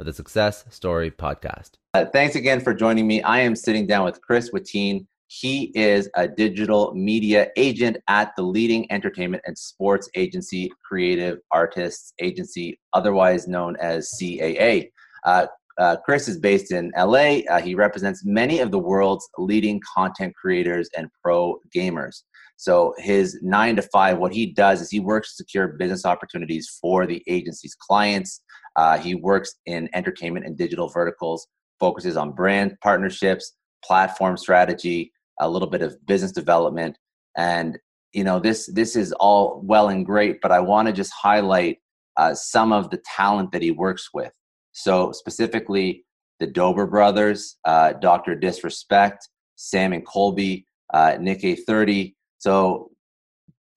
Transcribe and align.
of 0.00 0.06
the 0.06 0.12
Success 0.12 0.64
Story 0.70 1.10
Podcast. 1.10 1.72
Uh, 1.94 2.06
thanks 2.06 2.34
again 2.34 2.60
for 2.60 2.74
joining 2.74 3.06
me. 3.06 3.22
I 3.22 3.40
am 3.40 3.54
sitting 3.54 3.86
down 3.86 4.04
with 4.06 4.20
Chris 4.22 4.50
Wateen. 4.50 5.06
He 5.26 5.70
is 5.74 6.08
a 6.16 6.26
digital 6.26 6.92
media 6.94 7.48
agent 7.56 7.98
at 8.08 8.34
the 8.34 8.42
leading 8.42 8.90
entertainment 8.90 9.44
and 9.46 9.56
sports 9.56 10.08
agency, 10.16 10.72
Creative 10.84 11.38
Artists 11.52 12.14
Agency, 12.20 12.80
otherwise 12.94 13.46
known 13.46 13.76
as 13.76 14.10
CAA. 14.20 14.90
Uh, 15.24 15.46
uh, 15.78 15.96
Chris 16.04 16.28
is 16.28 16.38
based 16.38 16.72
in 16.72 16.90
LA. 16.96 17.40
Uh, 17.48 17.60
he 17.60 17.74
represents 17.74 18.24
many 18.24 18.58
of 18.58 18.70
the 18.70 18.78
world's 18.78 19.28
leading 19.38 19.80
content 19.94 20.34
creators 20.34 20.88
and 20.96 21.08
pro 21.22 21.58
gamers. 21.74 22.22
So 22.56 22.94
his 22.98 23.38
nine 23.40 23.76
to 23.76 23.82
five, 23.82 24.18
what 24.18 24.34
he 24.34 24.46
does 24.46 24.82
is 24.82 24.90
he 24.90 25.00
works 25.00 25.30
to 25.30 25.36
secure 25.36 25.68
business 25.68 26.04
opportunities 26.04 26.68
for 26.80 27.06
the 27.06 27.22
agency's 27.26 27.74
clients. 27.74 28.42
Uh, 28.76 28.98
he 28.98 29.14
works 29.14 29.54
in 29.66 29.88
entertainment 29.94 30.46
and 30.46 30.56
digital 30.56 30.88
verticals, 30.88 31.46
focuses 31.78 32.16
on 32.16 32.32
brand 32.32 32.76
partnerships, 32.82 33.52
platform 33.84 34.36
strategy, 34.36 35.12
a 35.40 35.48
little 35.48 35.68
bit 35.68 35.82
of 35.82 35.96
business 36.06 36.32
development, 36.32 36.96
and 37.36 37.78
you 38.12 38.24
know 38.24 38.38
this 38.40 38.66
this 38.72 38.96
is 38.96 39.12
all 39.12 39.60
well 39.64 39.88
and 39.88 40.04
great, 40.04 40.40
but 40.40 40.52
I 40.52 40.60
want 40.60 40.86
to 40.88 40.92
just 40.92 41.12
highlight 41.12 41.78
uh, 42.16 42.34
some 42.34 42.72
of 42.72 42.90
the 42.90 43.00
talent 43.16 43.52
that 43.52 43.62
he 43.62 43.70
works 43.70 44.10
with. 44.12 44.32
So 44.72 45.12
specifically, 45.12 46.04
the 46.38 46.46
Dobre 46.46 46.88
brothers, 46.88 47.56
uh, 47.64 47.92
Dr. 47.94 48.34
Disrespect, 48.34 49.28
Sam 49.56 49.92
and 49.92 50.06
Colby, 50.06 50.66
uh, 50.92 51.12
NickEh30. 51.12 52.14
So 52.38 52.90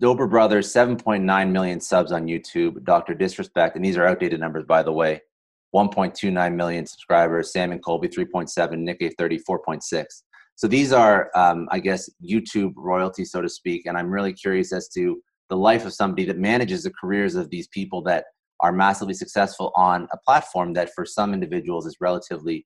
Dobre 0.04 0.30
Brothers, 0.30 0.74
7.9 0.74 1.52
million 1.52 1.80
subs 1.80 2.12
on 2.12 2.26
YouTube. 2.26 2.84
Dr. 2.84 3.14
Disrespect, 3.14 3.78
and 3.78 3.86
these 3.86 3.96
are 3.96 4.06
outdated 4.06 4.42
numbers, 4.42 4.66
by 4.66 4.84
the 4.84 4.92
way, 4.92 5.22
1.29 5.74 6.56
million 6.56 6.86
subscribers. 6.86 7.54
Sam 7.54 7.72
and 7.72 7.82
Colby, 7.82 8.10
3.7. 8.10 8.50
NickEh30, 8.52 9.40
4.6. 9.50 10.06
So 10.56 10.68
these 10.68 10.92
are, 10.92 11.32
um, 11.38 11.70
I 11.72 11.80
guess, 11.80 12.10
YouTube 12.22 12.74
royalty, 12.76 13.24
so 13.24 13.42
to 13.42 13.48
speak. 13.48 13.86
And 13.86 13.98
I'm 13.98 14.12
really 14.12 14.34
curious 14.34 14.74
as 14.74 14.90
to 14.90 15.22
the 15.50 15.56
life 15.56 15.86
of 15.86 15.94
somebody 15.94 16.26
that 16.26 16.38
manages 16.38 16.84
the 16.84 16.92
careers 17.00 17.36
of 17.36 17.50
these 17.50 17.70
people 17.70 18.02
that 18.04 18.26
are 18.60 18.74
massively 18.74 19.14
successful 19.14 19.72
on 19.74 20.10
a 20.12 20.18
platform 20.18 20.74
that 20.74 20.94
for 20.94 21.06
some 21.06 21.34
individuals 21.34 21.86
is 21.86 21.96
relatively 22.02 22.66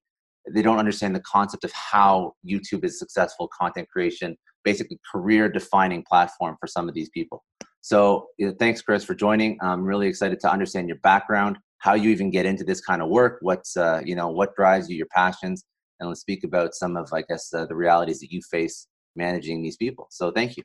they 0.53 0.61
don't 0.61 0.79
understand 0.79 1.15
the 1.15 1.21
concept 1.21 1.63
of 1.63 1.71
how 1.73 2.33
youtube 2.45 2.83
is 2.83 2.99
successful 2.99 3.49
content 3.57 3.87
creation 3.89 4.35
basically 4.63 4.99
career 5.11 5.49
defining 5.49 6.03
platform 6.03 6.57
for 6.59 6.67
some 6.67 6.89
of 6.89 6.93
these 6.93 7.09
people. 7.09 7.41
So 7.81 8.27
you 8.37 8.47
know, 8.47 8.53
thanks 8.59 8.81
chris 8.81 9.03
for 9.03 9.15
joining. 9.15 9.57
I'm 9.61 9.83
really 9.83 10.07
excited 10.07 10.39
to 10.41 10.51
understand 10.51 10.87
your 10.87 10.97
background 10.97 11.57
how 11.79 11.93
you 11.93 12.09
even 12.09 12.31
get 12.31 12.45
into 12.45 12.63
this 12.63 12.81
kind 12.81 13.03
of 13.03 13.09
work 13.09 13.37
what's 13.41 13.77
uh, 13.77 14.01
you 14.03 14.15
know 14.15 14.29
what 14.29 14.55
drives 14.55 14.89
you 14.89 14.97
your 14.97 15.07
passions 15.13 15.63
and 15.99 16.09
let's 16.09 16.21
speak 16.21 16.43
about 16.43 16.73
some 16.73 16.97
of 16.97 17.07
i 17.13 17.21
guess 17.21 17.53
uh, 17.53 17.67
the 17.67 17.75
realities 17.75 18.19
that 18.19 18.31
you 18.31 18.41
face 18.49 18.87
managing 19.17 19.61
these 19.61 19.75
people. 19.75 20.07
So 20.11 20.31
thank 20.31 20.55
you. 20.55 20.63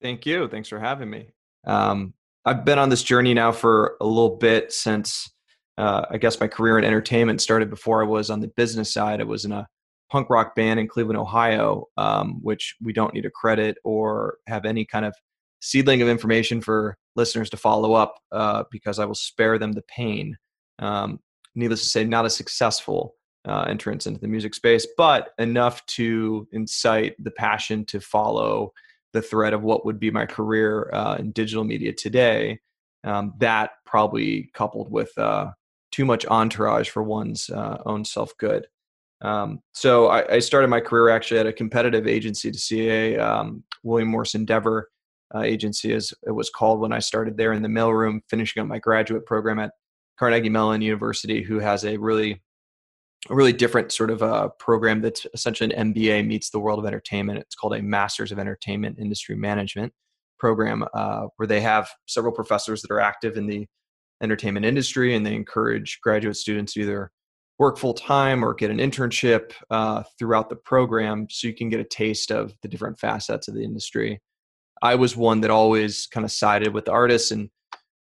Thank 0.00 0.24
you. 0.24 0.48
Thanks 0.48 0.68
for 0.68 0.78
having 0.78 1.10
me. 1.10 1.28
Um, 1.66 2.14
I've 2.44 2.64
been 2.64 2.78
on 2.78 2.88
this 2.88 3.02
journey 3.02 3.34
now 3.34 3.52
for 3.52 3.96
a 4.00 4.06
little 4.06 4.36
bit 4.36 4.72
since 4.72 5.30
uh, 5.78 6.06
I 6.10 6.18
guess 6.18 6.40
my 6.40 6.48
career 6.48 6.78
in 6.78 6.84
entertainment 6.84 7.40
started 7.42 7.70
before 7.70 8.02
I 8.02 8.06
was 8.06 8.30
on 8.30 8.40
the 8.40 8.48
business 8.48 8.92
side. 8.92 9.20
I 9.20 9.24
was 9.24 9.44
in 9.44 9.52
a 9.52 9.66
punk 10.10 10.30
rock 10.30 10.54
band 10.54 10.78
in 10.78 10.86
Cleveland, 10.86 11.18
Ohio, 11.18 11.86
um, 11.96 12.38
which 12.42 12.76
we 12.82 12.92
don't 12.92 13.14
need 13.14 13.24
a 13.26 13.30
credit 13.30 13.76
or 13.84 14.38
have 14.46 14.64
any 14.64 14.84
kind 14.84 15.04
of 15.04 15.14
seedling 15.60 16.02
of 16.02 16.08
information 16.08 16.60
for 16.60 16.96
listeners 17.16 17.50
to 17.50 17.56
follow 17.56 17.94
up 17.94 18.18
uh, 18.32 18.64
because 18.70 18.98
I 18.98 19.06
will 19.06 19.14
spare 19.14 19.58
them 19.58 19.72
the 19.72 19.82
pain. 19.82 20.36
Um, 20.78 21.20
needless 21.54 21.80
to 21.80 21.88
say, 21.88 22.04
not 22.04 22.26
a 22.26 22.30
successful 22.30 23.16
uh, 23.46 23.66
entrance 23.68 24.06
into 24.06 24.20
the 24.20 24.28
music 24.28 24.54
space, 24.54 24.86
but 24.96 25.30
enough 25.38 25.84
to 25.86 26.46
incite 26.52 27.14
the 27.22 27.30
passion 27.30 27.84
to 27.86 28.00
follow 28.00 28.72
the 29.12 29.22
thread 29.22 29.52
of 29.52 29.62
what 29.62 29.84
would 29.86 30.00
be 30.00 30.10
my 30.10 30.26
career 30.26 30.90
uh, 30.92 31.16
in 31.18 31.30
digital 31.32 31.64
media 31.64 31.92
today. 31.92 32.58
Um, 33.04 33.34
that 33.38 33.72
probably 33.84 34.50
coupled 34.54 34.90
with 34.90 35.16
uh, 35.18 35.50
too 35.94 36.04
much 36.04 36.26
entourage 36.26 36.88
for 36.88 37.04
one's 37.04 37.48
uh, 37.50 37.78
own 37.86 38.04
self 38.04 38.36
good. 38.38 38.66
Um, 39.22 39.60
so 39.72 40.08
I, 40.08 40.34
I, 40.34 40.38
started 40.40 40.68
my 40.68 40.80
career 40.80 41.08
actually 41.08 41.38
at 41.38 41.46
a 41.46 41.52
competitive 41.52 42.06
agency 42.06 42.50
to 42.50 42.58
CAA, 42.58 43.18
um, 43.20 43.62
William 43.84 44.08
Morris 44.08 44.34
Endeavor 44.34 44.90
uh, 45.34 45.42
agency, 45.42 45.94
as 45.94 46.12
it 46.26 46.32
was 46.32 46.50
called 46.50 46.80
when 46.80 46.92
I 46.92 46.98
started 46.98 47.36
there 47.36 47.52
in 47.52 47.62
the 47.62 47.68
mailroom, 47.68 48.20
finishing 48.28 48.60
up 48.60 48.66
my 48.66 48.80
graduate 48.80 49.24
program 49.24 49.60
at 49.60 49.70
Carnegie 50.18 50.48
Mellon 50.48 50.82
University, 50.82 51.42
who 51.42 51.60
has 51.60 51.84
a 51.84 51.96
really 51.96 52.42
a 53.30 53.34
really 53.34 53.52
different 53.52 53.92
sort 53.92 54.10
of 54.10 54.20
a 54.20 54.26
uh, 54.26 54.48
program 54.58 55.00
that's 55.00 55.26
essentially 55.32 55.72
an 55.72 55.94
MBA 55.94 56.26
meets 56.26 56.50
the 56.50 56.58
world 56.58 56.80
of 56.80 56.84
entertainment. 56.84 57.38
It's 57.38 57.54
called 57.54 57.74
a 57.74 57.82
Masters 57.82 58.32
of 58.32 58.38
Entertainment 58.38 58.98
Industry 58.98 59.36
Management 59.36 59.92
program, 60.38 60.84
uh, 60.92 61.28
where 61.36 61.46
they 61.46 61.60
have 61.60 61.88
several 62.06 62.34
professors 62.34 62.82
that 62.82 62.90
are 62.90 63.00
active 63.00 63.36
in 63.36 63.46
the 63.46 63.66
entertainment 64.22 64.66
industry, 64.66 65.14
and 65.14 65.24
they 65.24 65.34
encourage 65.34 66.00
graduate 66.02 66.36
students 66.36 66.76
either 66.76 67.10
work 67.58 67.78
full 67.78 67.94
time 67.94 68.44
or 68.44 68.54
get 68.54 68.70
an 68.70 68.78
internship 68.78 69.52
uh, 69.70 70.02
throughout 70.18 70.48
the 70.48 70.56
program, 70.56 71.26
so 71.30 71.46
you 71.46 71.54
can 71.54 71.68
get 71.68 71.80
a 71.80 71.84
taste 71.84 72.30
of 72.30 72.54
the 72.62 72.68
different 72.68 72.98
facets 72.98 73.48
of 73.48 73.54
the 73.54 73.62
industry. 73.62 74.20
I 74.82 74.96
was 74.96 75.16
one 75.16 75.40
that 75.42 75.50
always 75.50 76.06
kind 76.06 76.24
of 76.24 76.32
sided 76.32 76.74
with 76.74 76.88
artists 76.88 77.30
and 77.30 77.48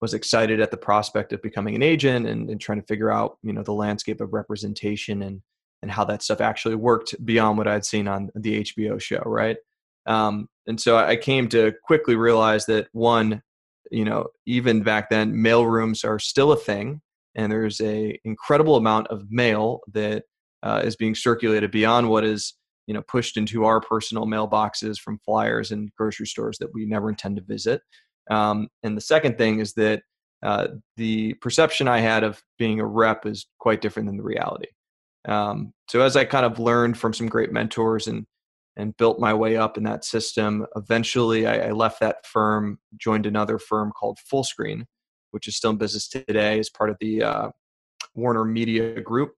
was 0.00 0.14
excited 0.14 0.60
at 0.60 0.70
the 0.70 0.76
prospect 0.76 1.32
of 1.32 1.40
becoming 1.42 1.76
an 1.76 1.82
agent 1.82 2.26
and, 2.26 2.50
and 2.50 2.60
trying 2.60 2.80
to 2.80 2.86
figure 2.86 3.10
out 3.10 3.38
you 3.42 3.52
know 3.52 3.62
the 3.62 3.72
landscape 3.72 4.20
of 4.20 4.32
representation 4.32 5.22
and 5.22 5.40
and 5.82 5.90
how 5.90 6.04
that 6.04 6.22
stuff 6.22 6.40
actually 6.40 6.76
worked 6.76 7.14
beyond 7.24 7.58
what 7.58 7.68
I'd 7.68 7.84
seen 7.84 8.06
on 8.06 8.30
the 8.34 8.62
HBO 8.62 9.00
show, 9.00 9.22
right? 9.26 9.56
Um, 10.06 10.48
and 10.66 10.80
so 10.80 10.96
I 10.96 11.16
came 11.16 11.48
to 11.48 11.72
quickly 11.84 12.16
realize 12.16 12.66
that 12.66 12.88
one, 12.92 13.42
you 13.92 14.04
know, 14.04 14.26
even 14.46 14.82
back 14.82 15.10
then, 15.10 15.40
mail 15.40 15.66
rooms 15.66 16.02
are 16.02 16.18
still 16.18 16.50
a 16.52 16.56
thing, 16.56 17.00
and 17.34 17.52
there's 17.52 17.80
a 17.80 18.18
incredible 18.24 18.76
amount 18.76 19.08
of 19.08 19.30
mail 19.30 19.80
that 19.92 20.24
uh, 20.62 20.80
is 20.84 20.96
being 20.96 21.14
circulated 21.14 21.70
beyond 21.70 22.08
what 22.08 22.24
is 22.24 22.54
you 22.86 22.94
know 22.94 23.02
pushed 23.02 23.36
into 23.36 23.64
our 23.64 23.80
personal 23.80 24.26
mailboxes 24.26 24.98
from 24.98 25.20
flyers 25.24 25.70
and 25.70 25.90
grocery 25.96 26.26
stores 26.26 26.58
that 26.58 26.72
we 26.74 26.86
never 26.86 27.10
intend 27.10 27.36
to 27.36 27.42
visit. 27.42 27.82
Um, 28.30 28.68
and 28.82 28.96
the 28.96 29.02
second 29.02 29.36
thing 29.36 29.60
is 29.60 29.74
that 29.74 30.02
uh, 30.42 30.68
the 30.96 31.34
perception 31.34 31.86
I 31.86 32.00
had 32.00 32.24
of 32.24 32.42
being 32.58 32.80
a 32.80 32.86
rep 32.86 33.26
is 33.26 33.46
quite 33.58 33.80
different 33.80 34.08
than 34.08 34.16
the 34.16 34.24
reality. 34.24 34.68
Um, 35.28 35.72
so 35.88 36.00
as 36.00 36.16
I 36.16 36.24
kind 36.24 36.44
of 36.44 36.58
learned 36.58 36.98
from 36.98 37.12
some 37.12 37.28
great 37.28 37.52
mentors 37.52 38.08
and 38.08 38.26
and 38.76 38.96
built 38.96 39.20
my 39.20 39.34
way 39.34 39.56
up 39.56 39.76
in 39.76 39.84
that 39.84 40.04
system, 40.04 40.66
eventually 40.76 41.46
I, 41.46 41.68
I 41.68 41.70
left 41.72 42.00
that 42.00 42.24
firm, 42.24 42.78
joined 42.96 43.26
another 43.26 43.58
firm 43.58 43.92
called 43.92 44.18
Fullscreen, 44.32 44.84
which 45.32 45.46
is 45.46 45.56
still 45.56 45.70
in 45.70 45.76
business 45.76 46.08
today 46.08 46.58
as 46.58 46.70
part 46.70 46.90
of 46.90 46.96
the 47.00 47.22
uh, 47.22 47.48
Warner 48.14 48.44
Media 48.44 49.00
Group. 49.00 49.32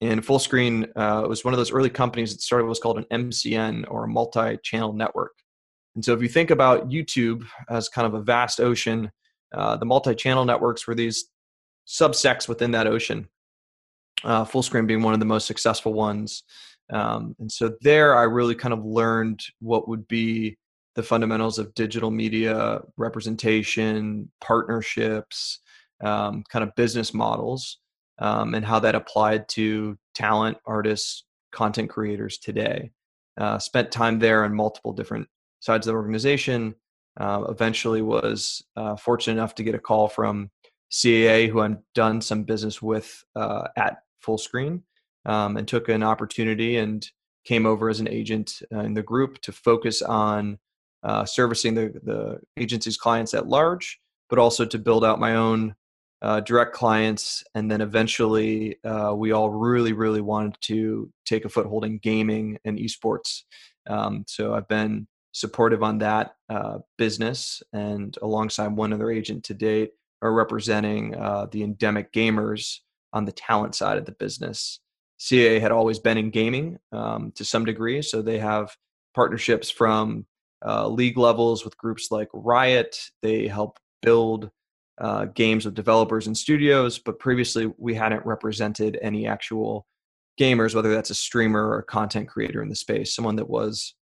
And 0.00 0.24
Fullscreen 0.24 0.88
uh, 0.96 1.26
was 1.28 1.44
one 1.44 1.52
of 1.52 1.58
those 1.58 1.72
early 1.72 1.90
companies 1.90 2.32
that 2.32 2.40
started 2.40 2.66
what's 2.66 2.80
called 2.80 2.98
an 2.98 3.06
MCN 3.12 3.84
or 3.88 4.04
a 4.04 4.08
multi-channel 4.08 4.94
network. 4.94 5.32
And 5.94 6.04
so 6.04 6.14
if 6.14 6.22
you 6.22 6.28
think 6.28 6.50
about 6.50 6.88
YouTube 6.88 7.44
as 7.68 7.88
kind 7.88 8.06
of 8.06 8.14
a 8.14 8.22
vast 8.22 8.60
ocean, 8.60 9.10
uh, 9.54 9.76
the 9.76 9.84
multi-channel 9.84 10.44
networks 10.44 10.86
were 10.86 10.94
these 10.94 11.26
subsects 11.86 12.48
within 12.48 12.70
that 12.70 12.86
ocean. 12.86 13.28
Uh, 14.24 14.44
Fullscreen 14.44 14.86
being 14.86 15.02
one 15.02 15.14
of 15.14 15.20
the 15.20 15.26
most 15.26 15.46
successful 15.46 15.92
ones. 15.92 16.44
Um, 16.92 17.36
and 17.38 17.50
so 17.50 17.76
there, 17.80 18.16
I 18.16 18.24
really 18.24 18.54
kind 18.54 18.74
of 18.74 18.84
learned 18.84 19.40
what 19.60 19.88
would 19.88 20.06
be 20.08 20.56
the 20.96 21.02
fundamentals 21.02 21.58
of 21.58 21.74
digital 21.74 22.10
media 22.10 22.80
representation, 22.96 24.30
partnerships, 24.40 25.60
um, 26.02 26.42
kind 26.50 26.62
of 26.62 26.74
business 26.74 27.14
models, 27.14 27.78
um, 28.18 28.54
and 28.54 28.64
how 28.64 28.80
that 28.80 28.94
applied 28.94 29.48
to 29.50 29.96
talent, 30.14 30.58
artists, 30.66 31.24
content 31.52 31.90
creators 31.90 32.38
today. 32.38 32.90
Uh, 33.38 33.58
spent 33.58 33.90
time 33.90 34.18
there 34.18 34.44
on 34.44 34.54
multiple 34.54 34.92
different 34.92 35.28
sides 35.60 35.86
of 35.86 35.92
the 35.92 35.96
organization. 35.96 36.74
Uh, 37.18 37.44
eventually, 37.48 38.02
was 38.02 38.62
uh, 38.76 38.96
fortunate 38.96 39.34
enough 39.34 39.54
to 39.54 39.62
get 39.62 39.74
a 39.74 39.78
call 39.78 40.08
from 40.08 40.50
CAA, 40.90 41.48
who 41.48 41.60
I've 41.60 41.78
done 41.94 42.20
some 42.20 42.44
business 42.44 42.82
with 42.82 43.24
uh, 43.36 43.68
at 43.76 43.98
Fullscreen, 44.24 44.82
um, 45.26 45.56
and 45.56 45.66
took 45.66 45.88
an 45.88 46.02
opportunity 46.02 46.76
and 46.76 47.08
came 47.44 47.66
over 47.66 47.88
as 47.88 48.00
an 48.00 48.08
agent 48.08 48.62
uh, 48.72 48.80
in 48.80 48.94
the 48.94 49.02
group 49.02 49.40
to 49.42 49.52
focus 49.52 50.02
on 50.02 50.58
uh, 51.02 51.24
servicing 51.24 51.74
the, 51.74 51.92
the 52.02 52.38
agency's 52.56 52.96
clients 52.96 53.34
at 53.34 53.46
large, 53.46 53.98
but 54.28 54.38
also 54.38 54.64
to 54.64 54.78
build 54.78 55.04
out 55.04 55.18
my 55.18 55.36
own 55.36 55.74
uh, 56.22 56.40
direct 56.40 56.74
clients. 56.74 57.42
And 57.54 57.70
then 57.70 57.80
eventually, 57.80 58.76
uh, 58.84 59.14
we 59.16 59.32
all 59.32 59.50
really, 59.50 59.92
really 59.92 60.20
wanted 60.20 60.56
to 60.62 61.10
take 61.24 61.44
a 61.44 61.48
foothold 61.48 61.84
in 61.84 61.98
gaming 61.98 62.58
and 62.64 62.78
esports. 62.78 63.42
Um, 63.88 64.24
so 64.26 64.54
I've 64.54 64.68
been 64.68 65.06
supportive 65.32 65.82
on 65.82 65.98
that 65.98 66.34
uh, 66.48 66.78
business, 66.98 67.62
and 67.72 68.16
alongside 68.20 68.76
one 68.76 68.92
other 68.92 69.10
agent 69.10 69.44
to 69.44 69.54
date, 69.54 69.92
are 70.22 70.32
representing 70.32 71.14
uh, 71.16 71.46
the 71.50 71.62
endemic 71.62 72.12
gamers 72.12 72.78
on 73.12 73.24
the 73.24 73.32
talent 73.32 73.74
side 73.74 73.96
of 73.96 74.04
the 74.04 74.12
business. 74.12 74.80
CAA 75.20 75.60
had 75.60 75.70
always 75.70 75.98
been 75.98 76.16
in 76.16 76.30
gaming 76.30 76.78
um, 76.92 77.32
to 77.36 77.44
some 77.44 77.64
degree, 77.64 78.00
so 78.02 78.22
they 78.22 78.38
have 78.38 78.74
partnerships 79.14 79.70
from 79.70 80.26
uh, 80.66 80.88
league 80.88 81.18
levels 81.18 81.64
with 81.64 81.76
groups 81.76 82.10
like 82.10 82.28
Riot. 82.32 82.96
They 83.22 83.46
help 83.46 83.78
build 84.02 84.50
uh, 85.00 85.26
games 85.26 85.64
with 85.64 85.74
developers 85.74 86.26
and 86.26 86.36
studios, 86.36 86.98
but 86.98 87.18
previously 87.18 87.72
we 87.78 87.94
hadn't 87.94 88.24
represented 88.24 88.98
any 89.02 89.26
actual 89.26 89.86
gamers, 90.40 90.74
whether 90.74 90.92
that's 90.92 91.10
a 91.10 91.14
streamer 91.14 91.68
or 91.68 91.78
a 91.80 91.84
content 91.84 92.28
creator 92.28 92.62
in 92.62 92.68
the 92.68 92.76
space, 92.76 93.14
someone 93.14 93.36
that 93.36 93.48
was 93.48 93.94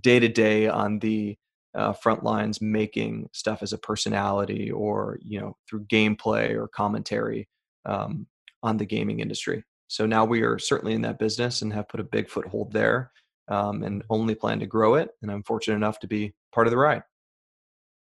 day 0.00 0.20
to 0.20 0.28
day 0.28 0.68
on 0.68 0.98
the 1.00 1.36
uh, 1.74 1.92
front 1.92 2.22
lines 2.22 2.60
making 2.60 3.28
stuff 3.32 3.62
as 3.62 3.72
a 3.72 3.78
personality 3.78 4.70
or 4.70 5.18
you 5.22 5.40
know 5.40 5.56
through 5.68 5.84
gameplay 5.86 6.54
or 6.54 6.68
commentary 6.68 7.48
um, 7.86 8.26
on 8.62 8.76
the 8.76 8.84
gaming 8.84 9.20
industry. 9.20 9.64
So 9.92 10.06
now 10.06 10.24
we 10.24 10.40
are 10.40 10.58
certainly 10.58 10.94
in 10.94 11.02
that 11.02 11.18
business 11.18 11.60
and 11.60 11.70
have 11.74 11.86
put 11.86 12.00
a 12.00 12.04
big 12.04 12.30
foothold 12.30 12.72
there 12.72 13.12
um, 13.48 13.82
and 13.82 14.02
only 14.08 14.34
plan 14.34 14.58
to 14.60 14.66
grow 14.66 14.94
it. 14.94 15.10
And 15.20 15.30
I'm 15.30 15.42
fortunate 15.42 15.76
enough 15.76 15.98
to 15.98 16.06
be 16.06 16.32
part 16.50 16.66
of 16.66 16.70
the 16.70 16.78
ride. 16.78 17.02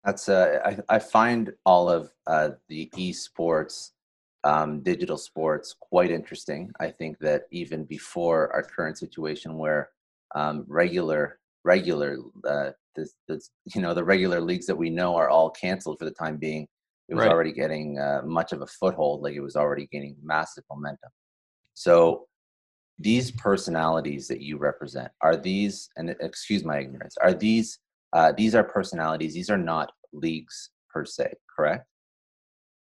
That's 0.05 0.29
uh, 0.29 0.59
I, 0.67 0.97
I 0.97 0.99
find 0.99 1.51
all 1.65 1.89
of 1.89 2.13
uh, 2.27 2.51
the 2.69 2.91
esports, 2.95 3.93
um, 4.45 4.83
digital 4.83 5.17
sports 5.17 5.75
quite 5.81 6.11
interesting. 6.11 6.71
I 6.79 6.91
think 6.91 7.21
that 7.21 7.45
even 7.53 7.85
before 7.85 8.53
our 8.53 8.63
current 8.63 8.99
situation, 8.99 9.57
where 9.57 9.89
um, 10.35 10.67
regular 10.69 11.39
regular 11.65 12.19
uh, 12.47 12.73
this, 12.97 13.15
this, 13.29 13.51
you 13.75 13.81
know 13.81 13.95
the 13.95 14.05
regular 14.05 14.43
leagues 14.43 14.67
that 14.67 14.77
we 14.77 14.91
know 14.91 15.17
are 15.17 15.31
all 15.31 15.49
canceled 15.49 15.99
for 15.99 16.05
the 16.05 16.11
time 16.11 16.37
being, 16.37 16.69
it 17.09 17.15
was 17.15 17.25
right. 17.25 17.33
already 17.33 17.53
getting 17.53 17.99
uh, 17.99 18.21
much 18.27 18.53
of 18.53 18.61
a 18.61 18.67
foothold. 18.67 19.23
Like 19.23 19.37
it 19.37 19.41
was 19.41 19.57
already 19.57 19.89
gaining 19.91 20.17
massive 20.23 20.65
momentum. 20.71 21.09
So 21.79 22.27
these 22.99 23.31
personalities 23.31 24.27
that 24.27 24.41
you 24.41 24.59
represent 24.59 25.13
are 25.23 25.37
these, 25.37 25.89
and 25.97 26.11
excuse 26.21 26.65
my 26.65 26.81
ignorance, 26.81 27.17
are 27.23 27.33
these 27.33 27.79
uh, 28.13 28.33
these 28.37 28.57
are 28.57 28.65
personalities. 28.65 29.33
These 29.33 29.51
are 29.51 29.59
not 29.59 29.93
leagues 30.13 30.71
per 30.91 31.05
se, 31.05 31.35
correct? 31.55 31.87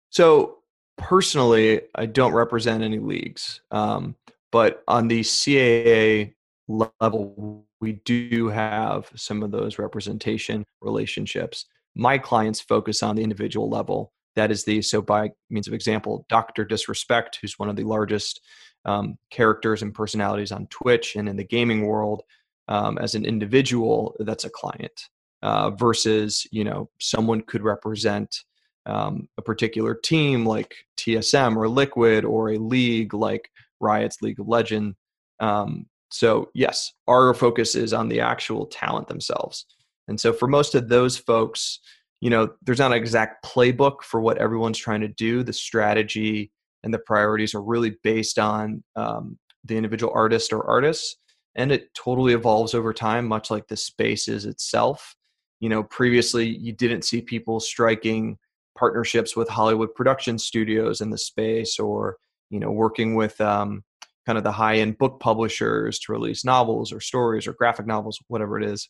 So 0.10 0.60
personally, 0.98 1.82
I 1.94 2.08
don't 2.08 2.34
represent 2.34 2.84
any 2.84 2.98
leagues, 2.98 3.62
um, 3.70 4.16
but 4.52 4.84
on 4.88 5.10
the 5.10 5.20
CAA 5.20 6.34
level, 6.68 7.66
we 7.80 7.94
do 8.04 8.48
have 8.48 9.12
some 9.16 9.44
of 9.44 9.52
those 9.52 9.78
representation 9.78 10.66
relationships. 10.82 11.66
My 11.94 12.18
clients 12.18 12.62
focus 12.62 13.04
on 13.04 13.16
the 13.16 13.24
individual 13.24 13.70
level. 13.70 14.12
That 14.36 14.52
is 14.52 14.64
the 14.64 14.82
so 14.82 15.02
by 15.02 15.32
means 15.50 15.68
of 15.68 15.74
example, 15.74 16.26
Doctor 16.30 16.64
Disrespect, 16.64 17.40
who's 17.42 17.60
one 17.60 17.70
of 17.70 17.76
the 17.76 17.84
largest 17.84 18.40
um, 18.88 19.18
characters 19.30 19.84
and 19.84 19.94
personalities 19.94 20.52
on 20.52 20.68
Twitch 20.68 21.16
and 21.16 21.30
in 21.30 21.38
the 21.38 21.44
gaming 21.44 21.86
world. 21.86 22.24
Um, 22.70 22.98
as 22.98 23.16
an 23.16 23.24
individual, 23.24 24.16
that's 24.20 24.44
a 24.44 24.50
client 24.50 25.10
uh, 25.42 25.70
versus 25.72 26.46
you 26.52 26.64
know 26.64 26.90
someone 27.00 27.42
could 27.42 27.62
represent 27.62 28.44
um, 28.86 29.28
a 29.38 29.42
particular 29.42 29.94
team 29.94 30.46
like 30.46 30.76
TSM 30.98 31.56
or 31.56 31.68
Liquid 31.70 32.26
or 32.26 32.52
a 32.52 32.58
league 32.58 33.14
like 33.14 33.50
Riot's 33.80 34.22
League 34.22 34.40
of 34.40 34.48
Legend. 34.48 34.96
Um, 35.40 35.86
so 36.10 36.50
yes, 36.54 36.94
our 37.08 37.34
focus 37.34 37.76
is 37.76 37.94
on 37.94 38.10
the 38.10 38.22
actual 38.22 38.66
talent 38.66 39.08
themselves. 39.08 39.66
And 40.08 40.20
so 40.20 40.32
for 40.32 40.48
most 40.48 40.74
of 40.74 40.88
those 40.88 41.18
folks, 41.18 41.80
you 42.22 42.30
know, 42.30 42.50
there's 42.64 42.80
not 42.80 42.94
an 42.94 42.98
exact 42.98 43.46
playbook 43.46 44.02
for 44.04 44.22
what 44.22 44.38
everyone's 44.38 44.78
trying 44.78 45.02
to 45.02 45.10
do. 45.10 45.44
The 45.44 45.54
strategy 45.54 46.52
and 46.88 46.94
the 46.94 47.00
priorities 47.00 47.54
are 47.54 47.62
really 47.62 47.98
based 48.02 48.40
on 48.40 48.82
um, 48.96 49.38
the 49.66 49.76
individual 49.76 50.14
artist 50.16 50.54
or 50.54 50.64
artists, 50.64 51.18
and 51.54 51.70
it 51.70 51.94
totally 51.94 52.32
evolves 52.32 52.74
over 52.74 52.94
time, 52.94 53.28
much 53.28 53.52
like 53.52 53.68
the 53.68 53.76
space 53.76 54.30
is 54.30 54.46
itself. 54.46 55.18
You 55.60 55.68
know 55.68 55.84
previously 55.84 56.48
you 56.48 56.72
didn't 56.72 57.04
see 57.04 57.22
people 57.22 57.60
striking 57.60 58.38
partnerships 58.78 59.36
with 59.36 59.50
hollywood 59.50 59.94
production 59.96 60.38
studios 60.38 61.02
in 61.02 61.10
the 61.10 61.18
space 61.18 61.80
or 61.80 62.18
you 62.52 62.60
know 62.60 62.70
working 62.70 63.16
with 63.16 63.42
um, 63.42 63.84
kind 64.28 64.38
of 64.38 64.44
the 64.44 64.52
high 64.52 64.78
end 64.78 64.98
book 64.98 65.20
publishers 65.20 65.98
to 65.98 66.14
release 66.14 66.46
novels 66.46 66.94
or 66.94 67.02
stories 67.02 67.48
or 67.48 67.54
graphic 67.54 67.86
novels 67.86 68.20
whatever 68.28 68.58
it 68.60 68.66
is. 68.66 68.88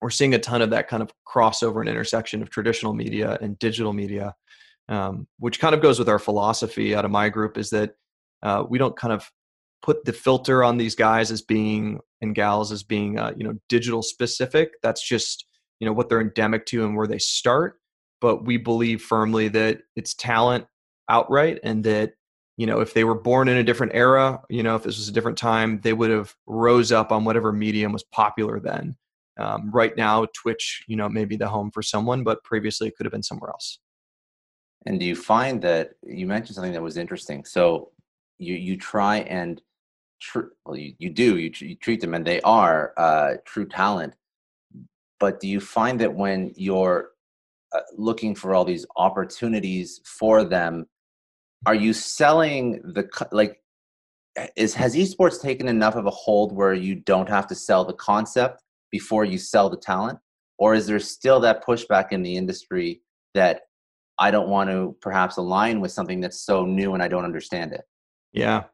We're 0.00 0.10
seeing 0.10 0.34
a 0.34 0.38
ton 0.38 0.62
of 0.62 0.70
that 0.70 0.88
kind 0.88 1.02
of 1.02 1.10
crossover 1.26 1.80
and 1.80 1.88
intersection 1.88 2.40
of 2.40 2.50
traditional 2.50 2.94
media 2.94 3.36
and 3.42 3.58
digital 3.58 3.92
media 3.92 4.34
um, 4.88 5.26
which 5.38 5.60
kind 5.60 5.74
of 5.74 5.82
goes 5.82 5.98
with 5.98 6.08
our 6.08 6.18
philosophy 6.18 6.94
out 6.94 7.04
of 7.04 7.10
my 7.10 7.28
group 7.28 7.56
is 7.56 7.70
that 7.70 7.96
uh, 8.42 8.64
we 8.68 8.78
don't 8.78 8.96
kind 8.96 9.12
of 9.12 9.30
put 9.82 10.04
the 10.04 10.12
filter 10.12 10.64
on 10.64 10.78
these 10.78 10.94
guys 10.94 11.30
as 11.30 11.42
being 11.42 12.00
and 12.20 12.34
gals 12.34 12.72
as 12.72 12.82
being 12.82 13.18
uh, 13.18 13.32
you 13.36 13.44
know 13.44 13.54
digital 13.68 14.02
specific. 14.02 14.72
That's 14.82 15.06
just 15.06 15.46
you 15.80 15.86
know 15.86 15.92
what 15.92 16.08
they're 16.08 16.20
endemic 16.20 16.66
to 16.66 16.84
and 16.84 16.96
where 16.96 17.06
they 17.06 17.18
start. 17.18 17.80
But 18.20 18.44
we 18.44 18.56
believe 18.56 19.02
firmly 19.02 19.48
that 19.48 19.80
it's 19.96 20.14
talent 20.14 20.66
outright 21.08 21.60
and 21.62 21.84
that 21.84 22.14
you 22.56 22.66
know 22.66 22.80
if 22.80 22.94
they 22.94 23.04
were 23.04 23.14
born 23.14 23.48
in 23.48 23.56
a 23.56 23.64
different 23.64 23.92
era 23.94 24.40
you 24.48 24.62
know 24.62 24.76
if 24.76 24.84
this 24.84 24.96
was 24.96 25.08
a 25.08 25.12
different 25.12 25.36
time 25.36 25.80
they 25.82 25.92
would 25.92 26.10
have 26.10 26.34
rose 26.46 26.92
up 26.92 27.12
on 27.12 27.24
whatever 27.24 27.52
medium 27.52 27.92
was 27.92 28.04
popular 28.04 28.60
then. 28.60 28.96
Um, 29.36 29.72
right 29.72 29.96
now 29.96 30.26
twitch 30.32 30.84
you 30.86 30.94
know 30.94 31.08
may 31.08 31.24
be 31.24 31.34
the 31.34 31.48
home 31.48 31.72
for 31.72 31.82
someone 31.82 32.22
but 32.22 32.44
previously 32.44 32.86
it 32.86 32.96
could 32.96 33.04
have 33.04 33.12
been 33.12 33.24
somewhere 33.24 33.50
else 33.50 33.80
and 34.86 35.00
do 35.00 35.06
you 35.06 35.16
find 35.16 35.62
that 35.62 35.92
you 36.02 36.26
mentioned 36.26 36.54
something 36.54 36.72
that 36.72 36.82
was 36.82 36.96
interesting. 36.96 37.44
So 37.44 37.90
you 38.38 38.54
you 38.54 38.76
try 38.76 39.18
and 39.18 39.60
tr- 40.20 40.52
well 40.64 40.76
you, 40.76 40.94
you 40.98 41.10
do 41.10 41.38
you, 41.38 41.50
you 41.58 41.76
treat 41.76 42.00
them 42.00 42.14
and 42.14 42.26
they 42.26 42.40
are 42.42 42.92
uh, 42.96 43.34
true 43.44 43.66
talent. 43.66 44.14
But 45.20 45.40
do 45.40 45.48
you 45.48 45.60
find 45.60 46.00
that 46.00 46.14
when 46.14 46.52
you're 46.56 47.10
uh, 47.74 47.80
looking 47.96 48.34
for 48.34 48.54
all 48.54 48.64
these 48.64 48.86
opportunities 48.96 50.00
for 50.04 50.44
them 50.44 50.86
are 51.66 51.74
you 51.74 51.92
selling 51.92 52.82
the 52.82 53.08
like 53.32 53.60
is 54.56 54.74
has 54.74 54.94
esports 54.96 55.40
taken 55.40 55.68
enough 55.68 55.94
of 55.94 56.06
a 56.06 56.10
hold 56.10 56.52
where 56.52 56.74
you 56.74 56.94
don't 56.94 57.28
have 57.28 57.46
to 57.46 57.54
sell 57.54 57.84
the 57.84 57.94
concept 57.94 58.62
before 58.90 59.24
you 59.24 59.38
sell 59.38 59.70
the 59.70 59.76
talent? 59.76 60.18
Or 60.58 60.74
is 60.74 60.86
there 60.86 61.00
still 61.00 61.40
that 61.40 61.64
pushback 61.64 62.12
in 62.12 62.22
the 62.22 62.36
industry 62.36 63.00
that 63.34 63.62
I 64.18 64.30
don't 64.30 64.48
want 64.48 64.70
to 64.70 64.96
perhaps 65.00 65.36
align 65.36 65.80
with 65.80 65.92
something 65.92 66.20
that's 66.20 66.40
so 66.40 66.64
new 66.64 66.94
and 66.94 67.02
I 67.02 67.08
don't 67.08 67.24
understand 67.24 67.72
it? 67.72 67.82
Yeah, 68.32 68.64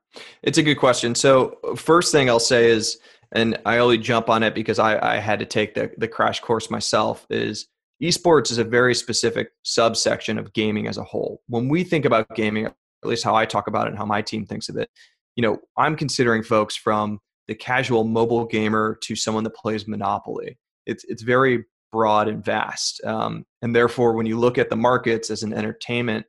it's 0.42 0.58
a 0.58 0.62
good 0.62 0.76
question. 0.76 1.14
So, 1.14 1.58
first 1.76 2.12
thing 2.12 2.28
I'll 2.28 2.40
say 2.40 2.70
is, 2.70 2.98
and 3.32 3.58
I 3.64 3.78
only 3.78 3.98
jump 3.98 4.28
on 4.28 4.42
it 4.42 4.54
because 4.54 4.78
I, 4.78 5.14
I 5.14 5.16
had 5.16 5.38
to 5.38 5.46
take 5.46 5.74
the, 5.74 5.90
the 5.98 6.08
crash 6.08 6.40
course 6.40 6.70
myself, 6.70 7.26
is 7.30 7.68
esports 8.02 8.50
is 8.50 8.58
a 8.58 8.64
very 8.64 8.94
specific 8.94 9.50
subsection 9.62 10.38
of 10.38 10.52
gaming 10.52 10.88
as 10.88 10.96
a 10.96 11.04
whole. 11.04 11.42
When 11.46 11.68
we 11.68 11.84
think 11.84 12.04
about 12.04 12.34
gaming, 12.34 12.66
at 12.66 12.74
least 13.04 13.24
how 13.24 13.34
I 13.34 13.44
talk 13.44 13.66
about 13.66 13.86
it 13.86 13.90
and 13.90 13.98
how 13.98 14.06
my 14.06 14.22
team 14.22 14.46
thinks 14.46 14.68
of 14.68 14.76
it, 14.76 14.90
you 15.36 15.42
know, 15.42 15.58
I'm 15.76 15.96
considering 15.96 16.42
folks 16.42 16.76
from 16.76 17.20
the 17.46 17.54
casual 17.54 18.04
mobile 18.04 18.46
gamer 18.46 18.98
to 19.02 19.16
someone 19.16 19.44
that 19.44 19.54
plays 19.54 19.86
Monopoly. 19.86 20.58
It's 20.86 21.04
it's 21.04 21.22
very 21.22 21.64
broad 21.92 22.28
and 22.28 22.44
vast, 22.44 23.02
um, 23.04 23.44
and 23.62 23.74
therefore, 23.74 24.12
when 24.14 24.26
you 24.26 24.38
look 24.38 24.58
at 24.58 24.70
the 24.70 24.76
markets 24.76 25.30
as 25.30 25.42
an 25.42 25.52
entertainment 25.52 26.26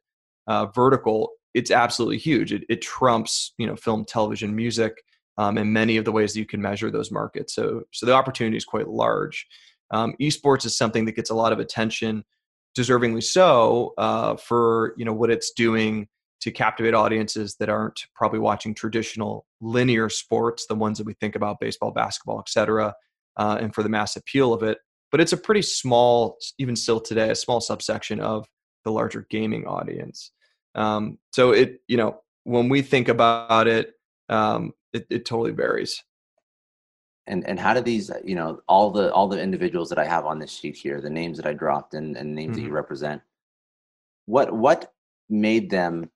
uh, 0.47 0.67
vertical, 0.67 1.31
it's 1.53 1.71
absolutely 1.71 2.17
huge. 2.17 2.53
It, 2.53 2.63
it, 2.69 2.81
trumps 2.81 3.53
you 3.57 3.67
know 3.67 3.75
film, 3.75 4.05
television, 4.05 4.55
music, 4.55 5.03
um, 5.37 5.57
and 5.57 5.71
many 5.71 5.97
of 5.97 6.05
the 6.05 6.11
ways 6.11 6.33
that 6.33 6.39
you 6.39 6.45
can 6.45 6.61
measure 6.61 6.91
those 6.91 7.11
markets. 7.11 7.53
So 7.55 7.83
so 7.91 8.05
the 8.05 8.13
opportunity 8.13 8.57
is 8.57 8.65
quite 8.65 8.87
large. 8.87 9.45
Um, 9.91 10.15
esports 10.21 10.65
is 10.65 10.77
something 10.77 11.05
that 11.05 11.15
gets 11.15 11.29
a 11.29 11.35
lot 11.35 11.51
of 11.51 11.59
attention, 11.59 12.23
deservingly 12.77 13.23
so, 13.23 13.93
uh, 13.97 14.37
for 14.37 14.93
you 14.97 15.05
know 15.05 15.13
what 15.13 15.29
it's 15.29 15.51
doing 15.51 16.07
to 16.41 16.51
captivate 16.51 16.93
audiences 16.93 17.55
that 17.59 17.69
aren't 17.69 18.07
probably 18.15 18.39
watching 18.39 18.73
traditional 18.73 19.45
linear 19.61 20.09
sports, 20.09 20.65
the 20.67 20.75
ones 20.75 20.97
that 20.97 21.05
we 21.05 21.13
think 21.13 21.35
about, 21.35 21.59
baseball, 21.59 21.91
basketball, 21.91 22.39
et 22.39 22.49
cetera, 22.49 22.95
uh, 23.37 23.57
and 23.61 23.73
for 23.75 23.83
the 23.83 23.89
mass 23.89 24.15
appeal 24.15 24.53
of 24.53 24.63
it. 24.63 24.79
But 25.11 25.21
it's 25.21 25.33
a 25.33 25.37
pretty 25.37 25.61
small, 25.61 26.37
even 26.57 26.75
still 26.75 27.01
today, 27.01 27.29
a 27.29 27.35
small 27.35 27.59
subsection 27.61 28.19
of 28.21 28.47
the 28.85 28.91
larger 28.91 29.27
gaming 29.29 29.67
audience. 29.67 30.31
Um, 30.75 31.17
so 31.31 31.51
it, 31.51 31.81
you 31.87 31.97
know, 31.97 32.21
when 32.43 32.69
we 32.69 32.81
think 32.81 33.09
about 33.09 33.67
it, 33.67 33.93
um, 34.29 34.73
it, 34.93 35.05
it 35.09 35.25
totally 35.25 35.51
varies. 35.51 36.01
And 37.27 37.47
and 37.47 37.59
how 37.59 37.73
do 37.73 37.81
these, 37.81 38.09
you 38.25 38.35
know, 38.35 38.61
all 38.67 38.89
the 38.89 39.13
all 39.13 39.27
the 39.27 39.41
individuals 39.41 39.89
that 39.89 39.99
I 39.99 40.05
have 40.05 40.25
on 40.25 40.39
this 40.39 40.51
sheet 40.51 40.75
here, 40.75 40.99
the 40.99 41.09
names 41.09 41.37
that 41.37 41.45
I 41.45 41.53
dropped 41.53 41.93
and, 41.93 42.17
and 42.17 42.33
names 42.33 42.51
mm-hmm. 42.51 42.53
that 42.55 42.61
you 42.61 42.67
mm-hmm. 42.67 42.75
represent, 42.75 43.21
what 44.25 44.51
what 44.51 44.91
made 45.29 45.69
them 45.69 46.09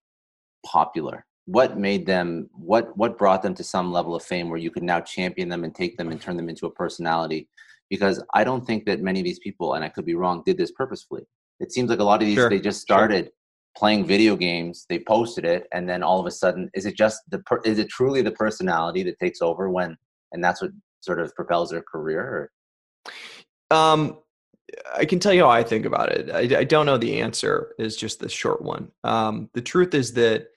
popular? 0.66 1.26
What 1.46 1.78
made 1.78 2.08
them 2.08 2.50
what 2.54 2.98
what 2.98 3.20
brought 3.20 3.44
them 3.44 3.54
to 3.56 3.64
some 3.64 3.92
level 3.92 4.16
of 4.16 4.24
fame 4.24 4.50
where 4.50 4.58
you 4.58 4.72
could 4.72 4.84
now 4.84 5.00
champion 5.00 5.48
them 5.48 5.64
and 5.64 5.76
take 5.76 5.96
them 5.96 6.10
and 6.10 6.20
turn 6.20 6.38
them 6.38 6.50
into 6.50 6.66
a 6.66 6.72
personality? 6.72 7.50
Because 7.90 8.24
I 8.34 8.44
don't 8.44 8.66
think 8.66 8.86
that 8.86 9.02
many 9.02 9.20
of 9.20 9.26
these 9.26 9.40
people, 9.40 9.74
and 9.74 9.84
I 9.84 9.90
could 9.90 10.06
be 10.06 10.16
wrong, 10.16 10.44
did 10.46 10.58
this 10.58 10.72
purposefully. 10.72 11.24
It 11.60 11.72
seems 11.72 11.90
like 11.90 12.00
a 12.00 12.04
lot 12.04 12.22
of 12.22 12.28
these 12.28 12.36
sure. 12.36 12.50
they 12.50 12.60
just 12.60 12.82
started 12.82 13.26
sure. 13.26 13.34
playing 13.78 14.06
video 14.06 14.36
games, 14.36 14.86
they 14.90 15.00
posted 15.00 15.46
it, 15.46 15.68
and 15.74 15.88
then 15.88 16.04
all 16.04 16.20
of 16.20 16.26
a 16.26 16.32
sudden, 16.32 16.70
is 16.74 16.86
it 16.86 16.98
just 16.98 17.22
the 17.30 17.42
is 17.64 17.80
it 17.80 17.90
truly 17.90 18.22
the 18.22 18.32
personality 18.32 19.04
that 19.04 19.20
takes 19.20 19.42
over 19.42 19.70
when, 19.70 19.98
and 20.32 20.44
that's 20.44 20.62
what 20.62 20.72
sort 21.02 21.20
of 21.20 21.34
propels 21.36 21.70
their 21.70 21.84
career? 21.84 22.50
Or? 23.72 23.78
Um, 23.78 24.20
I 24.96 25.06
can 25.06 25.20
tell 25.20 25.34
you 25.34 25.44
how 25.44 25.50
I 25.50 25.64
think 25.64 25.86
about 25.86 26.12
it. 26.12 26.30
I, 26.32 26.60
I, 26.60 26.64
don't 26.64 26.86
know 26.86 26.98
the 26.98 27.22
answer. 27.22 27.74
Is 27.78 27.96
just 27.96 28.20
the 28.20 28.30
short 28.30 28.62
one. 28.62 28.92
Um, 29.04 29.50
the 29.54 29.62
truth 29.62 29.94
is 29.94 30.14
that 30.14 30.48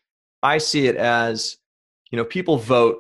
I 0.42 0.58
see 0.58 0.86
it 0.86 0.96
as, 0.96 1.56
you 2.10 2.16
know, 2.16 2.24
people 2.24 2.56
vote 2.56 2.98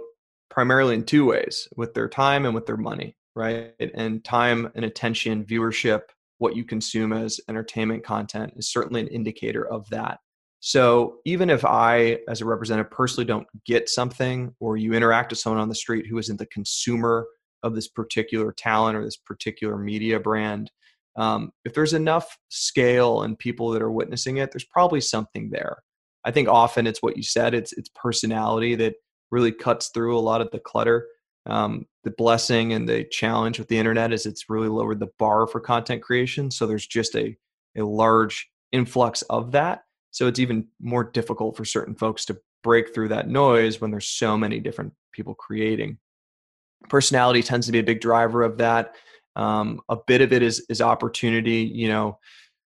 primarily 0.50 0.94
in 0.94 1.04
two 1.04 1.24
ways 1.26 1.68
with 1.76 1.94
their 1.94 2.08
time 2.08 2.44
and 2.44 2.54
with 2.54 2.66
their 2.66 2.76
money, 2.76 3.16
right? 3.34 3.72
And 3.94 4.24
time 4.24 4.70
and 4.74 4.84
attention, 4.84 5.44
viewership, 5.44 6.02
what 6.38 6.56
you 6.56 6.64
consume 6.64 7.12
as 7.12 7.40
entertainment 7.48 8.04
content 8.04 8.52
is 8.56 8.70
certainly 8.70 9.00
an 9.00 9.08
indicator 9.08 9.66
of 9.66 9.88
that. 9.90 10.18
So 10.60 11.18
even 11.24 11.50
if 11.50 11.64
I, 11.64 12.18
as 12.28 12.40
a 12.40 12.44
representative, 12.44 12.90
personally 12.90 13.26
don't 13.26 13.46
get 13.64 13.88
something, 13.88 14.54
or 14.60 14.76
you 14.76 14.92
interact 14.92 15.30
with 15.30 15.38
someone 15.38 15.60
on 15.60 15.68
the 15.68 15.74
street 15.74 16.06
who 16.06 16.18
isn't 16.18 16.38
the 16.38 16.46
consumer 16.46 17.26
of 17.62 17.74
this 17.74 17.88
particular 17.88 18.52
talent 18.52 18.96
or 18.96 19.04
this 19.04 19.16
particular 19.16 19.76
media 19.78 20.18
brand, 20.18 20.70
um, 21.16 21.50
if 21.64 21.74
there's 21.74 21.94
enough 21.94 22.38
scale 22.48 23.22
and 23.22 23.38
people 23.38 23.70
that 23.70 23.82
are 23.82 23.90
witnessing 23.90 24.38
it, 24.38 24.52
there's 24.52 24.64
probably 24.64 25.00
something 25.00 25.50
there. 25.50 25.78
I 26.24 26.30
think 26.30 26.48
often 26.48 26.86
it's 26.86 27.02
what 27.02 27.16
you 27.16 27.22
said. 27.22 27.54
It's 27.54 27.72
it's 27.72 27.90
personality 27.94 28.74
that 28.76 28.94
really 29.30 29.52
cuts 29.52 29.88
through 29.88 30.16
a 30.16 30.20
lot 30.20 30.40
of 30.40 30.50
the 30.50 30.60
clutter. 30.60 31.06
Um, 31.46 31.86
the 32.08 32.14
blessing 32.16 32.72
and 32.72 32.88
the 32.88 33.04
challenge 33.04 33.58
with 33.58 33.68
the 33.68 33.76
internet 33.76 34.14
is 34.14 34.24
it's 34.24 34.48
really 34.48 34.68
lowered 34.68 34.98
the 34.98 35.10
bar 35.18 35.46
for 35.46 35.60
content 35.60 36.02
creation. 36.02 36.50
So 36.50 36.66
there's 36.66 36.86
just 36.86 37.14
a 37.14 37.36
a 37.76 37.84
large 37.84 38.48
influx 38.72 39.20
of 39.22 39.52
that. 39.52 39.82
So 40.10 40.26
it's 40.26 40.38
even 40.38 40.66
more 40.80 41.04
difficult 41.04 41.54
for 41.54 41.66
certain 41.66 41.94
folks 41.94 42.24
to 42.24 42.40
break 42.64 42.94
through 42.94 43.08
that 43.08 43.28
noise 43.28 43.80
when 43.80 43.90
there's 43.90 44.08
so 44.08 44.38
many 44.38 44.58
different 44.58 44.94
people 45.12 45.34
creating. 45.34 45.98
Personality 46.88 47.42
tends 47.42 47.66
to 47.66 47.72
be 47.72 47.78
a 47.78 47.84
big 47.84 48.00
driver 48.00 48.42
of 48.42 48.56
that. 48.56 48.94
Um, 49.36 49.82
a 49.90 49.98
bit 50.06 50.22
of 50.22 50.32
it 50.32 50.42
is 50.42 50.64
is 50.70 50.80
opportunity. 50.80 51.70
You 51.74 51.88
know, 51.88 52.18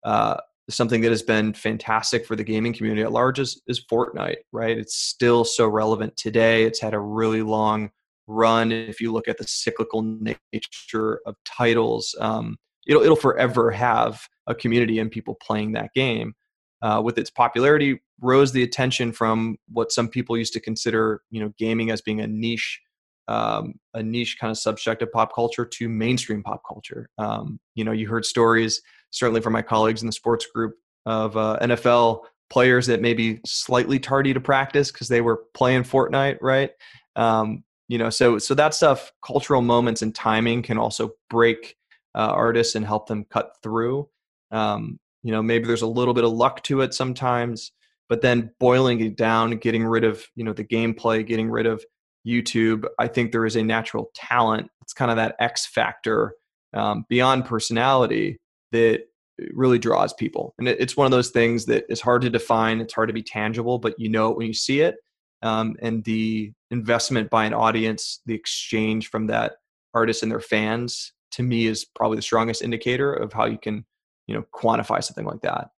uh, 0.02 0.38
something 0.68 1.00
that 1.02 1.12
has 1.12 1.22
been 1.22 1.52
fantastic 1.52 2.26
for 2.26 2.34
the 2.34 2.42
gaming 2.42 2.72
community 2.72 3.02
at 3.02 3.12
large 3.12 3.38
is, 3.38 3.62
is 3.68 3.84
Fortnite, 3.86 4.38
right? 4.52 4.76
It's 4.76 4.96
still 4.96 5.44
so 5.44 5.68
relevant 5.68 6.16
today. 6.16 6.64
It's 6.64 6.80
had 6.80 6.92
a 6.92 6.98
really 6.98 7.42
long 7.42 7.90
run. 8.28 8.70
If 8.70 9.00
you 9.00 9.12
look 9.12 9.26
at 9.26 9.38
the 9.38 9.46
cyclical 9.46 10.02
nature 10.02 11.20
of 11.26 11.34
titles, 11.44 12.14
um, 12.20 12.56
it'll, 12.86 13.02
it'll 13.02 13.16
forever 13.16 13.70
have 13.70 14.20
a 14.46 14.54
community 14.54 14.98
and 14.98 15.10
people 15.10 15.36
playing 15.42 15.72
that 15.72 15.90
game. 15.94 16.34
Uh, 16.80 17.02
with 17.04 17.18
its 17.18 17.28
popularity, 17.28 18.00
rose 18.20 18.52
the 18.52 18.62
attention 18.62 19.10
from 19.10 19.56
what 19.68 19.90
some 19.90 20.08
people 20.08 20.36
used 20.36 20.52
to 20.52 20.60
consider, 20.60 21.22
you 21.28 21.40
know, 21.40 21.52
gaming 21.58 21.90
as 21.90 22.00
being 22.00 22.20
a 22.20 22.26
niche, 22.26 22.80
um, 23.26 23.74
a 23.94 24.02
niche 24.02 24.36
kind 24.40 24.52
of 24.52 24.58
subject 24.58 25.02
of 25.02 25.10
pop 25.10 25.34
culture 25.34 25.64
to 25.64 25.88
mainstream 25.88 26.40
pop 26.40 26.62
culture. 26.68 27.08
Um, 27.18 27.58
you 27.74 27.84
know, 27.84 27.90
you 27.90 28.06
heard 28.06 28.24
stories 28.24 28.80
certainly 29.10 29.40
from 29.40 29.54
my 29.54 29.62
colleagues 29.62 30.02
in 30.02 30.06
the 30.06 30.12
sports 30.12 30.46
group 30.54 30.74
of 31.04 31.36
uh, 31.36 31.58
NFL 31.60 32.20
players 32.50 32.86
that 32.86 33.00
may 33.00 33.14
be 33.14 33.40
slightly 33.44 33.98
tardy 33.98 34.32
to 34.32 34.40
practice 34.40 34.90
because 34.92 35.08
they 35.08 35.20
were 35.20 35.44
playing 35.54 35.82
Fortnite, 35.82 36.38
right? 36.40 36.70
Um, 37.16 37.64
you 37.88 37.98
know, 37.98 38.10
so 38.10 38.38
so 38.38 38.54
that 38.54 38.74
stuff, 38.74 39.12
cultural 39.24 39.62
moments 39.62 40.02
and 40.02 40.14
timing 40.14 40.62
can 40.62 40.78
also 40.78 41.12
break 41.30 41.76
uh, 42.14 42.32
artists 42.32 42.74
and 42.74 42.84
help 42.84 43.06
them 43.06 43.24
cut 43.24 43.52
through. 43.62 44.08
Um, 44.50 44.98
you 45.22 45.32
know, 45.32 45.42
maybe 45.42 45.66
there's 45.66 45.82
a 45.82 45.86
little 45.86 46.14
bit 46.14 46.24
of 46.24 46.32
luck 46.32 46.62
to 46.64 46.82
it 46.82 46.94
sometimes, 46.94 47.72
but 48.08 48.20
then 48.20 48.52
boiling 48.60 49.00
it 49.00 49.16
down, 49.16 49.52
getting 49.52 49.84
rid 49.84 50.04
of 50.04 50.24
you 50.36 50.44
know 50.44 50.52
the 50.52 50.64
gameplay, 50.64 51.26
getting 51.26 51.50
rid 51.50 51.66
of 51.66 51.84
YouTube. 52.26 52.84
I 52.98 53.08
think 53.08 53.32
there 53.32 53.46
is 53.46 53.56
a 53.56 53.62
natural 53.62 54.10
talent. 54.14 54.70
It's 54.82 54.92
kind 54.92 55.10
of 55.10 55.16
that 55.16 55.36
X 55.38 55.66
factor 55.66 56.34
um, 56.74 57.04
beyond 57.08 57.46
personality 57.46 58.38
that 58.72 59.04
really 59.52 59.78
draws 59.78 60.12
people. 60.14 60.54
And 60.58 60.68
it's 60.68 60.96
one 60.96 61.06
of 61.06 61.10
those 61.10 61.30
things 61.30 61.66
that 61.66 61.84
is 61.88 62.00
hard 62.00 62.22
to 62.22 62.30
define. 62.30 62.80
It's 62.80 62.92
hard 62.92 63.08
to 63.08 63.12
be 63.12 63.22
tangible, 63.22 63.78
but 63.78 63.94
you 63.98 64.08
know 64.08 64.30
it 64.30 64.36
when 64.36 64.46
you 64.46 64.54
see 64.54 64.80
it. 64.80 64.96
Um, 65.42 65.76
and 65.80 66.02
the 66.04 66.52
investment 66.70 67.30
by 67.30 67.44
an 67.44 67.54
audience, 67.54 68.20
the 68.26 68.34
exchange 68.34 69.08
from 69.08 69.26
that 69.28 69.56
artist 69.94 70.22
and 70.22 70.32
their 70.32 70.40
fans, 70.40 71.12
to 71.32 71.42
me, 71.42 71.66
is 71.66 71.84
probably 71.84 72.16
the 72.16 72.22
strongest 72.22 72.62
indicator 72.62 73.12
of 73.12 73.32
how 73.32 73.46
you 73.46 73.58
can, 73.58 73.84
you 74.26 74.34
know, 74.34 74.44
quantify 74.54 75.02
something 75.02 75.26
like 75.26 75.42
that. 75.42 75.70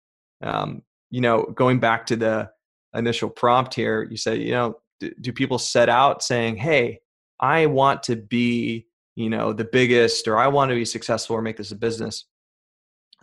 Um, 0.43 0.83
you 1.11 1.21
know, 1.21 1.43
going 1.43 1.81
back 1.81 2.07
to 2.07 2.17
the 2.17 2.51
initial 2.95 3.31
prompt 3.31 3.75
here, 3.75 4.07
you 4.11 4.17
say, 4.17 4.37
you 4.37 4.53
know, 4.53 4.79
do, 5.01 5.13
do 5.21 5.33
people 5.33 5.59
set 5.59 5.89
out 5.89 6.23
saying, 6.23 6.57
"Hey, 6.57 7.01
I 7.41 7.67
want 7.67 8.03
to 8.05 8.17
be, 8.17 8.87
you 9.17 9.31
know, 9.31 9.53
the 9.53 9.65
biggest, 9.65 10.29
or 10.29 10.39
I 10.39 10.49
want 10.49 10.71
to 10.71 10.75
be 10.75 10.85
successful, 10.85 11.37
or 11.37 11.43
make 11.43 11.57
this 11.57 11.73
a 11.73 11.77
business"? 11.77 12.25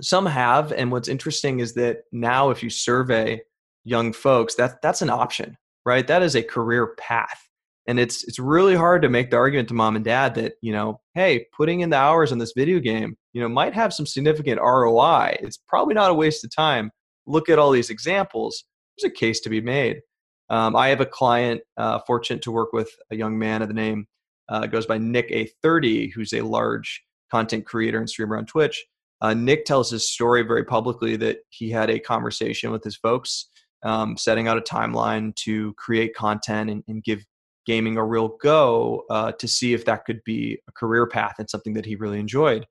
some 0.01 0.25
have 0.25 0.72
and 0.74 0.92
what's 0.92 1.08
interesting 1.08 1.60
is 1.60 1.74
that 1.74 2.04
now 2.12 2.50
if 2.50 2.62
you 2.62 2.70
survey 2.70 3.42
young 3.84 4.12
folks 4.12 4.56
that 4.56 4.82
that's 4.82 5.01
an 5.01 5.10
option 5.10 5.58
right? 5.86 6.06
That 6.08 6.24
is 6.24 6.36
a 6.36 6.44
career 6.44 6.96
path 6.98 7.46
and 7.88 8.00
it's 8.00 8.24
it's 8.24 8.39
really 8.39 8.75
hard 8.75 9.01
to 9.01 9.10
make 9.10 9.30
the 9.30 9.38
argument 9.38 9.68
to 9.68 9.74
mom 9.74 9.96
and 9.96 10.06
dad 10.06 10.36
that 10.36 10.54
you 10.62 10.72
know 10.72 11.00
hey 11.13 11.46
putting 11.56 11.82
in 11.82 11.89
the 11.89 11.98
hours 11.98 12.32
on 12.32 12.38
this 12.38 12.54
video 12.56 12.80
game 12.80 13.15
you 13.34 13.42
know 13.42 13.50
might 13.50 13.74
have 13.74 13.94
some 13.94 14.06
significant 14.06 14.60
roi 14.60 15.36
it's 15.42 15.58
probably 15.68 15.94
not 15.94 16.12
a 16.12 16.13
waste 16.13 16.44
of 16.44 16.56
time. 16.56 16.92
Look 17.27 17.50
at 17.50 17.58
all 17.58 17.72
these 17.72 17.89
examples. 17.89 18.65
There's 18.98 19.12
a 19.12 19.15
case 19.15 19.39
to 19.42 19.50
be 19.50 19.62
made. 19.62 20.01
Um, 20.50 20.75
i 20.75 20.89
have 20.89 21.01
a 21.01 21.08
client 21.08 21.62
uh, 21.77 22.00
fortunate 22.06 22.44
to 22.44 22.51
work 22.51 22.72
with 22.72 22.92
a 23.12 23.15
young 23.15 23.38
man 23.39 23.63
of 23.63 23.68
the 23.68 23.74
name 23.74 24.06
uh, 24.48 24.68
goes 24.68 24.86
by 24.86 25.00
NickEh30 25.00 26.13
who's 26.13 26.34
a 26.34 26.42
large 26.42 27.04
content 27.32 27.65
creator 27.65 27.98
and 27.98 28.08
streamer 28.08 28.38
on 28.38 28.46
twitch. 28.46 28.86
Uh, 29.22 29.34
Nick 29.34 29.65
tells 29.65 29.89
his 29.89 30.08
story 30.08 30.44
very 30.44 30.63
publicly 30.63 31.15
that 31.15 31.39
he 31.50 31.72
had 31.72 31.89
a 31.89 32.00
conversation 32.00 32.72
with 32.72 32.84
his 32.84 32.96
folks, 32.96 33.50
um, 33.84 34.17
setting 34.17 34.48
out 34.48 34.58
a 34.58 34.62
timeline 34.62 35.36
to 35.36 35.74
create 35.74 36.15
content 36.15 36.70
and, 36.70 36.84
and 36.88 37.03
give 37.03 37.24
gaming 37.65 37.98
a 37.98 38.05
real 38.05 38.38
go 38.41 39.03
uh, 39.10 39.32
to 39.34 39.48
see 39.48 39.74
if 39.74 39.86
that 39.86 40.05
could 40.05 40.22
be 40.24 40.60
a 40.67 40.72
career 40.72 41.08
path 41.08 41.36
and 41.39 41.50
something 41.50 41.74
that 41.74 41.86
he 41.86 41.96
really 41.96 42.20
enjoyed. 42.20 42.65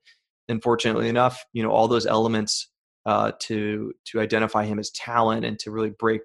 And 0.47 0.61
fortunately 0.61 1.09
enough, 1.09 1.43
you 1.53 1.63
know, 1.63 1.71
all 1.71 1.87
those 1.87 2.05
elements 2.05 2.69
uh, 3.05 3.31
to 3.39 3.93
to 4.05 4.19
identify 4.19 4.65
him 4.65 4.79
as 4.79 4.89
talent 4.91 5.45
and 5.45 5.59
to 5.59 5.71
really 5.71 5.91
break 5.91 6.21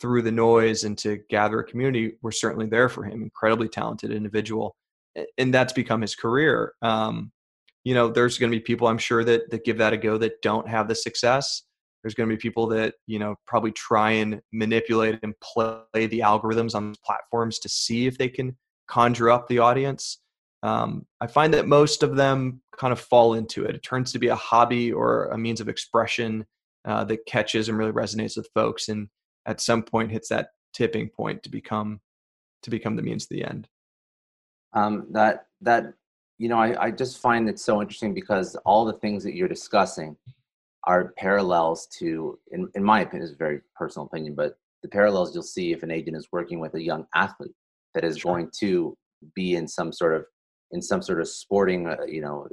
through 0.00 0.22
the 0.22 0.32
noise 0.32 0.84
and 0.84 0.96
to 0.98 1.18
gather 1.28 1.60
a 1.60 1.64
community, 1.64 2.12
we're 2.22 2.30
certainly 2.30 2.66
there 2.66 2.88
for 2.88 3.04
him. 3.04 3.22
Incredibly 3.22 3.68
talented 3.68 4.12
individual, 4.12 4.76
and 5.36 5.52
that's 5.52 5.72
become 5.72 6.00
his 6.00 6.14
career. 6.14 6.72
Um, 6.82 7.32
you 7.84 7.94
know, 7.94 8.08
there's 8.08 8.38
going 8.38 8.50
to 8.52 8.56
be 8.56 8.62
people 8.62 8.88
I'm 8.88 8.98
sure 8.98 9.24
that 9.24 9.50
that 9.50 9.64
give 9.64 9.78
that 9.78 9.92
a 9.92 9.96
go 9.96 10.18
that 10.18 10.42
don't 10.42 10.68
have 10.68 10.88
the 10.88 10.94
success. 10.94 11.62
There's 12.02 12.14
going 12.14 12.28
to 12.28 12.34
be 12.34 12.40
people 12.40 12.66
that 12.68 12.94
you 13.06 13.18
know 13.18 13.36
probably 13.46 13.72
try 13.72 14.12
and 14.12 14.40
manipulate 14.52 15.18
and 15.22 15.34
play 15.40 16.06
the 16.06 16.20
algorithms 16.20 16.74
on 16.74 16.94
platforms 17.04 17.58
to 17.60 17.68
see 17.68 18.06
if 18.06 18.18
they 18.18 18.28
can 18.28 18.56
conjure 18.88 19.30
up 19.30 19.48
the 19.48 19.58
audience. 19.58 20.18
Um, 20.62 21.06
I 21.20 21.26
find 21.26 21.54
that 21.54 21.68
most 21.68 22.02
of 22.02 22.16
them 22.16 22.62
kind 22.76 22.92
of 22.92 22.98
fall 22.98 23.34
into 23.34 23.64
it. 23.64 23.76
It 23.76 23.82
turns 23.82 24.12
to 24.12 24.18
be 24.18 24.28
a 24.28 24.34
hobby 24.34 24.92
or 24.92 25.26
a 25.26 25.38
means 25.38 25.60
of 25.60 25.68
expression 25.68 26.46
uh, 26.84 27.04
that 27.04 27.26
catches 27.26 27.68
and 27.68 27.78
really 27.78 27.92
resonates 27.92 28.36
with 28.36 28.48
folks. 28.54 28.88
And 28.88 29.08
at 29.46 29.60
some 29.60 29.82
point 29.82 30.10
hits 30.10 30.28
that 30.28 30.48
tipping 30.72 31.08
point 31.08 31.42
to 31.42 31.50
become 31.50 32.00
to 32.62 32.70
become 32.70 32.96
the 32.96 33.02
means 33.02 33.26
to 33.26 33.34
the 33.34 33.44
end 33.44 33.68
um, 34.72 35.06
that 35.10 35.46
that 35.60 35.92
you 36.38 36.48
know 36.48 36.58
I, 36.58 36.86
I 36.86 36.90
just 36.90 37.18
find 37.18 37.48
it 37.48 37.58
so 37.58 37.80
interesting 37.80 38.14
because 38.14 38.56
all 38.64 38.84
the 38.84 38.92
things 38.94 39.24
that 39.24 39.34
you're 39.34 39.48
discussing 39.48 40.16
are 40.88 41.12
parallels 41.16 41.86
to 41.98 42.38
in, 42.50 42.68
in 42.74 42.82
my 42.82 43.02
opinion 43.02 43.24
is 43.24 43.32
a 43.32 43.36
very 43.36 43.60
personal 43.76 44.06
opinion 44.06 44.34
but 44.34 44.54
the 44.82 44.88
parallels 44.88 45.32
you'll 45.34 45.42
see 45.42 45.72
if 45.72 45.82
an 45.82 45.90
agent 45.90 46.16
is 46.16 46.28
working 46.32 46.58
with 46.58 46.74
a 46.74 46.82
young 46.82 47.06
athlete 47.14 47.54
that 47.94 48.04
is 48.04 48.18
sure. 48.18 48.32
going 48.32 48.50
to 48.58 48.96
be 49.34 49.54
in 49.54 49.68
some 49.68 49.92
sort 49.92 50.14
of 50.14 50.24
in 50.72 50.82
some 50.82 51.02
sort 51.02 51.20
of 51.20 51.28
sporting 51.28 51.86
uh, 51.86 51.96
you 52.06 52.20
know 52.20 52.48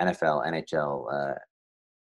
nfl 0.00 0.46
nhl 0.46 1.06
uh, 1.12 1.34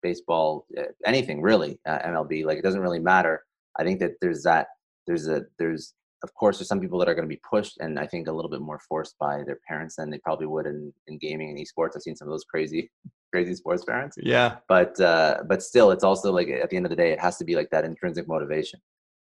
baseball 0.01 0.65
uh, 0.77 0.83
anything 1.05 1.41
really 1.41 1.79
uh, 1.85 1.99
mlb 1.99 2.45
like 2.45 2.57
it 2.57 2.63
doesn't 2.63 2.81
really 2.81 2.99
matter 2.99 3.43
I 3.79 3.83
think 3.83 3.99
that 3.99 4.13
there's 4.21 4.43
that 4.43 4.67
there's 5.07 5.27
a 5.27 5.43
there's 5.57 5.93
of 6.23 6.33
course 6.35 6.57
there's 6.57 6.67
some 6.67 6.79
people 6.79 6.99
that 6.99 7.09
are 7.09 7.15
going 7.15 7.27
to 7.27 7.35
be 7.35 7.41
pushed 7.49 7.77
and 7.79 7.99
I 7.99 8.07
think 8.07 8.27
a 8.27 8.31
little 8.31 8.51
bit 8.51 8.61
more 8.61 8.79
forced 8.87 9.15
by 9.19 9.43
their 9.43 9.59
parents 9.67 9.95
than 9.97 10.09
they 10.09 10.19
probably 10.19 10.47
would 10.47 10.65
in, 10.65 10.93
in 11.07 11.17
gaming 11.17 11.49
and 11.49 11.59
esports. 11.59 11.91
I've 11.95 12.01
seen 12.01 12.15
some 12.15 12.27
of 12.27 12.31
those 12.33 12.45
crazy 12.45 12.89
crazy 13.33 13.55
sports 13.55 13.83
parents. 13.83 14.15
Yeah. 14.21 14.57
But 14.67 14.99
uh, 14.99 15.43
but 15.49 15.63
still 15.63 15.89
it's 15.91 16.03
also 16.03 16.31
like 16.31 16.49
at 16.49 16.69
the 16.69 16.77
end 16.77 16.85
of 16.85 16.91
the 16.91 17.01
day 17.03 17.11
it 17.11 17.19
has 17.19 17.37
to 17.37 17.45
be 17.45 17.55
like 17.55 17.69
that 17.71 17.83
intrinsic 17.83 18.27
motivation. 18.27 18.79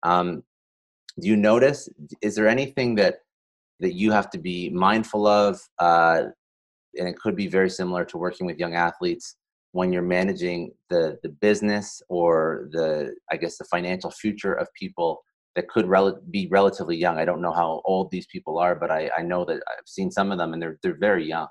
Um, 0.05 0.45
do 1.21 1.27
you 1.29 1.37
notice 1.37 1.89
is 2.23 2.35
there 2.37 2.49
anything 2.49 2.95
that 2.97 3.17
that 3.81 3.95
you 3.95 4.13
have 4.13 4.31
to 4.31 4.39
be 4.39 4.71
mindful 4.71 5.27
of 5.27 5.61
uh, 5.81 6.23
and 6.99 7.09
it 7.09 7.19
could 7.19 7.37
be 7.37 7.49
very 7.49 7.69
similar 7.69 8.05
to 8.05 8.17
working 8.17 8.47
with 8.47 8.59
young 8.59 8.75
athletes 8.75 9.37
when 9.73 9.93
you're 9.93 10.15
managing 10.19 10.71
the 10.89 11.19
the 11.25 11.33
business 11.47 12.01
or 12.09 12.69
the 12.71 13.13
I 13.33 13.37
guess 13.37 13.59
the 13.59 13.65
financial 13.65 14.13
future 14.13 14.55
of 14.55 14.69
people 14.79 15.21
that 15.57 15.69
could 15.69 15.87
rel- 15.89 16.21
be 16.31 16.47
relatively 16.51 16.97
young. 16.97 17.19
I 17.19 17.25
don't 17.25 17.41
know 17.41 17.53
how 17.53 17.81
old 17.87 18.11
these 18.11 18.27
people 18.27 18.59
are, 18.59 18.75
but 18.75 18.91
I, 18.91 19.11
I 19.19 19.23
know 19.23 19.45
that 19.47 19.57
I've 19.57 19.89
seen 19.89 20.11
some 20.11 20.31
of 20.31 20.39
them 20.39 20.53
and 20.53 20.63
they're 20.63 20.79
they're 20.83 21.05
very 21.11 21.27
young. 21.27 21.49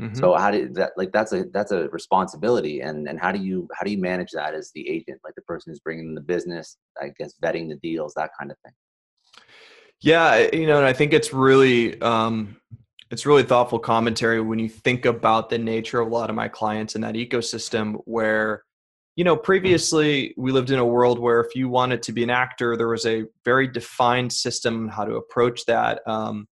Mm-hmm. 0.00 0.14
So 0.14 0.34
how 0.36 0.50
do 0.52 0.68
that 0.74 0.92
like 0.96 1.10
that's 1.10 1.32
a 1.32 1.44
that's 1.52 1.72
a 1.72 1.88
responsibility 1.88 2.80
and 2.82 3.08
and 3.08 3.18
how 3.18 3.32
do 3.32 3.40
you 3.40 3.68
how 3.74 3.84
do 3.84 3.90
you 3.90 3.98
manage 3.98 4.30
that 4.32 4.54
as 4.54 4.70
the 4.72 4.88
agent 4.88 5.20
like 5.24 5.34
the 5.34 5.42
person 5.42 5.72
who's 5.72 5.80
bringing 5.80 6.06
in 6.06 6.14
the 6.14 6.20
business 6.20 6.76
I 7.00 7.08
guess 7.18 7.34
vetting 7.42 7.68
the 7.68 7.76
deals 7.76 8.14
that 8.14 8.30
kind 8.38 8.52
of 8.52 8.56
thing. 8.64 8.72
Yeah, 10.00 10.48
you 10.52 10.66
know, 10.68 10.76
and 10.76 10.86
I 10.86 10.92
think 10.92 11.12
it's 11.12 11.32
really 11.32 12.00
um, 12.00 12.56
it's 13.10 13.26
really 13.26 13.42
thoughtful 13.42 13.78
commentary 13.78 14.40
when 14.40 14.58
you 14.58 14.68
think 14.68 15.04
about 15.04 15.50
the 15.50 15.58
nature 15.58 16.00
of 16.00 16.08
a 16.08 16.10
lot 16.10 16.30
of 16.30 16.36
my 16.36 16.48
clients 16.48 16.94
in 16.94 17.00
that 17.00 17.14
ecosystem 17.14 17.96
where 18.04 18.62
you 19.16 19.24
know 19.24 19.36
previously 19.36 20.34
we 20.36 20.52
lived 20.52 20.70
in 20.70 20.78
a 20.78 20.86
world 20.86 21.18
where 21.18 21.40
if 21.40 21.56
you 21.56 21.68
wanted 21.68 22.02
to 22.04 22.12
be 22.12 22.22
an 22.22 22.30
actor 22.30 22.76
there 22.76 22.88
was 22.88 23.06
a 23.06 23.24
very 23.44 23.66
defined 23.66 24.32
system 24.32 24.88
how 24.88 25.04
to 25.04 25.16
approach 25.16 25.64
that 25.66 26.06
um, 26.06 26.46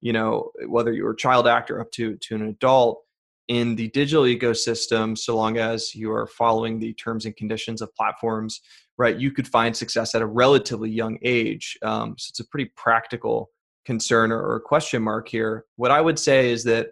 you 0.00 0.12
know 0.12 0.50
whether 0.66 0.92
you're 0.92 1.12
a 1.12 1.16
child 1.16 1.46
actor 1.46 1.80
up 1.80 1.90
to 1.92 2.16
to 2.16 2.34
an 2.34 2.48
adult 2.48 3.02
in 3.48 3.74
the 3.74 3.88
digital 3.88 4.24
ecosystem 4.24 5.16
so 5.18 5.36
long 5.36 5.56
as 5.56 5.94
you 5.94 6.12
are 6.12 6.26
following 6.26 6.78
the 6.78 6.92
terms 6.94 7.26
and 7.26 7.36
conditions 7.36 7.82
of 7.82 7.94
platforms 7.94 8.60
right 8.98 9.18
you 9.18 9.30
could 9.30 9.48
find 9.48 9.76
success 9.76 10.14
at 10.14 10.22
a 10.22 10.26
relatively 10.26 10.90
young 10.90 11.18
age 11.22 11.76
um, 11.82 12.14
so 12.18 12.30
it's 12.30 12.40
a 12.40 12.48
pretty 12.48 12.70
practical 12.76 13.50
concern 13.84 14.32
or, 14.32 14.40
or 14.40 14.60
question 14.60 15.02
mark 15.02 15.28
here. 15.28 15.64
What 15.76 15.90
I 15.90 16.00
would 16.00 16.18
say 16.18 16.50
is 16.50 16.64
that 16.64 16.88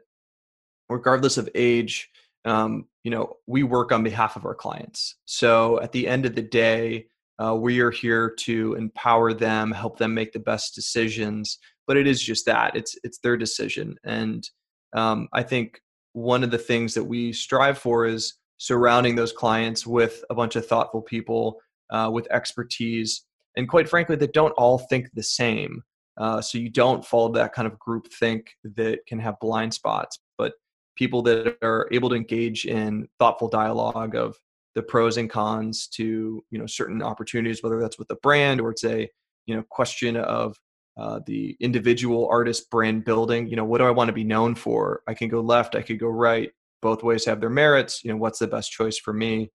regardless 0.88 1.38
of 1.38 1.48
age, 1.54 2.08
um, 2.44 2.86
you 3.04 3.10
know, 3.10 3.36
we 3.46 3.62
work 3.62 3.92
on 3.92 4.02
behalf 4.02 4.36
of 4.36 4.44
our 4.44 4.54
clients. 4.54 5.16
So 5.26 5.80
at 5.80 5.92
the 5.92 6.08
end 6.08 6.26
of 6.26 6.34
the 6.34 6.42
day, 6.42 7.06
uh, 7.42 7.54
we 7.54 7.80
are 7.80 7.90
here 7.90 8.34
to 8.40 8.74
empower 8.74 9.32
them, 9.32 9.72
help 9.72 9.98
them 9.98 10.12
make 10.12 10.32
the 10.32 10.38
best 10.38 10.74
decisions. 10.74 11.58
But 11.86 11.96
it 11.96 12.06
is 12.06 12.22
just 12.22 12.46
that 12.46 12.76
it's 12.76 12.96
it's 13.02 13.18
their 13.18 13.36
decision, 13.36 13.96
and 14.04 14.48
um, 14.94 15.28
I 15.32 15.42
think 15.42 15.80
one 16.12 16.42
of 16.42 16.50
the 16.50 16.58
things 16.58 16.94
that 16.94 17.04
we 17.04 17.32
strive 17.32 17.78
for 17.78 18.06
is 18.06 18.34
surrounding 18.58 19.16
those 19.16 19.32
clients 19.32 19.86
with 19.86 20.22
a 20.28 20.34
bunch 20.34 20.56
of 20.56 20.66
thoughtful 20.66 21.02
people 21.02 21.60
uh, 21.90 22.10
with 22.12 22.30
expertise, 22.30 23.24
and 23.56 23.68
quite 23.68 23.88
frankly, 23.88 24.16
that 24.16 24.32
don't 24.32 24.52
all 24.52 24.78
think 24.78 25.08
the 25.14 25.22
same. 25.22 25.82
Uh, 26.16 26.40
so 26.40 26.58
you 26.58 26.68
don't 26.68 27.04
follow 27.04 27.32
that 27.32 27.52
kind 27.52 27.66
of 27.66 27.78
group 27.78 28.12
think 28.12 28.50
that 28.62 28.98
can 29.06 29.18
have 29.18 29.40
blind 29.40 29.72
spots, 29.72 30.18
but 30.36 30.52
people 30.96 31.22
that 31.22 31.56
are 31.62 31.88
able 31.92 32.10
to 32.10 32.14
engage 32.14 32.66
in 32.66 33.08
thoughtful 33.18 33.48
dialogue 33.48 34.14
of 34.14 34.36
the 34.74 34.82
pros 34.82 35.16
and 35.16 35.30
cons 35.30 35.88
to 35.88 36.44
you 36.50 36.58
know 36.58 36.66
certain 36.66 37.02
opportunities, 37.02 37.62
whether 37.62 37.80
that's 37.80 37.98
with 37.98 38.10
a 38.10 38.16
brand 38.16 38.60
or 38.60 38.70
it's 38.70 38.84
a 38.84 39.08
you 39.46 39.56
know 39.56 39.64
question 39.70 40.16
of 40.16 40.56
uh, 41.00 41.18
the 41.24 41.56
individual 41.60 42.28
artist 42.30 42.68
brand 42.70 43.06
building. 43.06 43.48
You 43.48 43.56
know, 43.56 43.64
what 43.64 43.78
do 43.78 43.84
I 43.84 43.90
want 43.90 44.08
to 44.08 44.12
be 44.12 44.22
known 44.22 44.54
for? 44.54 45.02
I 45.08 45.14
can 45.14 45.30
go 45.30 45.40
left, 45.40 45.74
I 45.74 45.80
could 45.80 45.98
go 45.98 46.08
right. 46.08 46.50
Both 46.82 47.02
ways 47.02 47.24
have 47.24 47.40
their 47.40 47.48
merits. 47.48 48.04
You 48.04 48.10
know, 48.10 48.18
what's 48.18 48.38
the 48.38 48.46
best 48.46 48.70
choice 48.70 48.98
for 48.98 49.14
me? 49.14 49.50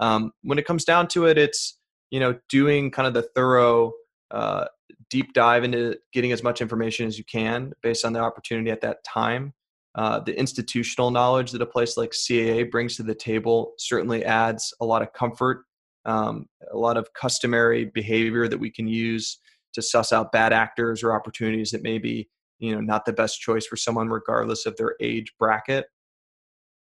Um, 0.00 0.32
when 0.42 0.58
it 0.58 0.66
comes 0.66 0.84
down 0.84 1.08
to 1.08 1.26
it, 1.26 1.38
it's 1.38 1.78
you 2.10 2.20
know 2.20 2.38
doing 2.50 2.90
kind 2.90 3.08
of 3.08 3.14
the 3.14 3.22
thorough 3.34 3.92
uh, 4.30 4.66
deep 5.08 5.32
dive 5.32 5.64
into 5.64 5.96
getting 6.12 6.30
as 6.30 6.42
much 6.42 6.60
information 6.60 7.06
as 7.06 7.16
you 7.16 7.24
can 7.24 7.72
based 7.82 8.04
on 8.04 8.12
the 8.12 8.20
opportunity 8.20 8.70
at 8.70 8.82
that 8.82 9.02
time. 9.02 9.54
Uh, 9.94 10.20
the 10.20 10.38
institutional 10.38 11.10
knowledge 11.10 11.52
that 11.52 11.62
a 11.62 11.66
place 11.66 11.96
like 11.96 12.10
CAA 12.10 12.70
brings 12.70 12.96
to 12.96 13.02
the 13.02 13.14
table 13.14 13.72
certainly 13.78 14.26
adds 14.26 14.74
a 14.80 14.84
lot 14.84 15.00
of 15.00 15.12
comfort, 15.14 15.64
um, 16.04 16.46
a 16.70 16.76
lot 16.76 16.98
of 16.98 17.12
customary 17.14 17.86
behavior 17.86 18.46
that 18.46 18.58
we 18.58 18.70
can 18.70 18.86
use 18.86 19.38
to 19.74 19.82
suss 19.82 20.12
out 20.12 20.32
bad 20.32 20.52
actors 20.52 21.02
or 21.02 21.12
opportunities 21.12 21.70
that 21.70 21.82
may 21.82 21.98
be, 21.98 22.28
you 22.58 22.74
know, 22.74 22.80
not 22.80 23.04
the 23.04 23.12
best 23.12 23.40
choice 23.40 23.66
for 23.66 23.76
someone 23.76 24.08
regardless 24.08 24.66
of 24.66 24.76
their 24.76 24.96
age 25.00 25.32
bracket. 25.38 25.86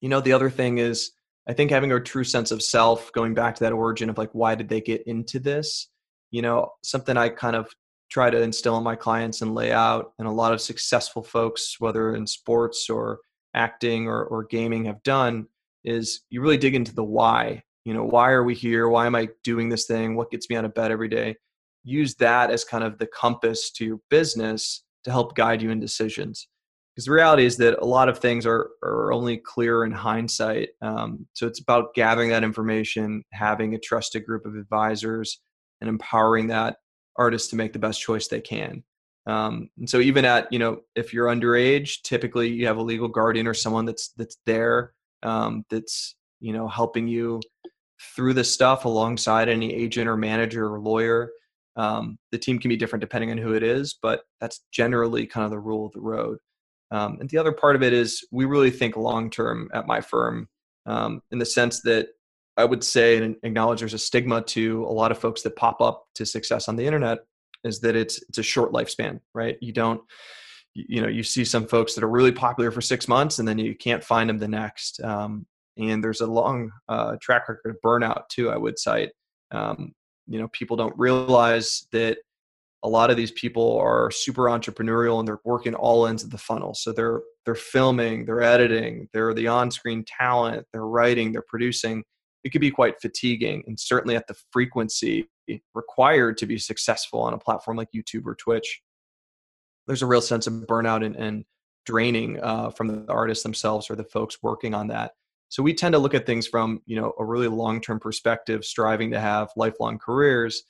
You 0.00 0.08
know, 0.08 0.20
the 0.20 0.32
other 0.32 0.50
thing 0.50 0.78
is, 0.78 1.12
I 1.48 1.52
think 1.52 1.70
having 1.70 1.92
a 1.92 2.00
true 2.00 2.24
sense 2.24 2.50
of 2.50 2.62
self, 2.62 3.12
going 3.12 3.34
back 3.34 3.56
to 3.56 3.64
that 3.64 3.72
origin 3.72 4.10
of 4.10 4.18
like, 4.18 4.30
why 4.32 4.54
did 4.54 4.68
they 4.68 4.80
get 4.80 5.02
into 5.06 5.40
this? 5.40 5.88
You 6.30 6.42
know, 6.42 6.70
something 6.82 7.16
I 7.16 7.28
kind 7.30 7.56
of 7.56 7.74
try 8.12 8.28
to 8.28 8.42
instill 8.42 8.76
in 8.76 8.84
my 8.84 8.94
clients 8.94 9.40
and 9.40 9.54
lay 9.54 9.72
out 9.72 10.12
and 10.18 10.28
a 10.28 10.30
lot 10.30 10.52
of 10.52 10.60
successful 10.60 11.22
folks 11.22 11.80
whether 11.80 12.14
in 12.14 12.26
sports 12.26 12.90
or 12.90 13.18
acting 13.54 14.06
or, 14.06 14.24
or 14.24 14.44
gaming 14.44 14.84
have 14.84 15.02
done 15.02 15.46
is 15.82 16.20
you 16.28 16.42
really 16.42 16.58
dig 16.58 16.74
into 16.74 16.94
the 16.94 17.02
why 17.02 17.62
you 17.86 17.94
know 17.94 18.04
why 18.04 18.30
are 18.30 18.44
we 18.44 18.54
here 18.54 18.86
why 18.86 19.06
am 19.06 19.14
i 19.14 19.26
doing 19.42 19.70
this 19.70 19.86
thing 19.86 20.14
what 20.14 20.30
gets 20.30 20.50
me 20.50 20.56
out 20.56 20.64
of 20.66 20.74
bed 20.74 20.90
every 20.90 21.08
day 21.08 21.34
use 21.84 22.14
that 22.16 22.50
as 22.50 22.64
kind 22.64 22.84
of 22.84 22.98
the 22.98 23.06
compass 23.06 23.70
to 23.70 23.84
your 23.84 24.00
business 24.10 24.84
to 25.04 25.10
help 25.10 25.34
guide 25.34 25.62
you 25.62 25.70
in 25.70 25.80
decisions 25.80 26.48
because 26.94 27.06
the 27.06 27.12
reality 27.12 27.46
is 27.46 27.56
that 27.56 27.78
a 27.78 27.84
lot 27.84 28.08
of 28.08 28.18
things 28.18 28.44
are, 28.44 28.70
are 28.82 29.12
only 29.12 29.38
clear 29.38 29.84
in 29.84 29.92
hindsight 29.92 30.70
um, 30.82 31.26
so 31.32 31.46
it's 31.46 31.60
about 31.60 31.94
gathering 31.94 32.30
that 32.30 32.44
information 32.44 33.24
having 33.32 33.74
a 33.74 33.78
trusted 33.78 34.24
group 34.24 34.46
of 34.46 34.56
advisors 34.56 35.40
and 35.80 35.88
empowering 35.88 36.46
that 36.46 36.76
artist 37.16 37.50
to 37.50 37.56
make 37.56 37.72
the 37.72 37.78
best 37.78 38.00
choice 38.00 38.28
they 38.28 38.40
can. 38.40 38.82
Um, 39.26 39.68
and 39.78 39.88
so 39.88 39.98
even 40.00 40.24
at 40.24 40.52
you 40.52 40.58
know 40.58 40.80
if 40.96 41.12
you're 41.12 41.28
underage, 41.28 42.02
typically 42.02 42.48
you 42.48 42.66
have 42.66 42.78
a 42.78 42.82
legal 42.82 43.08
guardian 43.08 43.46
or 43.46 43.54
someone 43.54 43.84
that's 43.84 44.08
that's 44.16 44.36
there 44.46 44.94
um, 45.22 45.64
that's 45.70 46.16
you 46.40 46.52
know 46.52 46.66
helping 46.66 47.06
you 47.06 47.40
through 48.16 48.34
this 48.34 48.52
stuff 48.52 48.84
alongside 48.84 49.48
any 49.48 49.72
agent 49.72 50.08
or 50.08 50.16
manager 50.16 50.72
or 50.72 50.80
lawyer. 50.80 51.30
Um, 51.76 52.18
the 52.30 52.38
team 52.38 52.58
can 52.58 52.68
be 52.68 52.76
different 52.76 53.00
depending 53.00 53.30
on 53.30 53.38
who 53.38 53.54
it 53.54 53.62
is, 53.62 53.98
but 54.00 54.22
that's 54.40 54.60
generally 54.72 55.26
kind 55.26 55.44
of 55.44 55.50
the 55.50 55.58
rule 55.58 55.86
of 55.86 55.92
the 55.92 56.00
road. 56.00 56.38
Um, 56.90 57.18
and 57.20 57.30
the 57.30 57.38
other 57.38 57.52
part 57.52 57.74
of 57.74 57.82
it 57.82 57.94
is 57.94 58.26
we 58.30 58.44
really 58.44 58.70
think 58.70 58.96
long 58.96 59.30
term 59.30 59.70
at 59.72 59.86
my 59.86 60.00
firm 60.00 60.48
um, 60.84 61.22
in 61.30 61.38
the 61.38 61.46
sense 61.46 61.80
that 61.82 62.08
I 62.56 62.64
would 62.64 62.84
say 62.84 63.16
and 63.16 63.36
acknowledge 63.42 63.80
there's 63.80 63.94
a 63.94 63.98
stigma 63.98 64.42
to 64.42 64.84
a 64.84 64.92
lot 64.92 65.10
of 65.10 65.18
folks 65.18 65.42
that 65.42 65.56
pop 65.56 65.80
up 65.80 66.04
to 66.16 66.26
success 66.26 66.68
on 66.68 66.76
the 66.76 66.84
internet 66.86 67.20
is 67.64 67.80
that 67.80 67.96
it's 67.96 68.22
it's 68.28 68.38
a 68.38 68.42
short 68.42 68.72
lifespan, 68.72 69.20
right? 69.34 69.56
You 69.60 69.72
don't 69.72 70.02
you 70.74 71.00
know 71.00 71.08
you 71.08 71.22
see 71.22 71.44
some 71.44 71.66
folks 71.66 71.94
that 71.94 72.04
are 72.04 72.10
really 72.10 72.32
popular 72.32 72.70
for 72.70 72.80
six 72.80 73.08
months 73.08 73.38
and 73.38 73.48
then 73.48 73.58
you 73.58 73.74
can't 73.74 74.04
find 74.04 74.28
them 74.28 74.38
the 74.38 74.48
next. 74.48 75.02
Um, 75.02 75.46
and 75.78 76.04
there's 76.04 76.20
a 76.20 76.26
long 76.26 76.70
uh, 76.88 77.16
track 77.22 77.48
record 77.48 77.70
of 77.70 77.76
burnout 77.82 78.28
too. 78.28 78.50
I 78.50 78.58
would 78.58 78.78
cite. 78.78 79.12
Um, 79.50 79.92
you 80.32 80.40
know, 80.40 80.48
people 80.48 80.76
don't 80.76 80.98
realize 80.98 81.86
that 81.92 82.18
a 82.82 82.88
lot 82.88 83.10
of 83.10 83.16
these 83.16 83.30
people 83.30 83.78
are 83.78 84.10
super 84.10 84.44
entrepreneurial 84.44 85.18
and 85.18 85.28
they're 85.28 85.40
working 85.44 85.74
all 85.74 86.06
ends 86.06 86.24
of 86.24 86.30
the 86.30 86.38
funnel. 86.38 86.74
So 86.74 86.92
they're 86.92 87.20
they're 87.44 87.54
filming, 87.54 88.24
they're 88.24 88.42
editing, 88.42 89.08
they're 89.12 89.34
the 89.34 89.48
on-screen 89.48 90.04
talent, 90.06 90.66
they're 90.72 90.86
writing, 90.86 91.32
they're 91.32 91.44
producing. 91.46 92.02
It 92.44 92.50
could 92.50 92.60
be 92.60 92.70
quite 92.70 93.00
fatiguing, 93.00 93.62
and 93.66 93.78
certainly 93.78 94.16
at 94.16 94.26
the 94.26 94.34
frequency 94.50 95.28
required 95.74 96.38
to 96.38 96.46
be 96.46 96.58
successful 96.58 97.20
on 97.20 97.34
a 97.34 97.38
platform 97.38 97.76
like 97.76 97.88
YouTube 97.94 98.26
or 98.26 98.34
Twitch. 98.34 98.82
There's 99.86 100.02
a 100.02 100.06
real 100.06 100.20
sense 100.20 100.46
of 100.46 100.54
burnout 100.54 101.04
and, 101.04 101.14
and 101.14 101.44
draining 101.86 102.40
uh, 102.42 102.70
from 102.70 102.88
the 102.88 103.04
artists 103.08 103.42
themselves 103.42 103.90
or 103.90 103.96
the 103.96 104.04
folks 104.04 104.38
working 104.42 104.74
on 104.74 104.88
that. 104.88 105.12
So 105.52 105.62
we 105.62 105.74
tend 105.74 105.92
to 105.92 105.98
look 105.98 106.14
at 106.14 106.24
things 106.24 106.46
from 106.46 106.80
you 106.86 106.98
know 106.98 107.12
a 107.18 107.24
really 107.26 107.46
long-term 107.46 108.00
perspective, 108.00 108.64
striving 108.64 109.10
to 109.10 109.20
have 109.20 109.50
lifelong 109.54 109.98
careers. 109.98 110.62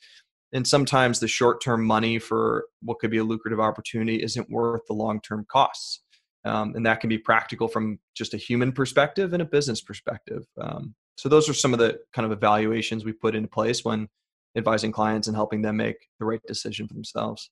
And 0.51 0.67
sometimes 0.67 1.21
the 1.21 1.27
short-term 1.27 1.85
money 1.85 2.19
for 2.19 2.65
what 2.81 2.99
could 2.99 3.09
be 3.09 3.19
a 3.19 3.23
lucrative 3.23 3.61
opportunity 3.61 4.21
isn't 4.21 4.51
worth 4.51 4.81
the 4.87 4.93
long-term 4.93 5.45
costs. 5.49 6.01
Um, 6.43 6.73
and 6.75 6.85
that 6.85 6.99
can 6.99 7.07
be 7.07 7.17
practical 7.17 7.69
from 7.69 7.97
just 8.13 8.33
a 8.33 8.37
human 8.37 8.73
perspective 8.73 9.31
and 9.31 9.41
a 9.41 9.45
business 9.45 9.79
perspective. 9.79 10.43
Um, 10.61 10.93
so 11.15 11.29
those 11.29 11.47
are 11.47 11.53
some 11.53 11.71
of 11.71 11.79
the 11.79 12.01
kind 12.11 12.25
of 12.25 12.33
evaluations 12.33 13.05
we 13.05 13.13
put 13.13 13.35
into 13.35 13.47
place 13.47 13.85
when 13.85 14.09
advising 14.57 14.91
clients 14.91 15.27
and 15.29 15.35
helping 15.35 15.61
them 15.61 15.77
make 15.77 16.09
the 16.19 16.25
right 16.25 16.41
decision 16.45 16.89
for 16.89 16.93
themselves. 16.93 17.49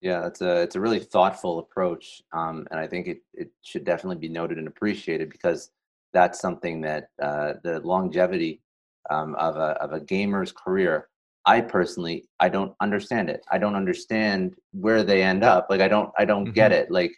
Yeah, 0.00 0.26
it's 0.26 0.40
a 0.40 0.62
it's 0.62 0.74
a 0.74 0.80
really 0.80 0.98
thoughtful 0.98 1.60
approach, 1.60 2.20
um, 2.32 2.66
and 2.72 2.80
I 2.80 2.88
think 2.88 3.06
it 3.06 3.18
it 3.32 3.52
should 3.62 3.84
definitely 3.84 4.16
be 4.16 4.28
noted 4.28 4.58
and 4.58 4.66
appreciated 4.66 5.30
because 5.30 5.70
that's 6.14 6.40
something 6.40 6.80
that 6.82 7.08
uh, 7.20 7.54
the 7.62 7.80
longevity 7.80 8.62
um, 9.10 9.34
of 9.34 9.56
a 9.56 9.76
of 9.82 9.92
a 9.92 10.00
gamer's 10.00 10.52
career. 10.52 11.08
I 11.46 11.60
personally 11.60 12.24
I 12.40 12.48
don't 12.48 12.72
understand 12.80 13.28
it. 13.28 13.44
I 13.50 13.58
don't 13.58 13.74
understand 13.74 14.54
where 14.72 15.02
they 15.02 15.22
end 15.22 15.44
up. 15.44 15.66
Like 15.68 15.82
I 15.82 15.88
don't 15.88 16.10
I 16.16 16.24
don't 16.24 16.44
mm-hmm. 16.44 16.54
get 16.54 16.72
it. 16.72 16.90
Like 16.90 17.12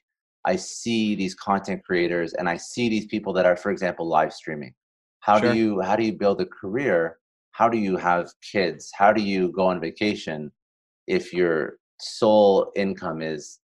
I 0.44 0.56
see 0.56 1.14
these 1.14 1.34
content 1.34 1.84
creators 1.84 2.32
and 2.34 2.48
I 2.48 2.56
see 2.56 2.88
these 2.88 3.06
people 3.06 3.32
that 3.34 3.46
are, 3.46 3.56
for 3.56 3.70
example, 3.70 4.08
live 4.08 4.32
streaming. 4.32 4.74
How 5.20 5.40
sure. 5.40 5.52
do 5.52 5.58
you 5.58 5.80
how 5.80 5.96
do 5.96 6.04
you 6.04 6.12
build 6.12 6.40
a 6.40 6.46
career? 6.46 7.18
How 7.52 7.68
do 7.68 7.78
you 7.78 7.96
have 7.96 8.30
kids? 8.52 8.90
How 8.94 9.12
do 9.12 9.22
you 9.22 9.52
go 9.52 9.66
on 9.66 9.80
vacation 9.80 10.50
if 11.06 11.32
your 11.32 11.78
sole 12.00 12.72
income 12.76 13.22
is 13.22 13.60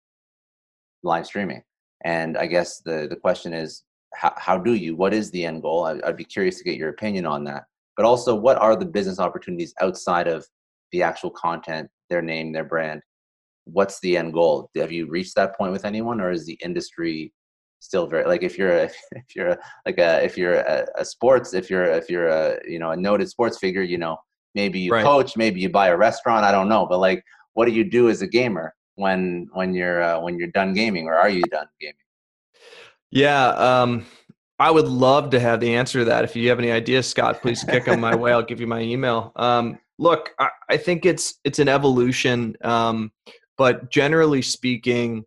live 1.02 1.26
streaming? 1.26 1.62
And 2.04 2.36
I 2.36 2.46
guess 2.46 2.80
the 2.80 3.06
the 3.08 3.16
question 3.16 3.52
is, 3.52 3.84
how, 4.14 4.32
how 4.36 4.58
do 4.58 4.74
you? 4.74 4.96
What 4.96 5.14
is 5.14 5.30
the 5.30 5.44
end 5.44 5.62
goal? 5.62 5.84
I, 5.84 5.98
I'd 6.06 6.16
be 6.16 6.24
curious 6.24 6.58
to 6.58 6.64
get 6.64 6.76
your 6.76 6.90
opinion 6.90 7.26
on 7.26 7.44
that. 7.44 7.64
But 7.96 8.06
also, 8.06 8.34
what 8.34 8.56
are 8.58 8.76
the 8.76 8.86
business 8.86 9.18
opportunities 9.18 9.74
outside 9.80 10.26
of 10.26 10.46
the 10.92 11.02
actual 11.02 11.30
content, 11.30 11.88
their 12.08 12.22
name, 12.22 12.52
their 12.52 12.64
brand? 12.64 13.02
what's 13.64 14.00
the 14.00 14.16
end 14.16 14.32
goal? 14.32 14.70
Have 14.76 14.92
you 14.92 15.06
reached 15.06 15.34
that 15.36 15.56
point 15.56 15.72
with 15.72 15.84
anyone, 15.84 16.20
or 16.20 16.30
is 16.30 16.46
the 16.46 16.58
industry 16.64 17.32
still 17.82 18.06
very 18.06 18.26
like 18.26 18.42
if 18.42 18.58
you're 18.58 18.76
a, 18.76 18.84
if 19.12 19.34
you're 19.34 19.48
a, 19.48 19.58
like 19.86 19.98
a 19.98 20.22
if 20.24 20.36
you're 20.36 20.56
a, 20.56 20.86
a, 20.96 21.04
sports 21.04 21.54
if 21.54 21.70
you're 21.70 21.84
if 21.84 22.10
you're 22.10 22.28
a 22.28 22.58
you 22.68 22.78
know 22.78 22.90
a 22.90 22.96
noted 22.96 23.28
sports 23.28 23.58
figure, 23.58 23.82
you 23.82 23.98
know 23.98 24.16
maybe 24.54 24.80
you 24.80 24.92
right. 24.92 25.04
coach, 25.04 25.36
maybe 25.36 25.60
you 25.60 25.68
buy 25.68 25.88
a 25.88 25.96
restaurant, 25.96 26.44
I 26.44 26.52
don't 26.52 26.68
know, 26.68 26.86
but 26.86 26.98
like 26.98 27.22
what 27.54 27.66
do 27.66 27.72
you 27.72 27.84
do 27.84 28.08
as 28.08 28.22
a 28.22 28.26
gamer 28.26 28.74
when 28.96 29.48
when 29.52 29.74
you're 29.74 30.02
uh, 30.02 30.20
when 30.20 30.38
you're 30.38 30.48
done 30.48 30.72
gaming, 30.72 31.06
or 31.06 31.14
are 31.14 31.30
you 31.30 31.42
done 31.42 31.66
gaming? 31.80 31.94
Yeah, 33.10 33.48
um, 33.48 34.06
I 34.58 34.70
would 34.70 34.86
love 34.86 35.30
to 35.30 35.40
have 35.40 35.60
the 35.60 35.74
answer 35.74 36.00
to 36.00 36.04
that. 36.06 36.24
If 36.24 36.36
you 36.36 36.48
have 36.50 36.58
any 36.58 36.70
ideas, 36.70 37.08
Scott, 37.08 37.42
please 37.42 37.64
kick 37.64 37.86
them 37.86 38.00
my 38.00 38.14
way. 38.14 38.32
I'll 38.32 38.42
give 38.42 38.60
you 38.60 38.66
my 38.66 38.80
email. 38.80 39.32
Um, 39.36 39.78
look, 39.98 40.30
I, 40.38 40.48
I, 40.68 40.76
think 40.76 41.06
it's 41.06 41.38
it's 41.44 41.58
an 41.58 41.68
evolution. 41.68 42.56
Um, 42.62 43.10
but 43.56 43.90
generally 43.90 44.42
speaking, 44.42 45.24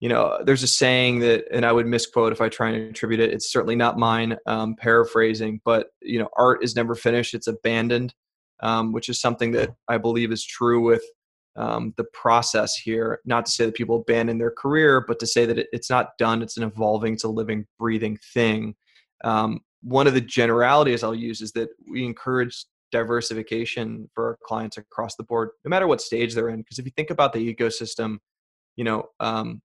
you 0.00 0.08
know, 0.08 0.38
there's 0.44 0.62
a 0.62 0.68
saying 0.68 1.20
that, 1.20 1.44
and 1.50 1.64
I 1.64 1.72
would 1.72 1.86
misquote 1.86 2.32
if 2.32 2.40
I 2.40 2.48
try 2.48 2.70
and 2.70 2.90
attribute 2.90 3.20
it. 3.20 3.32
It's 3.32 3.50
certainly 3.50 3.76
not 3.76 3.98
mine, 3.98 4.36
um, 4.46 4.76
paraphrasing, 4.76 5.60
but 5.64 5.88
you 6.02 6.18
know, 6.18 6.28
art 6.36 6.62
is 6.62 6.76
never 6.76 6.94
finished; 6.94 7.34
it's 7.34 7.46
abandoned, 7.46 8.14
um, 8.60 8.92
which 8.92 9.08
is 9.08 9.20
something 9.20 9.52
that 9.52 9.70
I 9.88 9.98
believe 9.98 10.30
is 10.30 10.44
true 10.44 10.82
with 10.82 11.02
um, 11.56 11.94
the 11.96 12.04
process 12.12 12.76
here. 12.76 13.20
Not 13.24 13.46
to 13.46 13.52
say 13.52 13.66
that 13.66 13.74
people 13.74 13.96
abandon 13.96 14.38
their 14.38 14.50
career, 14.50 15.04
but 15.06 15.18
to 15.20 15.26
say 15.26 15.46
that 15.46 15.58
it, 15.58 15.68
it's 15.72 15.90
not 15.90 16.16
done; 16.18 16.42
it's 16.42 16.56
an 16.56 16.62
evolving, 16.64 17.14
it's 17.14 17.24
a 17.24 17.28
living, 17.28 17.66
breathing 17.78 18.18
thing. 18.32 18.74
Um, 19.22 19.60
one 19.82 20.06
of 20.06 20.14
the 20.14 20.20
generalities 20.20 21.02
I'll 21.02 21.14
use 21.14 21.40
is 21.40 21.52
that 21.52 21.68
we 21.90 22.04
encourage 22.04 22.64
diversification 22.90 24.08
for 24.14 24.28
our 24.28 24.38
clients 24.44 24.78
across 24.78 25.16
the 25.16 25.24
board, 25.24 25.50
no 25.64 25.68
matter 25.68 25.86
what 25.86 26.00
stage 26.00 26.34
they're 26.34 26.48
in. 26.48 26.60
Because 26.60 26.78
if 26.78 26.84
you 26.84 26.92
think 26.96 27.10
about 27.10 27.32
the 27.32 27.54
ecosystem, 27.54 28.18
you 28.76 28.84
know, 28.84 29.08
um, 29.20 29.60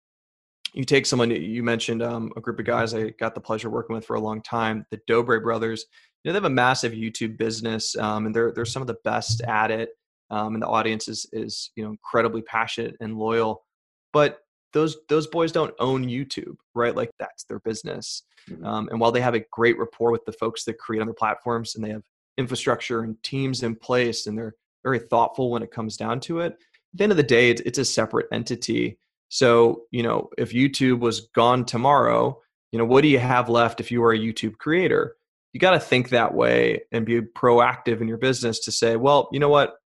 you 0.74 0.84
take 0.84 1.06
someone 1.06 1.30
you 1.30 1.62
mentioned 1.62 2.02
um, 2.02 2.32
a 2.36 2.40
group 2.40 2.58
of 2.58 2.66
guys 2.66 2.94
I 2.94 3.10
got 3.10 3.34
the 3.34 3.40
pleasure 3.40 3.70
working 3.70 3.94
with 3.94 4.04
for 4.04 4.16
a 4.16 4.20
long 4.20 4.42
time, 4.42 4.84
the 4.90 5.00
Dobre 5.08 5.42
brothers. 5.42 5.86
You 6.22 6.28
know, 6.28 6.32
they 6.32 6.36
have 6.36 6.50
a 6.50 6.54
massive 6.54 6.92
YouTube 6.92 7.38
business, 7.38 7.96
um, 7.96 8.26
and 8.26 8.34
they're 8.34 8.52
they're 8.52 8.64
some 8.64 8.82
of 8.82 8.88
the 8.88 8.96
best 9.04 9.40
at 9.42 9.70
it. 9.70 9.90
Um, 10.30 10.54
and 10.54 10.62
the 10.62 10.68
audience 10.68 11.08
is 11.08 11.26
is 11.32 11.70
you 11.76 11.84
know 11.84 11.90
incredibly 11.90 12.42
passionate 12.42 12.96
and 13.00 13.16
loyal. 13.16 13.64
But 14.12 14.40
those 14.72 14.96
those 15.08 15.26
boys 15.26 15.52
don't 15.52 15.74
own 15.78 16.06
YouTube, 16.06 16.56
right? 16.74 16.94
Like 16.94 17.10
that's 17.18 17.44
their 17.44 17.60
business. 17.60 18.22
Mm-hmm. 18.50 18.64
Um, 18.64 18.88
and 18.90 19.00
while 19.00 19.12
they 19.12 19.20
have 19.20 19.34
a 19.34 19.44
great 19.52 19.78
rapport 19.78 20.10
with 20.10 20.24
the 20.24 20.32
folks 20.32 20.64
that 20.64 20.78
create 20.78 21.00
on 21.00 21.06
their 21.06 21.14
platforms, 21.14 21.74
and 21.74 21.84
they 21.84 21.90
have 21.90 22.02
infrastructure 22.36 23.00
and 23.00 23.22
teams 23.22 23.62
in 23.62 23.76
place 23.76 24.26
and 24.26 24.36
they're 24.36 24.54
very 24.82 24.98
thoughtful 24.98 25.50
when 25.50 25.62
it 25.62 25.70
comes 25.70 25.96
down 25.96 26.20
to 26.20 26.40
it 26.40 26.52
at 26.52 26.58
the 26.94 27.04
end 27.04 27.12
of 27.12 27.16
the 27.16 27.22
day 27.22 27.50
it's, 27.50 27.60
it's 27.62 27.78
a 27.78 27.84
separate 27.84 28.26
entity 28.32 28.98
so 29.28 29.82
you 29.90 30.02
know 30.02 30.28
if 30.36 30.52
youtube 30.52 30.98
was 30.98 31.28
gone 31.34 31.64
tomorrow 31.64 32.38
you 32.72 32.78
know 32.78 32.84
what 32.84 33.02
do 33.02 33.08
you 33.08 33.18
have 33.18 33.48
left 33.48 33.80
if 33.80 33.90
you 33.90 34.02
are 34.02 34.12
a 34.12 34.18
youtube 34.18 34.56
creator 34.58 35.16
you 35.52 35.60
got 35.60 35.70
to 35.70 35.80
think 35.80 36.08
that 36.08 36.34
way 36.34 36.82
and 36.90 37.06
be 37.06 37.20
proactive 37.20 38.00
in 38.00 38.08
your 38.08 38.18
business 38.18 38.58
to 38.58 38.72
say 38.72 38.96
well 38.96 39.28
you 39.32 39.38
know 39.38 39.48
what 39.48 39.76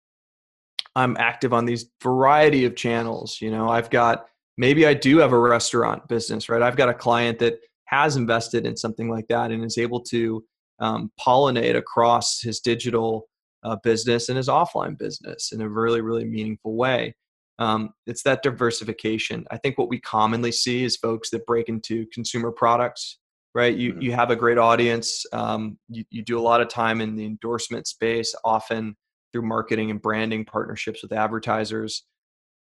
i'm 0.99 1.17
active 1.19 1.53
on 1.53 1.65
these 1.65 1.87
variety 2.03 2.65
of 2.65 2.77
channels 2.77 3.39
you 3.41 3.51
know 3.51 3.69
i've 3.69 3.91
got 3.91 4.27
maybe 4.57 4.87
i 4.87 4.95
do 4.95 5.19
have 5.19 5.33
a 5.33 5.39
restaurant 5.39 6.07
business 6.09 6.49
right 6.49 6.63
i've 6.63 6.77
got 6.77 6.89
a 6.89 6.95
client 6.95 7.39
that 7.39 7.61
has 7.87 8.17
invested 8.17 8.67
in 8.67 8.77
something 8.77 9.09
like 9.09 9.27
that 9.29 9.51
and 9.51 9.65
is 9.65 9.79
able 9.79 10.01
to 10.01 10.45
um, 10.81 11.11
pollinate 11.19 11.77
across 11.77 12.41
his 12.41 12.61
digital 12.61 13.29
uh, 13.65 13.77
business 13.83 14.29
and 14.29 14.37
his 14.37 14.49
offline 14.49 14.97
business 14.97 15.53
in 15.53 15.61
a 15.61 15.69
really, 15.69 16.01
really 16.01 16.25
meaningful 16.25 16.77
way. 16.77 17.15
Um, 17.59 17.91
it's 18.07 18.23
that 18.23 18.43
diversification. 18.43 19.45
I 19.51 19.57
think 19.57 19.79
what 19.79 19.89
we 19.89 20.01
commonly 20.01 20.53
see 20.53 20.85
is 20.85 20.97
folks 20.97 21.31
that 21.31 21.47
break 21.47 21.69
into 21.69 22.07
consumer 22.13 22.53
products, 22.53 23.19
right? 23.55 23.75
You, 23.75 23.93
mm-hmm. 23.93 24.03
you 24.03 24.13
have 24.13 24.31
a 24.31 24.37
great 24.37 24.59
audience. 24.59 25.25
Um, 25.33 25.79
you, 25.89 26.05
you 26.11 26.23
do 26.23 26.39
a 26.39 26.43
lot 26.43 26.61
of 26.61 26.69
time 26.69 27.01
in 27.01 27.17
the 27.17 27.25
endorsement 27.25 27.89
space, 27.89 28.35
often 28.45 28.97
through 29.33 29.43
marketing 29.43 29.91
and 29.91 30.01
branding 30.01 30.45
partnerships 30.45 31.03
with 31.03 31.13
advertisers. 31.13 32.05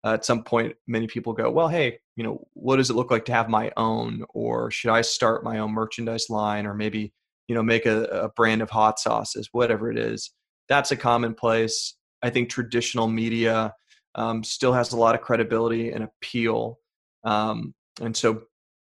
Uh, 0.04 0.14
at 0.14 0.24
some 0.24 0.42
point, 0.42 0.74
many 0.86 1.06
people 1.06 1.32
go, 1.32 1.50
well, 1.50 1.68
hey, 1.68 1.98
you 2.16 2.24
know, 2.24 2.46
what 2.54 2.76
does 2.76 2.90
it 2.90 2.96
look 2.96 3.10
like 3.10 3.26
to 3.26 3.32
have 3.32 3.48
my 3.48 3.70
own? 3.76 4.24
Or 4.30 4.70
should 4.70 4.90
I 4.90 5.02
start 5.02 5.44
my 5.44 5.58
own 5.58 5.72
merchandise 5.72 6.30
line? 6.30 6.66
Or 6.66 6.74
maybe 6.74 7.12
you 7.50 7.54
know 7.56 7.64
make 7.64 7.84
a, 7.84 8.04
a 8.04 8.28
brand 8.28 8.62
of 8.62 8.70
hot 8.70 9.00
sauces 9.00 9.48
whatever 9.50 9.90
it 9.90 9.98
is 9.98 10.30
that's 10.68 10.92
a 10.92 10.96
commonplace 10.96 11.96
i 12.22 12.30
think 12.30 12.48
traditional 12.48 13.08
media 13.08 13.74
um, 14.14 14.44
still 14.44 14.72
has 14.72 14.92
a 14.92 14.96
lot 14.96 15.16
of 15.16 15.20
credibility 15.20 15.90
and 15.90 16.04
appeal 16.04 16.78
um, 17.24 17.74
and 18.00 18.16
so 18.16 18.42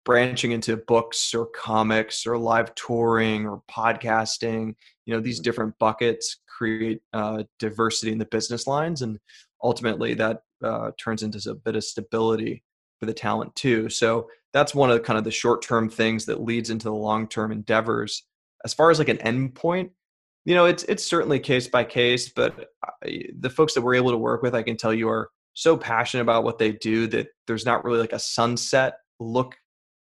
branching 0.06 0.52
into 0.52 0.78
books 0.78 1.34
or 1.34 1.46
comics 1.54 2.26
or 2.26 2.38
live 2.38 2.74
touring 2.74 3.46
or 3.46 3.62
podcasting 3.70 4.74
you 5.06 5.14
know 5.14 5.20
these 5.20 5.40
different 5.40 5.78
buckets 5.78 6.38
create 6.46 7.00
uh, 7.12 7.42
diversity 7.58 8.12
in 8.12 8.18
the 8.18 8.24
business 8.26 8.66
lines 8.66 9.02
and 9.02 9.18
ultimately 9.62 10.14
that 10.14 10.42
uh, 10.62 10.90
turns 10.98 11.22
into 11.22 11.50
a 11.50 11.54
bit 11.54 11.76
of 11.76 11.84
stability 11.84 12.62
for 13.00 13.06
the 13.06 13.14
talent 13.14 13.54
too. 13.54 13.88
So 13.88 14.28
that's 14.52 14.74
one 14.74 14.90
of 14.90 14.96
the 14.96 15.02
kind 15.02 15.18
of 15.18 15.24
the 15.24 15.30
short 15.30 15.62
term 15.62 15.88
things 15.88 16.26
that 16.26 16.42
leads 16.42 16.70
into 16.70 16.84
the 16.84 16.94
long 16.94 17.28
term 17.28 17.52
endeavors. 17.52 18.22
As 18.64 18.72
far 18.72 18.90
as 18.90 18.98
like 18.98 19.08
an 19.08 19.18
endpoint, 19.18 19.90
you 20.44 20.54
know, 20.54 20.66
it's 20.66 20.84
it's 20.84 21.04
certainly 21.04 21.40
case 21.40 21.68
by 21.68 21.84
case, 21.84 22.28
but 22.28 22.70
the 23.02 23.50
folks 23.50 23.74
that 23.74 23.82
we're 23.82 23.94
able 23.94 24.10
to 24.10 24.16
work 24.16 24.42
with, 24.42 24.54
I 24.54 24.62
can 24.62 24.76
tell 24.76 24.94
you 24.94 25.08
are 25.08 25.30
so 25.54 25.76
passionate 25.76 26.22
about 26.22 26.44
what 26.44 26.58
they 26.58 26.72
do 26.72 27.06
that 27.08 27.28
there's 27.46 27.64
not 27.64 27.84
really 27.84 27.98
like 27.98 28.12
a 28.12 28.18
sunset 28.18 28.98
look 29.20 29.56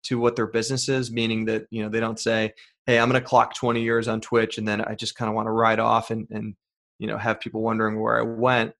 to 0.03 0.19
what 0.19 0.35
their 0.35 0.47
business 0.47 0.87
is, 0.87 1.11
meaning 1.11 1.45
that, 1.45 1.65
you 1.71 1.83
know, 1.83 1.89
they 1.89 1.99
don't 1.99 2.19
say, 2.19 2.53
Hey, 2.89 2.97
I'm 2.97 3.07
going 3.07 3.21
to 3.21 3.27
clock 3.27 3.53
20 3.53 3.83
years 3.83 4.07
on 4.07 4.19
Twitch 4.19 4.57
and 4.57 4.67
then 4.67 4.81
I 4.81 4.95
just 4.95 5.15
kind 5.15 5.29
of 5.29 5.35
want 5.35 5.45
to 5.45 5.51
ride 5.51 5.77
off 5.77 6.09
and, 6.09 6.27
and, 6.31 6.55
you 6.97 7.05
know, 7.05 7.19
have 7.19 7.39
people 7.39 7.61
wondering 7.61 8.01
where 8.01 8.17
I 8.17 8.23
went. 8.23 8.73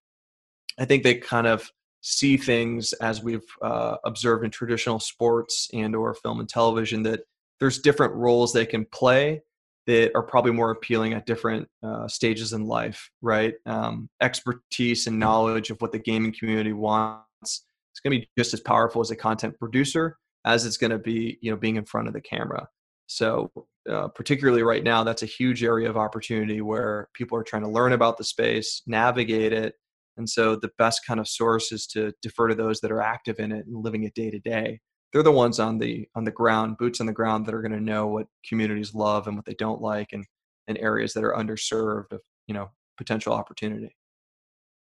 I 0.80 0.86
think 0.86 1.04
they 1.04 1.14
kind 1.14 1.46
of 1.46 1.72
see 2.02 2.36
things 2.36 2.94
as 2.94 3.22
we've 3.22 3.46
uh, 3.62 3.98
observed 4.04 4.44
in 4.44 4.50
traditional 4.50 5.00
sports 5.00 5.70
and 5.76 5.96
or 5.96 6.16
film 6.16 6.40
and 6.40 6.50
television 6.50 7.04
that 7.04 7.20
there's 7.60 7.78
different 7.78 8.16
roles 8.16 8.52
they 8.52 8.66
can 8.66 8.84
play 8.86 9.44
that 9.86 10.10
are 10.16 10.24
probably 10.24 10.54
more 10.54 10.72
appealing 10.72 11.14
at 11.14 11.28
different 11.28 11.68
uh, 11.84 12.08
stages 12.08 12.52
in 12.52 12.66
life, 12.66 13.12
right? 13.22 13.54
Um, 13.68 14.10
expertise 14.24 15.06
and 15.06 15.20
knowledge 15.20 15.70
of 15.70 15.80
what 15.84 15.92
the 15.92 16.00
gaming 16.00 16.34
community 16.34 16.74
wants. 16.74 17.22
It's 17.44 18.00
going 18.04 18.20
to 18.20 18.22
be 18.22 18.30
just 18.36 18.56
as 18.56 18.60
powerful 18.60 19.02
as 19.02 19.12
a 19.12 19.16
content 19.16 19.60
producer 19.60 20.18
as 20.46 20.66
it's 20.66 20.78
going 20.78 20.90
to 20.90 20.98
be, 20.98 21.38
you 21.42 21.52
know, 21.52 21.58
being 21.58 21.76
in 21.76 21.86
front 21.86 22.08
of 22.08 22.16
the 22.16 22.22
camera. 22.22 22.68
So, 23.10 23.52
uh, 23.90 24.08
particularly 24.10 24.64
right 24.64 24.84
now, 24.84 25.04
that's 25.04 25.24
a 25.24 25.28
huge 25.28 25.64
area 25.64 25.90
of 25.90 25.98
opportunity 25.98 26.62
where 26.62 27.08
people 27.14 27.38
are 27.38 27.44
trying 27.44 27.64
to 27.64 27.70
learn 27.70 27.94
about 27.94 28.18
the 28.18 28.24
space, 28.24 28.82
navigate 28.88 29.54
it, 29.54 29.76
and 30.18 30.30
so 30.30 30.56
the 30.56 30.72
best 30.78 31.06
kind 31.08 31.20
of 31.20 31.30
source 31.30 31.72
is 31.72 31.88
to 31.88 32.12
defer 32.22 32.50
to 32.50 32.56
those 32.56 32.82
that 32.82 32.92
are 32.92 33.02
active 33.02 33.40
in 33.40 33.54
it 33.54 33.66
and 33.66 33.84
living 33.84 34.04
it 34.04 34.14
day 34.14 34.30
to 34.30 34.40
day. 34.40 34.80
They're 35.14 35.24
the 35.24 35.32
ones 35.32 35.60
on 35.60 35.80
the 35.80 36.08
on 36.14 36.26
the 36.26 36.32
ground, 36.32 36.78
boots 36.78 37.00
on 37.00 37.08
the 37.08 37.14
ground, 37.14 37.46
that 37.46 37.56
are 37.56 37.62
going 37.62 37.72
to 37.72 37.80
know 37.80 38.08
what 38.08 38.28
communities 38.48 38.94
love 38.94 39.28
and 39.28 39.36
what 39.36 39.46
they 39.46 39.56
don't 39.56 39.82
like, 39.82 40.10
and 40.12 40.26
and 40.68 40.78
areas 40.78 41.14
that 41.14 41.24
are 41.24 41.34
underserved 41.34 42.12
of 42.12 42.20
you 42.48 42.54
know 42.54 42.70
potential 42.98 43.34
opportunity. 43.34 43.96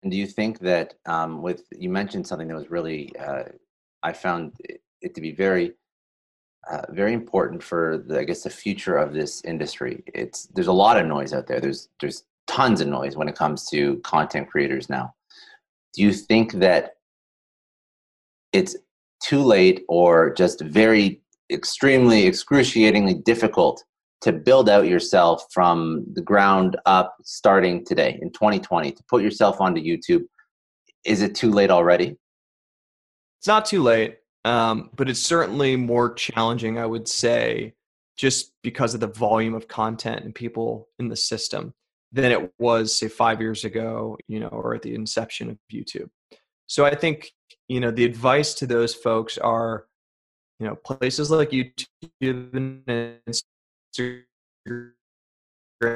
And 0.04 0.12
do 0.12 0.18
you 0.18 0.28
think 0.28 0.60
that 0.60 0.96
um, 1.06 1.42
with 1.42 1.64
you 1.72 1.90
mentioned 1.90 2.28
something 2.28 2.50
that 2.50 2.56
was 2.56 2.70
really 2.70 3.16
uh, 3.18 3.44
I 4.04 4.12
found 4.12 4.54
it 5.02 5.16
to 5.16 5.22
be 5.22 5.32
very 5.32 5.74
uh, 6.72 6.82
very 6.90 7.14
important 7.14 7.62
for 7.62 8.04
the, 8.08 8.20
I 8.20 8.24
guess 8.24 8.44
the 8.44 8.50
future 8.50 8.98
of 8.98 9.14
this 9.14 9.42
industry. 9.44 10.04
It's 10.08 10.48
there's 10.48 10.68
a 10.68 10.74
lot 10.74 10.98
of 11.00 11.06
noise 11.06 11.34
out 11.34 11.48
there. 11.48 11.60
There's 11.60 11.90
there's 12.00 12.24
tons 12.48 12.82
of 12.82 12.88
noise 12.88 13.16
when 13.16 13.28
it 13.28 13.36
comes 13.36 13.70
to 13.70 13.98
content 14.00 14.50
creators 14.50 14.90
now. 14.90 15.14
Do 15.94 16.02
you 16.02 16.14
think 16.14 16.54
that 16.54 16.96
it's 18.52 18.76
too 19.22 19.42
late 19.42 19.84
or 19.88 20.34
just 20.34 20.62
very 20.62 21.22
extremely 21.52 22.26
excruciatingly 22.26 23.16
difficult 23.16 23.84
to 24.22 24.32
build 24.32 24.70
out 24.70 24.88
yourself 24.88 25.46
from 25.52 26.06
the 26.14 26.22
ground 26.22 26.78
up 26.86 27.16
starting 27.24 27.84
today 27.86 28.18
in 28.22 28.32
2020 28.32 28.92
to 28.92 29.04
put 29.10 29.22
yourself 29.22 29.60
onto 29.60 29.82
YouTube? 29.82 30.24
Is 31.06 31.22
it 31.22 31.36
too 31.36 31.52
late 31.52 31.70
already? 31.70 32.16
It's 33.40 33.48
not 33.48 33.66
too 33.66 33.84
late. 33.84 34.18
Um, 34.46 34.90
but 34.96 35.10
it's 35.10 35.22
certainly 35.22 35.76
more 35.76 36.14
challenging, 36.14 36.78
I 36.78 36.86
would 36.86 37.08
say, 37.08 37.76
just 38.18 38.52
because 38.62 38.94
of 38.94 39.00
the 39.00 39.08
volume 39.08 39.54
of 39.54 39.68
content 39.68 40.24
and 40.24 40.36
people 40.36 40.90
in 41.00 41.08
the 41.08 41.16
system 41.16 41.74
than 42.12 42.32
it 42.32 42.54
was, 42.60 42.98
say, 42.98 43.08
five 43.08 43.42
years 43.42 43.64
ago, 43.64 44.18
you 44.28 44.40
know, 44.40 44.50
or 44.50 44.76
at 44.76 44.82
the 44.82 44.94
inception 44.94 45.50
of 45.50 45.58
YouTube. 45.74 46.10
So 46.68 46.86
I 46.86 46.94
think, 46.96 47.32
you 47.68 47.80
know, 47.80 47.92
the 47.92 48.06
advice 48.06 48.54
to 48.56 48.68
those 48.68 48.94
folks 48.94 49.38
are, 49.38 49.86
you 50.60 50.68
know, 50.68 50.76
places 50.76 51.32
like 51.32 51.50
YouTube 51.52 51.88
and 52.54 52.86
Instagram 53.28 54.92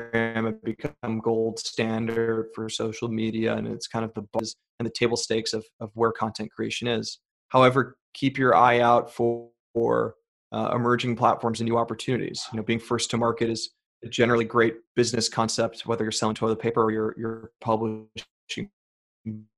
have 0.06 0.64
become 0.64 1.20
gold 1.20 1.60
standard 1.60 2.50
for 2.56 2.70
social 2.70 3.08
media, 3.10 3.56
and 3.56 3.68
it's 3.68 3.88
kind 3.88 4.04
of 4.04 4.14
the 4.14 4.24
buzz 4.34 4.56
and 4.80 4.88
the 4.88 4.92
table 4.92 5.18
stakes 5.18 5.54
of, 5.54 5.66
of 5.80 5.92
where 5.94 6.12
content 6.12 6.52
creation 6.52 6.88
is. 6.88 7.20
However, 7.50 7.98
keep 8.18 8.38
your 8.38 8.56
eye 8.56 8.80
out 8.80 9.14
for, 9.14 9.50
for 9.74 10.16
uh, 10.52 10.72
emerging 10.74 11.16
platforms 11.16 11.60
and 11.60 11.70
new 11.70 11.78
opportunities. 11.78 12.46
You 12.52 12.58
know, 12.58 12.64
being 12.64 12.80
first 12.80 13.12
to 13.12 13.18
market 13.18 13.50
is 13.50 13.70
a 14.04 14.10
generally 14.10 14.46
great 14.46 14.76
business 14.96 15.30
concept, 15.30 15.86
whether 15.86 16.04
you're 16.04 16.12
selling 16.12 16.36
toilet 16.36 16.60
paper 16.60 16.84
or 16.84 16.92
you're, 16.92 17.16
you're 17.18 17.52
publishing 17.62 18.10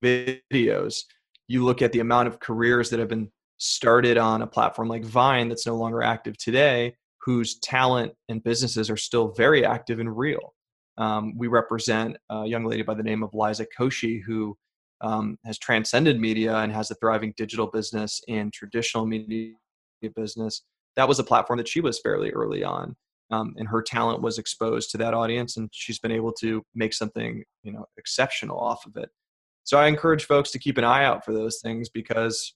videos. 0.04 0.96
You 1.48 1.64
look 1.64 1.82
at 1.82 1.94
the 1.94 2.02
amount 2.02 2.28
of 2.28 2.40
careers 2.40 2.90
that 2.90 3.00
have 3.00 3.08
been 3.08 3.32
started 3.58 4.18
on 4.18 4.42
a 4.42 4.48
platform 4.48 4.88
like 4.88 5.06
Vine 5.06 5.48
that's 5.50 5.66
no 5.66 5.76
longer 5.76 6.02
active 6.02 6.38
today, 6.38 6.96
whose 7.22 7.60
talent 7.60 8.14
and 8.28 8.44
businesses 8.44 8.90
are 8.90 8.98
still 8.98 9.34
very 9.34 9.66
active 9.66 10.00
and 10.00 10.18
real. 10.18 10.54
Um, 10.98 11.38
we 11.38 11.48
represent 11.48 12.18
a 12.30 12.46
young 12.46 12.66
lady 12.66 12.82
by 12.82 12.94
the 12.94 13.04
name 13.04 13.24
of 13.24 13.34
Liza 13.34 13.66
Koshy, 13.78 14.22
who 14.22 14.58
um, 15.02 15.38
has 15.46 15.58
transcended 15.58 16.20
media 16.20 16.56
and 16.58 16.72
has 16.72 16.92
a 16.92 16.96
thriving 16.96 17.34
digital 17.38 17.68
business 17.68 18.22
and 18.28 18.52
traditional 18.54 19.06
media 19.06 19.54
business. 20.16 20.64
That 20.96 21.08
was 21.08 21.20
a 21.20 21.24
platform 21.24 21.58
that 21.58 21.68
she 21.68 21.82
was 21.82 22.00
fairly 22.00 22.32
early 22.32 22.64
on, 22.64 22.96
um, 23.32 23.54
and 23.58 23.68
her 23.68 23.82
talent 23.82 24.22
was 24.22 24.38
exposed 24.38 24.92
to 24.92 24.98
that 24.98 25.14
audience, 25.14 25.58
and 25.58 25.70
she's 25.72 26.00
been 26.00 26.12
able 26.12 26.34
to 26.34 26.64
make 26.76 26.94
something 26.94 27.44
you 27.64 27.72
know 27.72 27.86
exceptional 27.98 28.60
off 28.60 28.86
of 28.86 28.98
it. 28.98 29.10
So 29.64 29.78
I 29.78 29.88
encourage 29.88 30.26
folks 30.26 30.52
to 30.52 30.60
keep 30.60 30.78
an 30.78 30.84
eye 30.84 31.04
out 31.04 31.24
for 31.24 31.34
those 31.34 31.60
things 31.62 31.90
because 31.90 32.56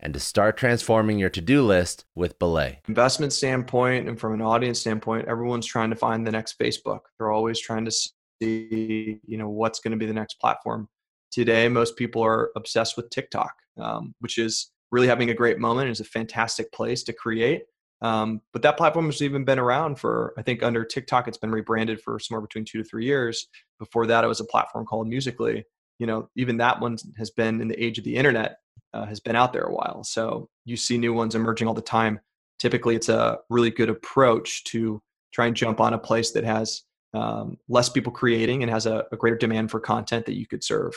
and 0.00 0.14
to 0.14 0.20
start 0.20 0.56
transforming 0.56 1.18
your 1.18 1.30
to-do 1.30 1.62
list 1.62 2.04
with 2.14 2.38
Belay. 2.38 2.80
Investment 2.88 3.32
standpoint 3.32 4.08
and 4.08 4.18
from 4.18 4.32
an 4.32 4.42
audience 4.42 4.80
standpoint, 4.80 5.28
everyone's 5.28 5.66
trying 5.66 5.90
to 5.90 5.96
find 5.96 6.26
the 6.26 6.32
next 6.32 6.58
Facebook. 6.58 7.00
They're 7.18 7.30
always 7.30 7.60
trying 7.60 7.84
to 7.84 7.90
see, 7.90 9.20
you 9.24 9.38
know, 9.38 9.48
what's 9.48 9.80
going 9.80 9.92
to 9.92 9.98
be 9.98 10.06
the 10.06 10.14
next 10.14 10.34
platform. 10.40 10.88
Today, 11.30 11.68
most 11.68 11.96
people 11.96 12.22
are 12.22 12.50
obsessed 12.56 12.96
with 12.96 13.10
TikTok, 13.10 13.52
um, 13.78 14.14
which 14.20 14.38
is 14.38 14.72
really 14.90 15.06
having 15.06 15.30
a 15.30 15.34
great 15.34 15.58
moment. 15.58 15.90
It's 15.90 16.00
a 16.00 16.04
fantastic 16.04 16.72
place 16.72 17.02
to 17.04 17.12
create. 17.12 17.62
Um, 18.02 18.40
but 18.52 18.62
that 18.62 18.78
platform 18.78 19.06
has 19.06 19.20
even 19.20 19.44
been 19.44 19.58
around 19.58 19.98
for, 19.98 20.32
I 20.38 20.42
think, 20.42 20.62
under 20.62 20.84
TikTok, 20.84 21.28
it's 21.28 21.36
been 21.36 21.50
rebranded 21.50 22.00
for 22.00 22.18
somewhere 22.18 22.40
between 22.40 22.64
two 22.64 22.78
to 22.78 22.84
three 22.84 23.04
years. 23.04 23.46
Before 23.78 24.06
that, 24.06 24.24
it 24.24 24.26
was 24.26 24.40
a 24.40 24.44
platform 24.44 24.86
called 24.86 25.06
Musical.ly. 25.06 25.64
You 25.98 26.06
know, 26.06 26.30
even 26.34 26.56
that 26.56 26.80
one 26.80 26.96
has 27.18 27.30
been 27.30 27.60
in 27.60 27.68
the 27.68 27.82
age 27.82 27.98
of 27.98 28.04
the 28.04 28.16
internet 28.16 28.56
uh, 28.94 29.06
has 29.06 29.20
been 29.20 29.36
out 29.36 29.52
there 29.52 29.62
a 29.62 29.74
while. 29.74 30.02
So 30.04 30.48
you 30.64 30.76
see 30.76 30.98
new 30.98 31.12
ones 31.12 31.34
emerging 31.34 31.68
all 31.68 31.74
the 31.74 31.80
time. 31.80 32.20
Typically, 32.58 32.94
it's 32.94 33.08
a 33.08 33.38
really 33.48 33.70
good 33.70 33.88
approach 33.88 34.64
to 34.64 35.00
try 35.32 35.46
and 35.46 35.56
jump 35.56 35.80
on 35.80 35.94
a 35.94 35.98
place 35.98 36.32
that 36.32 36.44
has 36.44 36.82
um, 37.14 37.56
less 37.68 37.88
people 37.88 38.12
creating 38.12 38.62
and 38.62 38.70
has 38.70 38.86
a, 38.86 39.04
a 39.12 39.16
greater 39.16 39.36
demand 39.36 39.70
for 39.70 39.80
content 39.80 40.26
that 40.26 40.36
you 40.36 40.46
could 40.46 40.62
serve. 40.62 40.92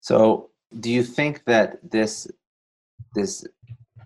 So, 0.00 0.50
do 0.80 0.90
you 0.90 1.02
think 1.02 1.44
that 1.46 1.78
this 1.90 2.28
this 3.14 3.44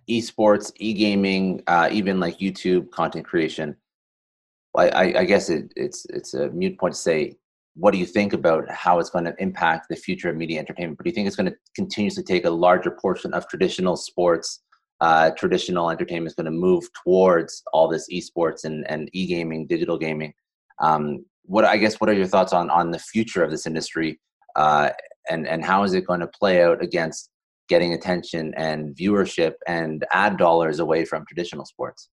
esports, 0.08 0.72
e-gaming, 0.76 1.62
uh, 1.66 1.88
even 1.92 2.20
like 2.20 2.38
YouTube 2.38 2.90
content 2.90 3.24
creation, 3.24 3.76
I, 4.76 4.88
I, 4.88 5.02
I 5.20 5.24
guess 5.24 5.50
it, 5.50 5.72
it's 5.76 6.06
it's 6.06 6.34
a 6.34 6.50
mute 6.50 6.78
point 6.78 6.94
to 6.94 7.00
say 7.00 7.36
what 7.74 7.92
do 7.92 7.98
you 7.98 8.06
think 8.06 8.32
about 8.32 8.70
how 8.70 8.98
it's 8.98 9.10
going 9.10 9.24
to 9.24 9.34
impact 9.38 9.86
the 9.88 9.96
future 9.96 10.28
of 10.28 10.36
media 10.36 10.58
entertainment? 10.58 10.98
But 10.98 11.04
do 11.04 11.10
you 11.10 11.14
think 11.14 11.26
it's 11.26 11.36
going 11.36 11.50
to 11.50 11.56
continuously 11.74 12.22
take 12.22 12.44
a 12.44 12.50
larger 12.50 12.90
portion 12.90 13.32
of 13.32 13.48
traditional 13.48 13.96
sports, 13.96 14.62
uh, 15.00 15.30
traditional 15.30 15.90
entertainment 15.90 16.28
is 16.28 16.34
going 16.34 16.46
to 16.46 16.50
move 16.50 16.84
towards 17.02 17.62
all 17.72 17.88
this 17.88 18.08
esports 18.12 18.64
and, 18.64 18.88
and 18.90 19.08
e-gaming, 19.12 19.66
digital 19.66 19.96
gaming? 19.96 20.34
Um, 20.80 21.24
what 21.44 21.64
I 21.64 21.76
guess 21.76 22.00
what 22.00 22.08
are 22.10 22.14
your 22.14 22.26
thoughts 22.26 22.52
on 22.52 22.70
on 22.70 22.90
the 22.90 22.98
future 22.98 23.42
of 23.42 23.50
this 23.50 23.66
industry, 23.66 24.20
uh, 24.54 24.90
and 25.28 25.46
and 25.48 25.64
how 25.64 25.82
is 25.82 25.92
it 25.92 26.06
going 26.06 26.20
to 26.20 26.28
play 26.28 26.62
out 26.62 26.82
against 26.82 27.30
getting 27.68 27.94
attention 27.94 28.52
and 28.56 28.94
viewership 28.94 29.54
and 29.66 30.04
ad 30.12 30.36
dollars 30.36 30.78
away 30.78 31.04
from 31.04 31.24
traditional 31.26 31.64
sports? 31.64 32.10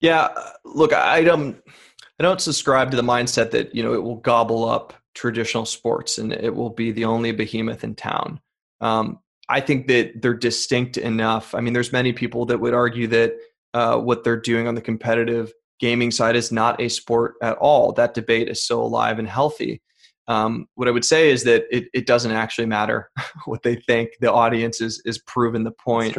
Yeah, 0.00 0.28
look, 0.64 0.92
I 0.92 1.22
don't 1.22 1.60
I 2.18 2.22
don't 2.22 2.40
subscribe 2.40 2.90
to 2.90 2.96
the 2.96 3.02
mindset 3.02 3.52
that 3.52 3.74
you 3.74 3.82
know 3.82 3.94
it 3.94 4.02
will 4.02 4.16
gobble 4.16 4.68
up 4.68 4.94
traditional 5.14 5.64
sports 5.64 6.18
and 6.18 6.32
it 6.32 6.54
will 6.54 6.70
be 6.70 6.92
the 6.92 7.04
only 7.04 7.32
behemoth 7.32 7.84
in 7.84 7.94
town. 7.94 8.40
Um, 8.80 9.18
I 9.48 9.60
think 9.60 9.88
that 9.88 10.20
they're 10.20 10.34
distinct 10.34 10.96
enough. 10.96 11.54
I 11.54 11.60
mean, 11.60 11.72
there's 11.72 11.92
many 11.92 12.12
people 12.12 12.46
that 12.46 12.60
would 12.60 12.74
argue 12.74 13.06
that 13.08 13.34
uh, 13.74 13.98
what 13.98 14.22
they're 14.22 14.40
doing 14.40 14.68
on 14.68 14.74
the 14.74 14.80
competitive 14.80 15.52
gaming 15.80 16.10
side 16.10 16.36
is 16.36 16.52
not 16.52 16.80
a 16.80 16.88
sport 16.88 17.34
at 17.42 17.56
all. 17.58 17.92
That 17.92 18.14
debate 18.14 18.48
is 18.48 18.64
so 18.64 18.82
alive 18.82 19.18
and 19.18 19.28
healthy. 19.28 19.80
Um, 20.26 20.66
what 20.74 20.88
I 20.88 20.90
would 20.90 21.04
say 21.04 21.30
is 21.30 21.44
that 21.44 21.64
it, 21.70 21.88
it 21.94 22.06
doesn't 22.06 22.32
actually 22.32 22.66
matter 22.66 23.10
what 23.46 23.62
they 23.62 23.76
think. 23.76 24.10
The 24.20 24.32
audience 24.32 24.80
is 24.80 25.00
is 25.04 25.18
proven 25.18 25.64
the 25.64 25.72
point. 25.72 26.16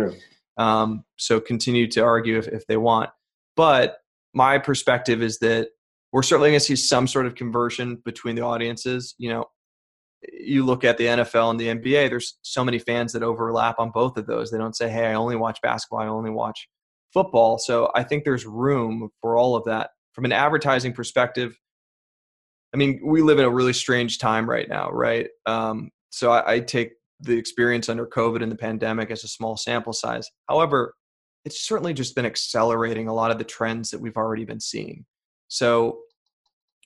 Um, 0.58 1.06
so 1.18 1.40
continue 1.40 1.88
to 1.92 2.02
argue 2.02 2.38
if, 2.38 2.48
if 2.48 2.66
they 2.68 2.78
want. 2.78 3.12
But 3.56 3.98
my 4.34 4.58
perspective 4.58 5.22
is 5.22 5.40
that 5.40 5.70
we're 6.12 6.24
certainly 6.24 6.50
going 6.50 6.60
to 6.60 6.66
see 6.66 6.76
some 6.76 7.08
sort 7.08 7.26
of 7.26 7.36
conversion 7.36 7.98
between 8.04 8.36
the 8.36 8.42
audiences. 8.42 9.16
You 9.18 9.30
know, 9.30 9.46
you 10.22 10.66
look 10.66 10.84
at 10.84 10.98
the 10.98 11.06
NFL 11.06 11.52
and 11.52 11.60
the 11.60 11.68
NBA, 11.68 12.10
there's 12.10 12.38
so 12.42 12.64
many 12.64 12.80
fans 12.80 13.14
that 13.14 13.24
overlap 13.24 13.80
on 13.80 13.92
both 13.92 14.18
of 14.18 14.26
those. 14.26 14.52
They 14.52 14.58
don't 14.58 14.76
say, 14.76 14.90
hey, 14.90 15.06
I 15.06 15.14
only 15.14 15.36
watch 15.36 15.60
basketball, 15.62 16.00
I 16.00 16.08
only 16.08 16.32
watch 16.32 16.68
football. 17.14 17.58
So 17.58 17.92
I 17.96 18.04
think 18.04 18.24
there's 18.24 18.46
room 18.46 19.10
for 19.22 19.38
all 19.38 19.56
of 19.56 19.66
that. 19.66 19.92
From 20.14 20.26
an 20.26 20.32
advertising 20.32 20.94
perspective, 20.94 21.58
I 22.74 22.78
mean, 22.78 23.00
we 23.04 23.22
live 23.22 23.40
in 23.40 23.46
a 23.46 23.50
really 23.50 23.74
strange 23.74 24.18
time 24.18 24.50
right 24.50 24.68
now, 24.68 24.92
right? 24.92 25.28
Um, 25.46 25.90
so 26.10 26.32
I, 26.32 26.54
I 26.54 26.60
take 26.60 26.94
the 27.20 27.38
experience 27.38 27.90
under 27.90 28.06
COVID 28.06 28.44
and 28.44 28.52
the 28.52 28.58
pandemic 28.58 29.12
as 29.12 29.24
a 29.24 29.28
small 29.28 29.58
sample 29.58 29.94
size. 29.94 30.30
However, 30.48 30.94
it's 31.46 31.62
certainly 31.62 31.94
just 31.94 32.16
been 32.16 32.26
accelerating 32.26 33.08
a 33.08 33.14
lot 33.14 33.32
of 33.32 33.38
the 33.38 33.44
trends 33.44 33.92
that 33.92 34.00
we've 34.00 34.18
already 34.18 34.46
been 34.46 34.60
seeing. 34.60 35.06
So 35.50 36.00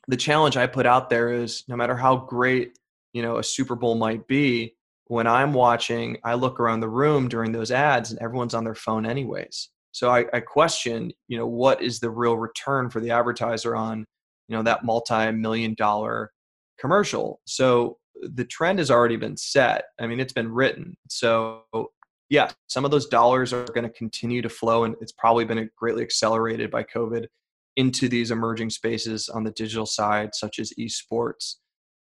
the 0.08 0.18
challenge 0.18 0.58
I 0.58 0.68
put 0.68 0.86
out 0.86 1.10
there 1.10 1.32
is 1.32 1.64
no 1.68 1.76
matter 1.76 1.96
how 1.96 2.18
great, 2.18 2.80
you 3.14 3.22
know, 3.22 3.38
a 3.38 3.44
Super 3.44 3.76
Bowl 3.76 3.96
might 3.96 4.28
be, 4.28 4.76
when 5.08 5.28
I'm 5.28 5.54
watching, 5.54 6.18
I 6.24 6.34
look 6.34 6.60
around 6.60 6.80
the 6.80 6.90
room 6.90 7.28
during 7.28 7.52
those 7.52 7.72
ads 7.72 8.10
and 8.10 8.20
everyone's 8.20 8.54
on 8.54 8.64
their 8.64 8.74
phone 8.76 9.06
anyways. 9.06 9.70
So 9.92 10.10
I, 10.10 10.26
I 10.34 10.40
question, 10.40 11.12
you 11.28 11.38
know, 11.38 11.46
what 11.46 11.84
is 11.84 12.00
the 12.00 12.10
real 12.10 12.38
return 12.38 12.90
for 12.90 13.00
the 13.00 13.12
advertiser 13.12 13.76
on, 13.76 14.06
you 14.48 14.58
know, 14.58 14.64
that 14.64 14.84
multi-million 14.84 15.76
dollar 15.76 16.32
commercial? 16.80 17.42
So 17.46 17.98
the 18.16 18.46
trend 18.46 18.80
has 18.80 18.90
already 18.90 19.18
been 19.18 19.38
set. 19.38 19.86
I 20.00 20.08
mean, 20.08 20.20
it's 20.20 20.34
been 20.34 20.52
written. 20.52 20.96
So 21.10 21.64
yeah, 22.30 22.50
some 22.68 22.86
of 22.86 22.92
those 22.92 23.08
dollars 23.08 23.54
are 23.54 23.66
going 23.66 23.84
to 23.84 23.94
continue 23.94 24.42
to 24.42 24.50
flow, 24.50 24.86
and 24.86 24.96
it's 25.02 25.12
probably 25.12 25.46
been 25.46 25.70
greatly 25.78 26.02
accelerated 26.02 26.72
by 26.72 26.84
COVID 26.84 27.28
into 27.76 28.08
these 28.08 28.32
emerging 28.32 28.70
spaces 28.70 29.30
on 29.30 29.44
the 29.44 29.52
digital 29.52 29.86
side, 29.86 30.30
such 30.34 30.60
as 30.60 30.74
esports. 30.80 31.56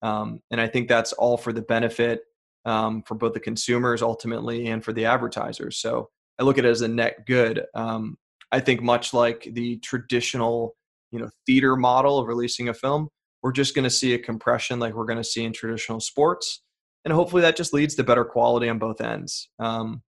Um, 0.02 0.40
and 0.50 0.60
I 0.60 0.66
think 0.66 0.88
that's 0.88 1.12
all 1.12 1.36
for 1.36 1.52
the 1.52 1.62
benefit 1.62 2.20
um, 2.64 3.02
for 3.02 3.14
both 3.14 3.34
the 3.34 3.40
consumers 3.40 4.02
ultimately 4.02 4.68
and 4.68 4.84
for 4.84 4.92
the 4.92 5.04
advertisers. 5.04 5.78
So 5.78 6.08
I 6.38 6.42
look 6.42 6.58
at 6.58 6.64
it 6.64 6.70
as 6.70 6.82
a 6.82 6.88
net 6.88 7.26
good. 7.26 7.64
Um, 7.74 8.16
I 8.52 8.60
think 8.60 8.82
much 8.82 9.14
like 9.14 9.48
the 9.52 9.76
traditional, 9.78 10.74
you 11.12 11.20
know, 11.20 11.30
theater 11.46 11.76
model 11.76 12.18
of 12.18 12.26
releasing 12.26 12.68
a 12.68 12.74
film, 12.74 13.08
we're 13.42 13.52
just 13.52 13.74
going 13.74 13.84
to 13.84 13.90
see 13.90 14.14
a 14.14 14.18
compression 14.18 14.80
like 14.80 14.94
we're 14.94 15.04
going 15.06 15.18
to 15.18 15.24
see 15.24 15.44
in 15.44 15.52
traditional 15.52 16.00
sports, 16.00 16.62
and 17.04 17.14
hopefully 17.14 17.42
that 17.42 17.56
just 17.56 17.72
leads 17.72 17.94
to 17.94 18.04
better 18.04 18.24
quality 18.24 18.68
on 18.68 18.78
both 18.78 19.00
ends. 19.00 19.48
Um, 19.58 20.02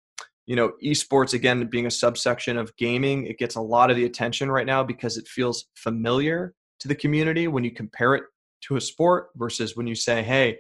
you 0.50 0.56
know, 0.56 0.72
esports 0.84 1.36
again 1.36 1.68
being 1.68 1.86
a 1.86 1.92
subsection 1.92 2.58
of 2.58 2.76
gaming, 2.76 3.28
it 3.28 3.38
gets 3.38 3.54
a 3.54 3.62
lot 3.62 3.92
of 3.92 3.96
the 3.96 4.06
attention 4.06 4.50
right 4.50 4.66
now 4.66 4.84
because 4.84 5.16
it 5.16 5.28
feels 5.28 5.68
familiar 5.76 6.56
to 6.80 6.88
the 6.88 6.96
community 6.96 7.48
when 7.48 7.64
you 7.64 7.70
compare 7.70 8.16
it 8.16 8.24
to 8.62 8.76
a 8.76 8.82
sport 8.82 9.28
versus 9.36 9.78
when 9.78 9.86
you 9.86 9.94
say, 9.94 10.24
"Hey, 10.24 10.58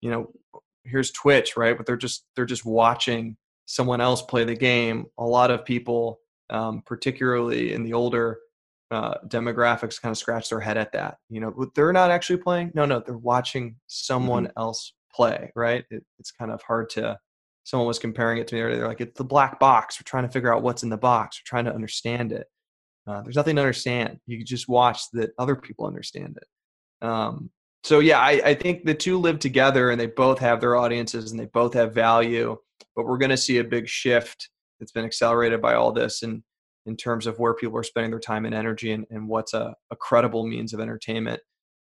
you 0.00 0.10
know, 0.10 0.32
here's 0.82 1.12
Twitch," 1.12 1.56
right? 1.56 1.76
But 1.76 1.86
they're 1.86 1.96
just 1.96 2.24
they're 2.34 2.46
just 2.46 2.64
watching 2.64 3.36
someone 3.66 4.00
else 4.00 4.22
play 4.22 4.42
the 4.42 4.56
game. 4.56 5.06
A 5.18 5.24
lot 5.24 5.52
of 5.52 5.64
people, 5.64 6.18
um, 6.50 6.82
particularly 6.84 7.74
in 7.74 7.84
the 7.84 7.92
older 7.92 8.40
uh, 8.90 9.18
demographics, 9.28 10.02
kind 10.02 10.10
of 10.10 10.18
scratch 10.18 10.48
their 10.48 10.58
head 10.58 10.78
at 10.78 10.90
that. 10.94 11.18
You 11.30 11.42
know, 11.42 11.70
they're 11.76 11.92
not 11.92 12.10
actually 12.10 12.38
playing. 12.38 12.72
No, 12.74 12.86
no, 12.86 12.98
they're 13.06 13.16
watching 13.16 13.76
someone 13.86 14.46
mm-hmm. 14.48 14.58
else 14.58 14.94
play. 15.14 15.52
Right? 15.54 15.84
It, 15.92 16.04
it's 16.18 16.32
kind 16.32 16.50
of 16.50 16.60
hard 16.62 16.90
to 16.90 17.20
someone 17.68 17.86
was 17.86 17.98
comparing 17.98 18.38
it 18.38 18.48
to 18.48 18.54
me 18.54 18.62
earlier. 18.62 18.78
They're 18.78 18.88
like, 18.88 19.02
it's 19.02 19.18
the 19.18 19.24
black 19.24 19.60
box. 19.60 20.00
We're 20.00 20.08
trying 20.08 20.22
to 20.22 20.30
figure 20.30 20.54
out 20.54 20.62
what's 20.62 20.84
in 20.84 20.88
the 20.88 20.96
box. 20.96 21.38
We're 21.38 21.50
trying 21.50 21.66
to 21.66 21.74
understand 21.74 22.32
it. 22.32 22.46
Uh, 23.06 23.20
there's 23.20 23.36
nothing 23.36 23.56
to 23.56 23.62
understand. 23.62 24.20
You 24.24 24.42
just 24.42 24.70
watch 24.70 25.02
that 25.12 25.32
other 25.38 25.54
people 25.54 25.86
understand 25.86 26.38
it. 26.38 27.06
Um, 27.06 27.50
so 27.84 27.98
yeah, 27.98 28.20
I, 28.20 28.40
I, 28.42 28.54
think 28.54 28.84
the 28.84 28.94
two 28.94 29.18
live 29.18 29.38
together 29.38 29.90
and 29.90 30.00
they 30.00 30.06
both 30.06 30.38
have 30.38 30.60
their 30.60 30.76
audiences 30.76 31.30
and 31.30 31.38
they 31.38 31.44
both 31.44 31.74
have 31.74 31.94
value. 31.94 32.56
But 32.96 33.04
we're 33.04 33.18
going 33.18 33.30
to 33.30 33.36
see 33.36 33.58
a 33.58 33.64
big 33.64 33.86
shift 33.86 34.48
that's 34.80 34.92
been 34.92 35.04
accelerated 35.04 35.60
by 35.60 35.74
all 35.74 35.92
this 35.92 36.22
and 36.22 36.42
in 36.86 36.96
terms 36.96 37.26
of 37.26 37.38
where 37.38 37.52
people 37.52 37.76
are 37.76 37.82
spending 37.82 38.10
their 38.10 38.18
time 38.18 38.46
and 38.46 38.54
energy 38.54 38.92
and, 38.92 39.04
and 39.10 39.28
what's 39.28 39.52
a, 39.52 39.74
a 39.90 39.96
credible 39.96 40.46
means 40.46 40.72
of 40.72 40.80
entertainment. 40.80 41.40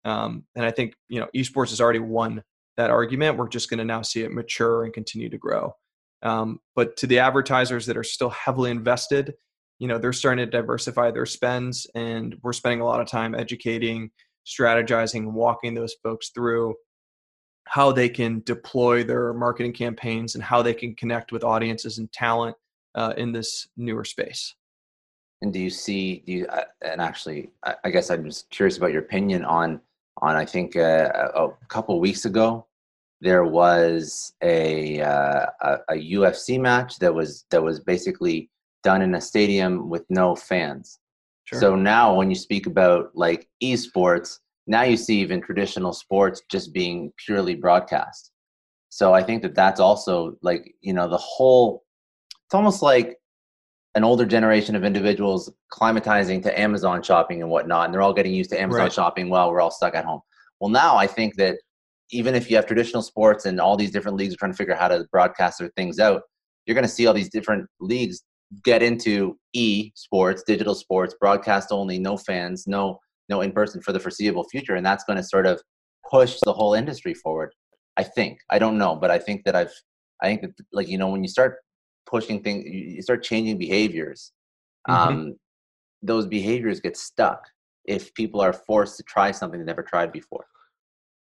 Um, 0.05 0.45
and 0.55 0.65
I 0.65 0.71
think 0.71 0.95
you 1.09 1.19
know 1.19 1.27
esports 1.35 1.71
has 1.71 1.81
already 1.81 1.99
won 1.99 2.41
that 2.77 2.89
argument. 2.89 3.37
We're 3.37 3.49
just 3.49 3.69
going 3.69 3.79
to 3.79 3.85
now 3.85 4.01
see 4.01 4.21
it 4.21 4.31
mature 4.31 4.83
and 4.83 4.93
continue 4.93 5.29
to 5.29 5.37
grow. 5.37 5.73
Um, 6.21 6.59
but 6.75 6.95
to 6.97 7.07
the 7.07 7.19
advertisers 7.19 7.85
that 7.85 7.97
are 7.97 8.03
still 8.03 8.29
heavily 8.29 8.71
invested, 8.71 9.33
you 9.79 9.87
know, 9.87 9.97
they're 9.97 10.13
starting 10.13 10.45
to 10.45 10.49
diversify 10.49 11.11
their 11.11 11.25
spends, 11.25 11.85
and 11.95 12.35
we're 12.41 12.53
spending 12.53 12.81
a 12.81 12.85
lot 12.85 13.01
of 13.01 13.07
time 13.07 13.35
educating, 13.35 14.09
strategizing, 14.47 15.31
walking 15.31 15.73
those 15.73 15.95
folks 16.03 16.29
through 16.29 16.75
how 17.65 17.91
they 17.91 18.09
can 18.09 18.41
deploy 18.45 19.03
their 19.03 19.33
marketing 19.33 19.73
campaigns 19.73 20.35
and 20.35 20.43
how 20.43 20.61
they 20.61 20.73
can 20.73 20.95
connect 20.95 21.31
with 21.31 21.43
audiences 21.43 21.97
and 21.97 22.11
talent 22.11 22.55
uh, 22.95 23.13
in 23.17 23.31
this 23.31 23.67
newer 23.77 24.03
space. 24.03 24.55
And 25.41 25.51
do 25.51 25.59
you 25.59 25.69
see? 25.69 26.23
Do 26.25 26.31
you? 26.31 26.45
Uh, 26.47 26.63
and 26.81 27.01
actually, 27.01 27.51
I, 27.65 27.75
I 27.83 27.89
guess 27.89 28.09
I'm 28.09 28.23
just 28.23 28.49
curious 28.49 28.77
about 28.77 28.93
your 28.93 29.01
opinion 29.01 29.43
on 29.43 29.81
on 30.21 30.35
I 30.35 30.45
think 30.45 30.75
uh, 30.75 31.09
a, 31.35 31.45
a 31.47 31.65
couple 31.67 31.99
weeks 31.99 32.25
ago 32.25 32.67
there 33.21 33.45
was 33.45 34.33
a, 34.43 34.99
uh, 35.01 35.45
a, 35.61 35.77
a 35.89 35.93
UFC 35.93 36.59
match 36.59 36.99
that 36.99 37.13
was 37.13 37.45
that 37.51 37.63
was 37.63 37.79
basically 37.79 38.49
done 38.83 39.01
in 39.01 39.15
a 39.15 39.21
stadium 39.21 39.89
with 39.89 40.03
no 40.09 40.35
fans. 40.35 40.99
Sure. 41.45 41.59
So 41.59 41.75
now 41.75 42.13
when 42.13 42.29
you 42.29 42.35
speak 42.35 42.67
about 42.67 43.11
like 43.15 43.47
esports, 43.63 44.39
now 44.67 44.83
you 44.83 44.97
see 44.97 45.19
even 45.19 45.41
traditional 45.41 45.93
sports 45.93 46.41
just 46.49 46.73
being 46.73 47.11
purely 47.25 47.55
broadcast. 47.55 48.31
So 48.89 49.13
I 49.13 49.23
think 49.23 49.41
that 49.41 49.55
that's 49.55 49.79
also 49.79 50.37
like 50.41 50.75
you 50.81 50.93
know 50.93 51.09
the 51.09 51.17
whole. 51.17 51.83
It's 52.45 52.53
almost 52.53 52.81
like 52.81 53.17
an 53.95 54.03
older 54.03 54.25
generation 54.25 54.75
of 54.75 54.83
individuals 54.83 55.51
climatizing 55.71 56.41
to 56.43 56.59
Amazon 56.59 57.03
shopping 57.03 57.41
and 57.41 57.51
whatnot, 57.51 57.85
and 57.85 57.93
they're 57.93 58.01
all 58.01 58.13
getting 58.13 58.33
used 58.33 58.49
to 58.49 58.59
Amazon 58.59 58.83
right. 58.83 58.93
shopping 58.93 59.29
while 59.29 59.51
we're 59.51 59.61
all 59.61 59.71
stuck 59.71 59.93
at 59.95 60.05
home. 60.05 60.21
Well, 60.59 60.69
now 60.69 60.95
I 60.95 61.07
think 61.07 61.35
that 61.35 61.57
even 62.11 62.35
if 62.35 62.49
you 62.49 62.55
have 62.55 62.65
traditional 62.65 63.01
sports 63.01 63.45
and 63.45 63.59
all 63.59 63.75
these 63.75 63.91
different 63.91 64.17
leagues 64.17 64.33
are 64.33 64.37
trying 64.37 64.51
to 64.51 64.57
figure 64.57 64.73
out 64.73 64.79
how 64.79 64.87
to 64.87 65.05
broadcast 65.11 65.59
their 65.59 65.71
things 65.75 65.99
out, 65.99 66.21
you're 66.65 66.75
going 66.75 66.85
to 66.85 66.89
see 66.89 67.05
all 67.05 67.13
these 67.13 67.29
different 67.29 67.67
leagues 67.79 68.23
get 68.63 68.83
into 68.83 69.37
e 69.53 69.91
sports, 69.95 70.43
digital 70.45 70.75
sports, 70.75 71.15
broadcast 71.19 71.71
only, 71.71 71.99
no 71.99 72.17
fans, 72.17 72.65
no 72.67 72.99
no 73.29 73.41
in 73.41 73.51
person 73.51 73.81
for 73.81 73.93
the 73.93 73.99
foreseeable 73.99 74.43
future, 74.45 74.75
and 74.75 74.85
that's 74.85 75.03
going 75.05 75.17
to 75.17 75.23
sort 75.23 75.45
of 75.45 75.61
push 76.09 76.39
the 76.43 76.53
whole 76.53 76.73
industry 76.73 77.13
forward. 77.13 77.51
I 77.97 78.03
think 78.03 78.39
I 78.49 78.59
don't 78.59 78.77
know, 78.77 78.95
but 78.95 79.11
I 79.11 79.19
think 79.19 79.43
that 79.45 79.55
I've 79.55 79.73
I 80.21 80.27
think 80.27 80.41
that 80.41 80.51
like 80.71 80.87
you 80.87 80.97
know 80.97 81.09
when 81.09 81.23
you 81.23 81.29
start 81.29 81.57
pushing 82.13 82.41
things, 82.43 82.63
you 82.65 83.01
start 83.01 83.23
changing 83.23 83.57
behaviors. 83.57 84.31
Mm-hmm. 84.87 85.09
Um, 85.09 85.35
those 86.01 86.27
behaviors 86.27 86.79
get 86.79 86.95
stuck 86.95 87.41
if 87.85 88.13
people 88.13 88.39
are 88.39 88.53
forced 88.53 88.97
to 88.97 89.03
try 89.03 89.31
something 89.31 89.59
they 89.59 89.65
never 89.65 89.83
tried 89.83 90.11
before. 90.11 90.45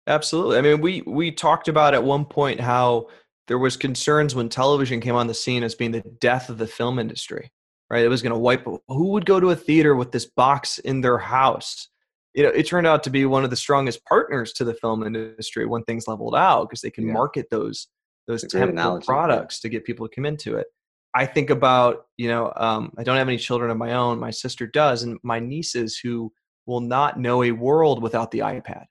Absolutely. 0.06 0.58
I 0.58 0.60
mean, 0.60 0.80
we 0.80 1.02
we 1.06 1.32
talked 1.32 1.68
about 1.68 1.94
at 1.94 2.04
one 2.04 2.26
point 2.26 2.60
how 2.60 3.08
there 3.48 3.58
was 3.58 3.76
concerns 3.76 4.34
when 4.34 4.48
television 4.48 5.00
came 5.00 5.14
on 5.14 5.26
the 5.26 5.34
scene 5.34 5.62
as 5.62 5.74
being 5.74 5.92
the 5.92 6.04
death 6.20 6.50
of 6.50 6.58
the 6.58 6.66
film 6.66 6.98
industry. 6.98 7.50
Right? 7.90 8.04
It 8.04 8.08
was 8.08 8.22
going 8.22 8.32
to 8.32 8.38
wipe. 8.38 8.64
Who 8.88 9.08
would 9.12 9.26
go 9.26 9.40
to 9.40 9.50
a 9.50 9.56
theater 9.56 9.94
with 9.94 10.12
this 10.12 10.26
box 10.26 10.78
in 10.78 11.00
their 11.00 11.18
house? 11.18 11.88
you 12.34 12.42
know, 12.42 12.48
it 12.48 12.66
turned 12.66 12.86
out 12.86 13.04
to 13.04 13.10
be 13.10 13.24
one 13.24 13.44
of 13.44 13.50
the 13.50 13.56
strongest 13.56 14.04
partners 14.04 14.52
to 14.54 14.64
the 14.64 14.74
film 14.74 15.04
industry 15.04 15.66
when 15.66 15.84
things 15.84 16.08
leveled 16.08 16.34
out 16.34 16.68
because 16.68 16.80
they 16.80 16.90
can 16.90 17.06
Yeah. 17.06 17.12
market 17.12 17.48
those 17.48 17.88
those 18.26 18.42
That's 18.42 18.54
a 18.54 18.56
great 18.56 18.66
temple 18.66 18.80
analogy, 18.80 19.04
yeah. 19.04 19.14
products 19.14 19.60
to 19.60 19.68
get 19.68 19.84
people 19.84 20.08
to 20.08 20.14
come 20.14 20.26
into 20.26 20.56
it. 20.56 20.66
I 21.14 21.26
think 21.26 21.50
about, 21.50 22.06
you 22.16 22.28
know, 22.28 22.52
um, 22.56 22.92
I 22.98 23.04
don't 23.04 23.16
have 23.16 23.28
any 23.28 23.38
children 23.38 23.70
of 23.70 23.76
my 23.76 23.92
own. 23.92 24.18
My 24.18 24.30
sister 24.30 24.66
does, 24.66 25.04
and 25.04 25.18
my 25.22 25.38
nieces 25.38 25.96
who 25.96 26.32
will 26.66 26.80
not 26.80 27.20
know 27.20 27.42
a 27.42 27.52
world 27.52 28.02
without 28.02 28.30
the 28.30 28.40
iPad. 28.40 28.86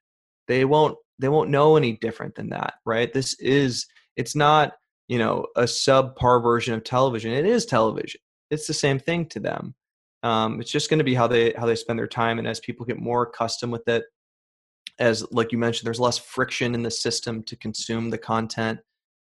They 0.48 0.66
won't. 0.66 0.98
They 1.20 1.30
won't 1.30 1.50
know 1.50 1.76
any 1.76 1.94
different 1.98 2.36
than 2.36 2.50
that, 2.50 2.76
right? 2.86 3.12
This 3.14 3.36
is. 3.40 3.86
It's 4.16 4.36
not, 4.36 4.74
you 5.08 5.18
know, 5.18 5.48
a 5.56 5.64
subpar 5.64 6.42
version 6.44 6.74
of 6.76 6.84
television. 6.84 7.32
It 7.34 7.46
is 7.46 7.66
television. 7.66 8.22
It's 8.52 8.68
the 8.68 8.74
same 8.74 9.00
thing 9.00 9.26
to 9.30 9.40
them. 9.40 9.76
Um, 10.22 10.62
it's 10.62 10.72
just 10.72 10.90
going 10.90 11.00
to 11.00 11.04
be 11.04 11.16
how 11.16 11.28
they 11.28 11.52
how 11.58 11.66
they 11.66 11.76
spend 11.76 12.00
their 12.00 12.08
time, 12.08 12.40
and 12.40 12.48
as 12.48 12.60
people 12.60 12.86
get 12.86 13.00
more 13.00 13.24
accustomed 13.24 13.74
with 13.74 13.88
it, 13.90 14.06
as 15.00 15.30
like 15.32 15.52
you 15.52 15.58
mentioned, 15.58 15.86
there's 15.86 16.00
less 16.00 16.18
friction 16.18 16.74
in 16.74 16.84
the 16.84 16.92
system 16.92 17.44
to 17.44 17.56
consume 17.58 18.10
the 18.10 18.18
content. 18.18 18.80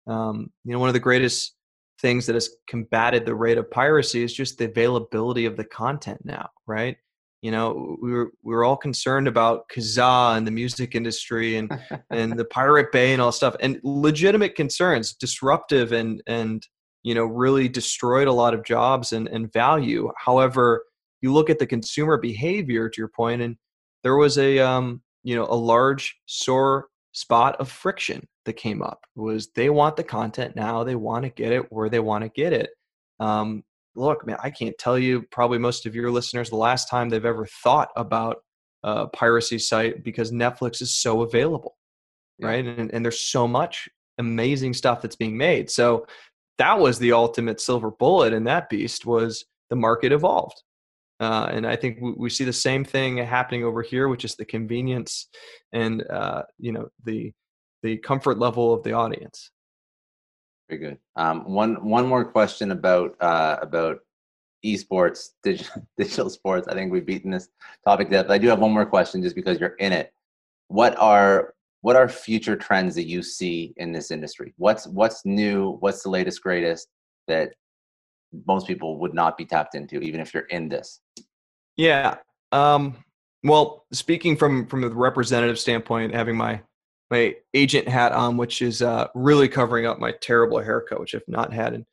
Um, 0.10 0.52
you 0.66 0.74
know, 0.74 0.80
one 0.80 0.90
of 0.90 0.94
the 0.94 1.00
greatest 1.00 1.56
things 2.02 2.26
that 2.26 2.36
has 2.36 2.50
combated 2.68 3.26
the 3.26 3.36
rate 3.36 3.58
of 3.58 3.70
piracy 3.70 4.24
is 4.24 4.34
just 4.34 4.58
the 4.58 4.66
availability 4.66 5.46
of 5.46 5.58
the 5.58 5.66
content 5.66 6.20
now, 6.24 6.50
right? 6.66 6.98
You 7.42 7.52
know, 7.52 7.98
we 8.02 8.12
were 8.12 8.32
we 8.44 8.54
were 8.54 8.66
all 8.66 8.76
concerned 8.76 9.28
about 9.28 9.70
Kazaa 9.70 10.36
and 10.36 10.46
the 10.46 10.52
music 10.52 10.96
industry 10.96 11.56
and 11.56 11.72
and 12.10 12.38
the 12.38 12.46
Pirate 12.46 12.92
Bay 12.92 13.14
and 13.14 13.22
all 13.22 13.32
stuff, 13.32 13.56
and 13.62 13.80
legitimate 13.84 14.56
concerns, 14.56 15.14
disruptive 15.14 15.92
and 15.92 16.22
and 16.28 16.66
you 17.04 17.16
know 17.16 17.26
really 17.26 17.70
destroyed 17.70 18.28
a 18.28 18.34
lot 18.34 18.54
of 18.54 18.66
jobs 18.66 19.14
and 19.14 19.28
and 19.30 19.54
value. 19.54 20.12
However, 20.18 20.84
you 21.22 21.32
look 21.32 21.50
at 21.50 21.60
the 21.60 21.68
consumer 21.68 22.18
behavior 22.18 22.90
to 22.90 22.98
your 23.02 23.10
point, 23.10 23.42
and 23.42 23.56
there 24.04 24.18
was 24.18 24.38
a 24.38 24.60
um, 24.60 25.02
you 25.24 25.36
know 25.36 25.46
a 25.46 25.56
large 25.56 26.18
sore 26.26 26.88
spot 27.14 27.56
of 27.60 27.72
friction 27.72 28.28
that 28.46 28.54
came 28.54 28.82
up 28.82 29.02
was 29.16 29.50
they 29.52 29.70
want 29.70 29.96
the 29.96 30.04
content 30.04 30.56
now 30.56 30.84
they 30.84 30.96
want 30.96 31.24
to 31.24 31.30
get 31.30 31.52
it 31.52 31.72
where 31.72 31.90
they 31.90 32.00
want 32.00 32.24
to 32.24 32.30
get 32.30 32.54
it. 32.54 32.70
Um, 33.20 33.64
look 33.96 34.26
man 34.26 34.38
i 34.44 34.52
can't 34.52 34.78
tell 34.78 35.00
you 35.00 35.24
probably 35.32 35.58
most 35.58 35.88
of 35.88 35.96
your 35.96 36.12
listeners 36.12 36.52
the 36.52 36.56
last 36.56 36.90
time 36.90 37.10
they've 37.10 37.26
ever 37.26 37.48
thought 37.64 37.90
about 37.96 38.38
a 38.84 39.08
piracy 39.08 39.58
site 39.58 40.04
because 40.04 40.32
netflix 40.32 40.80
is 40.80 40.96
so 40.96 41.24
available 41.24 41.76
right? 42.42 42.66
And, 42.66 42.92
and 42.94 43.04
there's 43.04 43.20
so 43.20 43.48
much 43.48 43.90
amazing 44.18 44.74
stuff 44.74 45.02
that's 45.02 45.16
being 45.16 45.38
made. 45.38 45.70
So 45.70 46.06
that 46.58 46.80
was 46.80 47.00
the 47.00 47.14
ultimate 47.14 47.62
silver 47.62 47.92
bullet 47.92 48.34
in 48.34 48.44
that 48.46 48.70
beast 48.70 49.06
was 49.06 49.46
the 49.70 49.76
market 49.76 50.12
evolved. 50.12 50.62
Uh, 51.20 51.50
and 51.52 51.68
I 51.68 51.76
think 51.76 52.00
we, 52.02 52.14
we 52.14 52.30
see 52.30 52.46
the 52.46 52.54
same 52.54 52.86
thing 52.86 53.18
happening 53.18 53.64
over 53.64 53.82
here, 53.82 54.08
which 54.08 54.24
is 54.24 54.36
the 54.36 54.46
convenience 54.46 55.28
and 55.74 56.08
uh, 56.10 56.44
you 56.58 56.72
know 56.72 56.88
the 57.04 57.34
the 57.84 57.98
comfort 57.98 58.38
level 58.38 58.74
of 58.74 58.84
the 58.84 58.94
audience. 58.94 59.52
Very 60.70 60.82
good. 60.82 60.98
Um, 61.16 61.52
one 61.52 61.84
one 61.84 62.08
more 62.08 62.24
question 62.24 62.72
about 62.72 63.16
uh, 63.22 63.58
about 63.62 64.00
esports, 64.66 65.30
digital, 65.44 65.88
digital 65.98 66.30
sports. 66.30 66.68
I 66.68 66.74
think 66.74 66.92
we've 66.92 67.06
beaten 67.06 67.32
this 67.32 67.50
topic 67.84 68.08
to 68.10 68.14
death. 68.14 68.28
But 68.28 68.34
I 68.34 68.38
do 68.38 68.48
have 68.48 68.60
one 68.60 68.72
more 68.72 68.86
question, 68.86 69.24
just 69.24 69.36
because 69.36 69.60
you're 69.60 69.76
in 69.80 69.94
it. 69.94 70.14
What 70.68 70.98
are 71.00 71.56
what 71.82 71.96
are 71.96 72.08
future 72.10 72.56
trends 72.56 72.96
that 72.96 73.08
you 73.08 73.24
see 73.24 73.74
in 73.78 73.92
this 73.92 74.12
industry? 74.12 74.54
What's 74.58 74.88
what's 74.88 75.26
new? 75.26 75.78
What's 75.80 76.04
the 76.04 76.10
latest 76.10 76.44
greatest 76.44 76.88
that 77.28 77.54
most 78.46 78.68
people 78.68 79.00
would 79.00 79.14
not 79.14 79.38
be 79.38 79.46
tapped 79.46 79.76
into, 79.76 80.00
even 80.02 80.20
if 80.20 80.34
you're 80.34 80.44
in 80.44 80.70
this? 80.70 81.00
Yeah. 81.78 82.18
Um, 82.52 82.98
well, 83.44 83.86
speaking 83.92 84.36
from 84.36 84.68
from 84.68 84.82
the 84.82 84.90
representative 84.90 85.58
standpoint, 85.58 86.14
having 86.14 86.36
my 86.36 86.62
my 87.10 87.36
agent 87.54 87.88
hat 87.88 88.12
on, 88.12 88.38
which 88.38 88.62
is 88.62 88.82
uh, 88.82 89.08
really 89.16 89.48
covering 89.48 89.86
up 89.86 90.00
my 90.00 90.12
terrible 90.22 90.60
haircut, 90.60 91.00
which 91.00 91.16
I've 91.16 91.28
not 91.28 91.54
had 91.54 91.74
in 91.74 91.86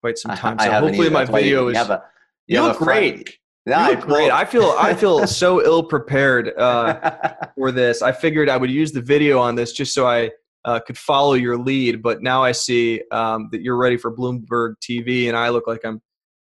quite 0.00 0.18
some 0.18 0.36
time. 0.36 0.58
So 0.58 0.70
hopefully 0.70 1.10
my 1.10 1.24
video 1.24 1.68
you 1.68 1.68
is. 1.68 1.88
a- 1.88 2.04
you 2.46 2.58
have 2.58 2.68
look 2.68 2.78
great. 2.78 3.38
You 3.66 3.76
look 3.76 4.00
great. 4.00 4.30
I 4.30 4.46
feel 4.46 4.74
I 4.78 4.94
feel 4.94 5.26
so 5.26 5.62
ill 5.62 5.82
prepared. 5.82 6.56
Uh, 6.56 7.10
for 7.58 7.72
this. 7.72 8.02
I 8.02 8.12
figured 8.12 8.48
I 8.48 8.56
would 8.56 8.70
use 8.70 8.92
the 8.92 9.02
video 9.02 9.38
on 9.40 9.56
this 9.56 9.72
just 9.72 9.92
so 9.92 10.06
I 10.06 10.30
uh, 10.64 10.80
could 10.80 10.96
follow 10.96 11.34
your 11.34 11.58
lead. 11.58 12.02
But 12.02 12.22
now 12.22 12.42
I 12.42 12.52
see 12.52 13.02
um, 13.10 13.48
that 13.52 13.62
you're 13.62 13.76
ready 13.76 13.96
for 13.96 14.14
Bloomberg 14.14 14.74
TV, 14.80 15.28
and 15.28 15.36
I 15.36 15.48
look 15.50 15.66
like 15.66 15.84
I'm 15.84 16.00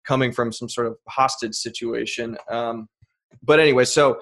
coming 0.07 0.33
from 0.33 0.51
some 0.51 0.69
sort 0.69 0.87
of 0.87 0.97
hostage 1.09 1.55
situation. 1.55 2.37
Um, 2.51 2.89
but 3.43 3.61
anyway, 3.61 3.85
so 3.85 4.21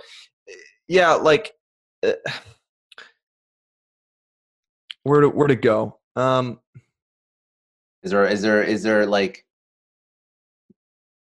yeah, 0.88 1.14
like 1.14 1.52
uh, 2.04 2.12
where 5.04 5.20
to 5.20 5.28
where 5.28 5.48
to 5.48 5.56
go? 5.56 5.98
Um, 6.16 6.60
Is 8.02 8.10
there 8.10 8.26
is 8.26 8.42
there 8.42 8.62
is 8.62 8.82
there 8.82 9.06
like 9.06 9.44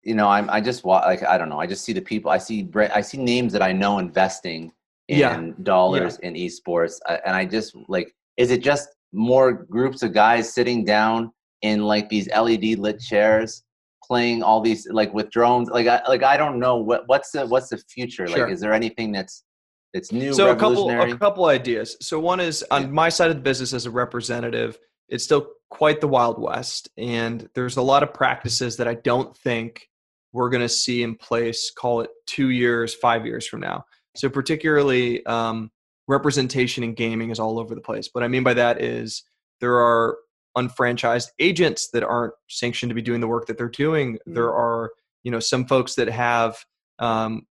you 0.02 0.14
know 0.14 0.28
I'm 0.28 0.48
I 0.50 0.60
just 0.60 0.84
wa- 0.84 1.04
like 1.06 1.22
I 1.22 1.38
don't 1.38 1.48
know 1.48 1.60
I 1.60 1.66
just 1.66 1.84
see 1.84 1.92
the 1.92 2.00
people 2.00 2.30
I 2.30 2.38
see 2.38 2.68
I 2.94 3.00
see 3.00 3.18
names 3.18 3.52
that 3.52 3.62
I 3.62 3.72
know 3.72 3.98
investing 3.98 4.72
in 5.08 5.18
Yeah. 5.18 5.50
dollars 5.62 6.16
in 6.18 6.34
esports 6.34 6.98
uh, 7.08 7.18
and 7.26 7.34
I 7.36 7.44
just 7.44 7.74
like 7.88 8.14
is 8.36 8.50
it 8.50 8.62
just 8.62 8.88
more 9.12 9.52
groups 9.52 10.02
of 10.02 10.12
guys 10.12 10.52
sitting 10.52 10.84
down 10.84 11.32
in 11.62 11.82
like 11.82 12.08
these 12.08 12.28
LED 12.30 12.78
lit 12.78 12.98
chairs 13.00 13.64
playing 14.02 14.42
all 14.42 14.60
these 14.60 14.88
like 14.90 15.12
with 15.12 15.30
drones 15.30 15.68
like 15.68 15.86
I 15.86 16.00
like 16.08 16.22
I 16.22 16.36
don't 16.36 16.58
know 16.58 16.76
what 16.76 17.06
what's 17.06 17.30
the 17.32 17.46
what's 17.46 17.68
the 17.68 17.76
future 17.78 18.26
Sure. 18.26 18.38
like 18.44 18.52
is 18.52 18.60
there 18.60 18.72
anything 18.72 19.12
that's 19.12 19.44
that's 19.92 20.12
new 20.12 20.32
so 20.32 20.50
a 20.50 20.56
couple 20.56 20.88
a 20.90 21.16
couple 21.16 21.46
ideas. 21.46 21.96
So 22.00 22.20
one 22.20 22.40
is 22.40 22.64
on 22.70 22.92
my 22.92 23.08
side 23.08 23.30
of 23.30 23.36
the 23.36 23.42
business 23.42 23.72
as 23.72 23.86
a 23.86 23.90
representative, 23.90 24.78
it's 25.08 25.24
still 25.24 25.48
quite 25.70 26.00
the 26.00 26.08
wild 26.08 26.40
west, 26.40 26.88
and 26.96 27.48
there's 27.54 27.76
a 27.76 27.82
lot 27.82 28.02
of 28.02 28.14
practices 28.14 28.76
that 28.76 28.88
I 28.88 28.94
don't 28.94 29.36
think 29.36 29.88
we're 30.32 30.50
going 30.50 30.62
to 30.62 30.68
see 30.68 31.02
in 31.02 31.16
place. 31.16 31.72
Call 31.76 32.02
it 32.02 32.10
two 32.26 32.50
years, 32.50 32.94
five 32.94 33.26
years 33.26 33.46
from 33.46 33.60
now. 33.60 33.84
So 34.16 34.28
particularly 34.28 35.24
um, 35.26 35.70
representation 36.06 36.84
in 36.84 36.94
gaming 36.94 37.30
is 37.30 37.40
all 37.40 37.58
over 37.58 37.74
the 37.74 37.80
place. 37.80 38.10
What 38.12 38.24
I 38.24 38.28
mean 38.28 38.44
by 38.44 38.54
that 38.54 38.82
is 38.82 39.24
there 39.60 39.78
are 39.78 40.18
unfranchised 40.56 41.30
agents 41.38 41.90
that 41.92 42.02
aren't 42.02 42.34
sanctioned 42.48 42.90
to 42.90 42.94
be 42.94 43.02
doing 43.02 43.20
the 43.20 43.28
work 43.28 43.46
that 43.46 43.58
they're 43.58 43.68
doing. 43.68 44.18
There 44.26 44.52
are 44.52 44.90
you 45.22 45.30
know 45.30 45.40
some 45.40 45.66
folks 45.66 45.94
that 45.96 46.08
have 46.08 46.64
um, 46.98 47.46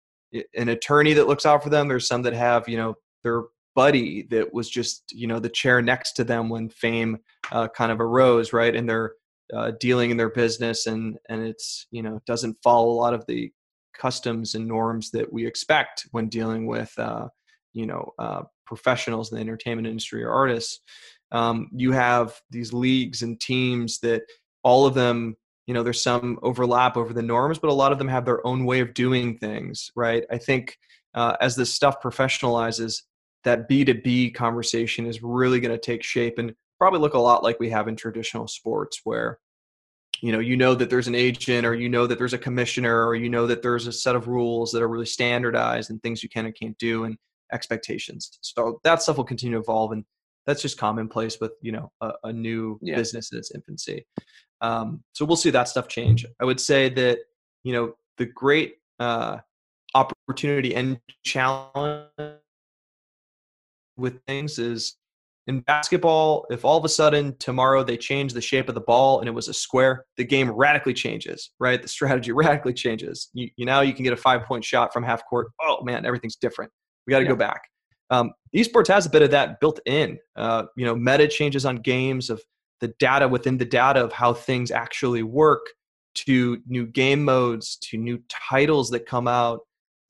an 0.57 0.69
attorney 0.69 1.15
that 1.15 1.29
looks 1.29 1.47
out 1.47 1.63
for 1.63 1.71
them. 1.71 1.89
There's 1.89 2.07
some 2.07 2.23
that 2.23 2.35
have, 2.35 2.69
you 2.69 2.77
know, 2.77 2.95
their 3.23 3.45
buddy 3.75 4.23
that 4.31 4.53
was 4.53 4.69
just, 4.69 5.05
you 5.13 5.27
know, 5.27 5.39
the 5.39 5.49
chair 5.49 5.81
next 5.81 6.13
to 6.15 6.25
them 6.25 6.49
when 6.49 6.69
fame 6.69 7.19
uh, 7.53 7.69
kind 7.69 7.93
of 7.93 8.01
arose, 8.01 8.53
right? 8.53 8.75
And 8.75 8.89
they're 8.89 9.13
uh, 9.55 9.73
dealing 9.81 10.11
in 10.11 10.17
their 10.17 10.31
business, 10.31 10.87
and 10.87 11.19
and 11.29 11.43
it's, 11.43 11.87
you 11.91 12.03
know, 12.03 12.21
doesn't 12.27 12.57
follow 12.63 12.91
a 12.91 13.01
lot 13.01 13.15
of 13.15 13.25
the 13.27 13.51
customs 13.97 14.55
and 14.55 14.67
norms 14.67 15.11
that 15.11 15.33
we 15.33 15.47
expect 15.47 16.07
when 16.13 16.29
dealing 16.29 16.67
with, 16.67 16.93
uh, 16.99 17.29
you 17.73 17.87
know, 17.87 18.13
uh, 18.19 18.43
professionals 18.67 19.31
in 19.31 19.37
the 19.37 19.41
entertainment 19.41 19.89
industry 19.89 20.23
or 20.23 20.31
artists. 20.31 20.81
Um, 21.33 21.69
you 21.75 21.93
have 21.93 22.41
these 22.51 22.73
leagues 22.73 23.23
and 23.23 23.41
teams 23.41 23.99
that 24.01 24.23
all 24.63 24.87
of 24.87 24.95
them 24.95 25.37
you 25.69 25.75
know 25.75 25.85
there's 25.85 26.03
some 26.03 26.39
overlap 26.43 26.97
over 26.97 27.13
the 27.13 27.23
norms 27.23 27.59
but 27.59 27.71
a 27.71 27.75
lot 27.75 27.93
of 27.93 27.99
them 27.99 28.09
have 28.09 28.25
their 28.25 28.45
own 28.45 28.65
way 28.65 28.81
of 28.81 28.95
doing 28.95 29.39
things 29.39 29.93
right? 29.95 30.25
I 30.31 30.39
think 30.39 30.79
uh, 31.15 31.37
as 31.41 31.55
this 31.55 31.73
stuff 31.73 32.03
professionalizes 32.03 33.03
that 33.45 33.69
b2b 33.69 34.35
conversation 34.35 35.07
is 35.07 35.23
really 35.23 35.61
going 35.61 35.73
to 35.73 35.79
take 35.79 36.03
shape 36.03 36.39
and 36.39 36.55
probably 36.79 37.01
look 37.01 37.15
a 37.15 37.19
lot 37.19 37.45
like 37.45 37.61
we 37.61 37.71
have 37.71 37.87
in 37.87 37.95
traditional 37.95 38.49
sports 38.49 39.03
where 39.05 39.39
you 40.23 40.33
know 40.33 40.41
you 40.41 40.57
know 40.57 40.75
that 40.75 40.91
there's 40.91 41.07
an 41.07 41.15
agent 41.15 41.65
or 41.67 41.75
you 41.75 41.89
know 41.89 42.07
that 42.07 42.19
there's 42.19 42.35
a 42.35 42.39
commissioner 42.39 43.07
or 43.07 43.15
you 43.15 43.29
know 43.29 43.47
that 43.47 43.63
there's 43.63 43.87
a 43.87 43.93
set 43.93 44.17
of 44.17 44.27
rules 44.27 44.73
that 44.73 44.83
are 44.83 44.89
really 44.89 45.07
standardized 45.07 45.91
and 45.91 46.03
things 46.03 46.23
you 46.23 46.29
can 46.29 46.47
and 46.47 46.57
can't 46.57 46.77
do 46.79 47.05
and 47.05 47.17
expectations. 47.53 48.39
So 48.41 48.81
that 48.85 49.03
stuff 49.03 49.17
will 49.17 49.25
continue 49.25 49.57
to 49.57 49.63
evolve 49.63 49.93
and 49.93 50.05
that's 50.49 50.63
just 50.63 50.79
commonplace 50.79 51.39
with 51.41 51.53
you 51.61 51.73
know 51.73 51.93
a, 52.01 52.13
a 52.25 52.33
new 52.33 52.79
Yeah. 52.81 52.97
business 52.97 53.31
in 53.33 53.39
its 53.39 53.53
infancy. 53.55 54.07
Um, 54.63 55.05
so 55.13 55.25
we'll 55.27 55.37
see 55.37 55.51
that 55.51 55.69
stuff 55.69 55.87
change. 55.89 56.25
I 56.41 56.45
would 56.47 56.59
say 56.59 56.89
that 56.89 57.19
you 57.65 57.73
know 57.75 57.93
the 58.17 58.25
great 58.27 58.77
uh, 58.99 59.39
opportunity 59.95 60.75
and 60.75 60.99
challenge 61.25 62.09
with 63.99 64.21
things 64.27 64.59
is 64.59 64.97
in 65.49 65.61
basketball 65.61 66.47
if 66.51 66.65
all 66.65 66.79
of 66.79 66.85
a 66.85 66.89
sudden 66.89 67.37
tomorrow 67.39 67.83
they 67.85 67.97
change 67.97 68.33
the 68.33 68.41
shape 68.41 68.69
of 68.69 68.75
the 68.75 68.81
ball 68.81 69.21
and 69.21 69.29
it 69.29 69.33
was 69.33 69.49
a 69.49 69.55
square 69.55 70.05
the 70.17 70.25
game 70.25 70.51
radically 70.51 70.95
changes 70.95 71.51
right? 71.61 71.83
The 71.83 71.89
strategy 71.89 72.33
radically 72.45 72.73
changes. 72.75 73.29
You, 73.35 73.49
you 73.57 73.67
now 73.67 73.83
you 73.83 73.93
can 73.93 74.03
get 74.05 74.13
a 74.15 74.17
five 74.17 74.45
point 74.45 74.65
shot 74.65 74.93
from 74.95 75.03
half 75.05 75.23
court. 75.29 75.49
Oh 75.61 75.83
man 75.85 76.07
everything's 76.07 76.37
different. 76.37 76.71
We 77.07 77.11
got 77.13 77.19
to 77.19 77.25
Yeah. 77.25 77.31
go 77.33 77.37
back 77.37 77.63
um, 78.11 78.33
esports 78.55 78.89
has 78.89 79.07
a 79.07 79.11
bit 79.11 79.23
of 79.23 79.31
that 79.31 79.61
built 79.61 79.81
in 79.87 80.19
uh, 80.37 80.65
you 80.77 80.85
know 80.85 80.95
meta 80.95 81.29
changes 81.29 81.65
on 81.65 81.77
games 81.77 82.31
of 82.31 82.43
the 82.81 82.89
data 82.99 83.27
within 83.27 83.59
the 83.59 83.65
data 83.65 84.01
of 84.01 84.13
how 84.13 84.33
things 84.33 84.71
actually 84.71 85.23
work 85.23 85.67
to 86.15 86.59
new 86.67 86.87
game 86.87 87.25
modes 87.25 87.77
to 87.77 87.97
new 87.97 88.21
titles 88.29 88.91
that 88.91 89.07
come 89.07 89.29
out 89.29 89.61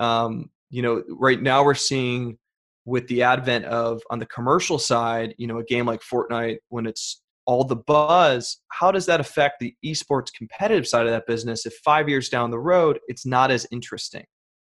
um, 0.00 0.50
you 0.70 0.82
know, 0.82 1.02
right 1.08 1.40
now 1.40 1.64
we're 1.64 1.74
seeing 1.74 2.38
with 2.84 3.06
the 3.08 3.22
advent 3.22 3.64
of 3.66 4.02
on 4.10 4.18
the 4.18 4.26
commercial 4.26 4.78
side, 4.78 5.34
you 5.38 5.46
know, 5.46 5.58
a 5.58 5.64
game 5.64 5.86
like 5.86 6.00
Fortnite 6.00 6.58
when 6.68 6.86
it's 6.86 7.22
all 7.46 7.64
the 7.64 7.76
buzz, 7.76 8.58
how 8.68 8.90
does 8.90 9.06
that 9.06 9.20
affect 9.20 9.58
the 9.58 9.74
esports 9.84 10.32
competitive 10.32 10.86
side 10.86 11.06
of 11.06 11.12
that 11.12 11.26
business 11.26 11.64
if 11.64 11.74
5 11.76 12.08
years 12.08 12.28
down 12.28 12.50
the 12.50 12.58
road 12.58 12.98
it's 13.08 13.24
not 13.24 13.50
as 13.50 13.66
interesting? 13.70 14.24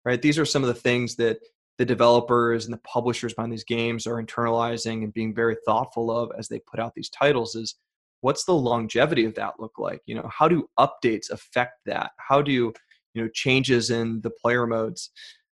Right? 0.05 0.21
These 0.21 0.39
are 0.39 0.45
some 0.45 0.63
of 0.63 0.67
the 0.67 0.73
things 0.73 1.15
that 1.17 1.39
the 1.79 1.85
developers 1.85 2.65
and 2.65 2.73
the 2.73 2.81
publishers 2.81 3.33
behind 3.33 3.51
these 3.51 3.63
games 3.63 4.05
are 4.05 4.21
internalizing 4.21 5.03
and 5.03 5.13
being 5.13 5.33
very 5.33 5.55
thoughtful 5.65 6.11
of 6.11 6.29
as 6.37 6.49
they 6.49 6.59
put 6.69 6.79
out 6.79 6.93
these 6.93 7.09
titles 7.09 7.55
is 7.55 7.75
what's 8.19 8.43
the 8.43 8.53
longevity 8.53 9.23
of 9.23 9.33
that 9.35 9.53
look 9.59 9.79
like? 9.79 10.01
You 10.05 10.15
know 10.15 10.29
how 10.31 10.49
do 10.49 10.69
updates 10.77 11.31
affect 11.31 11.79
that? 11.85 12.11
How 12.17 12.41
do 12.41 12.51
you 12.51 12.73
know 13.15 13.29
changes 13.33 13.89
in 13.89 14.19
the 14.21 14.29
player 14.29 14.67
modes 14.67 15.09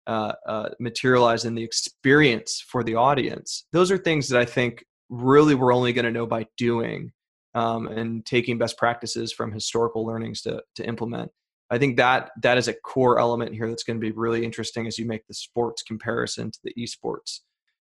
uh, 0.09 0.33
uh, 0.47 0.69
materialize 0.81 1.45
in 1.45 1.55
the 1.55 1.63
experience 1.63 2.63
for 2.69 2.83
the 2.83 2.97
audience? 2.97 3.65
Those 3.73 3.91
are 3.91 3.99
things 3.99 4.29
that 4.29 4.41
i 4.41 4.45
think 4.45 4.85
really 5.09 5.55
we're 5.55 5.73
only 5.73 5.93
going 5.93 6.05
to 6.05 6.11
know 6.11 6.27
by 6.27 6.45
doing 6.59 7.13
um, 7.55 7.87
and 7.87 8.27
taking 8.27 8.59
best 8.59 8.77
practices 8.77 9.33
from 9.33 9.53
historical 9.53 10.05
learnings 10.05 10.43
to, 10.43 10.61
to 10.75 10.85
implement 10.85 11.31
i 11.71 11.79
think 11.79 11.97
that 11.97 12.31
that 12.43 12.59
is 12.59 12.69
a 12.69 12.75
core 12.75 13.19
element 13.19 13.55
here 13.55 13.69
that's 13.69 13.85
going 13.85 13.99
to 13.99 14.05
be 14.05 14.13
really 14.13 14.45
interesting 14.45 14.87
as 14.87 14.99
you 14.99 15.07
make 15.07 15.27
the 15.27 15.35
sports 15.35 15.83
comparison 15.83 16.51
to 16.51 16.59
the 16.65 16.75
esports 16.79 17.41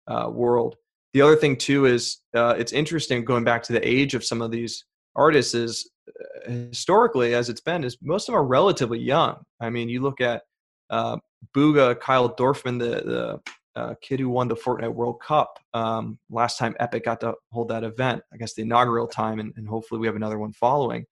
uh, 0.09 0.29
world. 0.31 0.77
The 1.15 1.23
other 1.23 1.37
thing 1.37 1.57
too 1.57 1.87
is 1.87 2.19
uh, 2.35 2.55
it's 2.59 2.73
interesting 2.73 3.25
going 3.25 3.45
back 3.45 3.63
to 3.65 3.73
the 3.73 3.87
age 3.87 4.15
of 4.15 4.25
some 4.25 4.43
of 4.43 4.51
these 4.51 4.85
artists 5.15 5.55
is 5.55 5.91
uh, 6.09 6.51
historically 6.51 7.35
as 7.35 7.49
it's 7.49 7.61
been 7.61 7.85
is 7.85 7.97
most 8.03 8.29
of 8.29 8.33
them 8.33 8.41
are 8.41 8.47
relatively 8.47 8.99
young. 8.99 9.37
I 9.61 9.71
mean 9.71 9.89
you 9.89 10.03
look 10.03 10.21
at 10.21 10.43
uh, 10.91 11.17
Bugha 11.55 11.99
kyle 12.01 12.35
dorfman 12.35 12.79
the, 12.79 13.03
the 13.05 13.81
uh, 13.81 13.95
kid 14.01 14.21
who 14.21 14.29
won 14.29 14.49
the 14.49 14.57
fortnite 14.57 14.93
world 14.93 15.21
cup 15.21 15.59
um, 15.75 16.19
last 16.31 16.59
time 16.59 16.75
epic 16.81 17.05
got 17.05 17.21
to 17.21 17.35
hold 17.53 17.69
that 17.69 17.85
event 17.85 18.23
i 18.33 18.37
guess 18.37 18.55
the 18.55 18.63
inaugural 18.63 19.07
time 19.07 19.39
and, 19.39 19.53
and 19.57 19.69
hopefully 19.69 20.01
we 20.01 20.07
have 20.07 20.17
another 20.17 20.39
one 20.39 20.53
following 20.53 21.05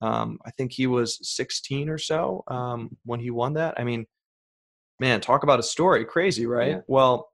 um, 0.00 0.38
i 0.44 0.50
think 0.52 0.72
he 0.72 0.86
was 0.86 1.18
16 1.22 1.88
or 1.88 1.98
so 1.98 2.44
um, 2.48 2.96
when 3.04 3.20
he 3.20 3.30
won 3.30 3.54
that 3.54 3.74
i 3.78 3.84
mean 3.84 4.06
man 5.00 5.20
talk 5.20 5.42
about 5.42 5.58
a 5.58 5.62
story 5.62 6.04
crazy 6.04 6.46
right 6.46 6.70
yeah. 6.70 6.80
well 6.86 7.28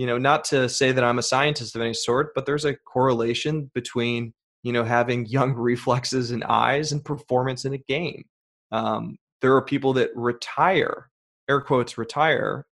you 0.00 0.06
know, 0.06 0.16
not 0.16 0.44
to 0.44 0.66
say 0.66 0.92
that 0.92 1.04
I'm 1.04 1.18
a 1.18 1.22
scientist 1.22 1.76
of 1.76 1.82
any 1.82 1.92
sort, 1.92 2.34
but 2.34 2.46
there's 2.46 2.64
a 2.64 2.74
correlation 2.74 3.70
between, 3.74 4.32
you 4.62 4.72
know, 4.72 4.82
having 4.82 5.26
young 5.26 5.52
reflexes 5.56 6.30
and 6.30 6.42
eyes 6.44 6.92
and 6.92 7.04
performance 7.04 7.66
in 7.66 7.74
a 7.74 7.78
game. 7.78 8.24
Um, 8.72 9.18
there 9.42 9.54
are 9.54 9.62
people 9.62 9.92
that 9.94 10.10
retire, 10.14 11.10
air 11.50 11.60
quotes, 11.60 11.98
retire, 11.98 12.66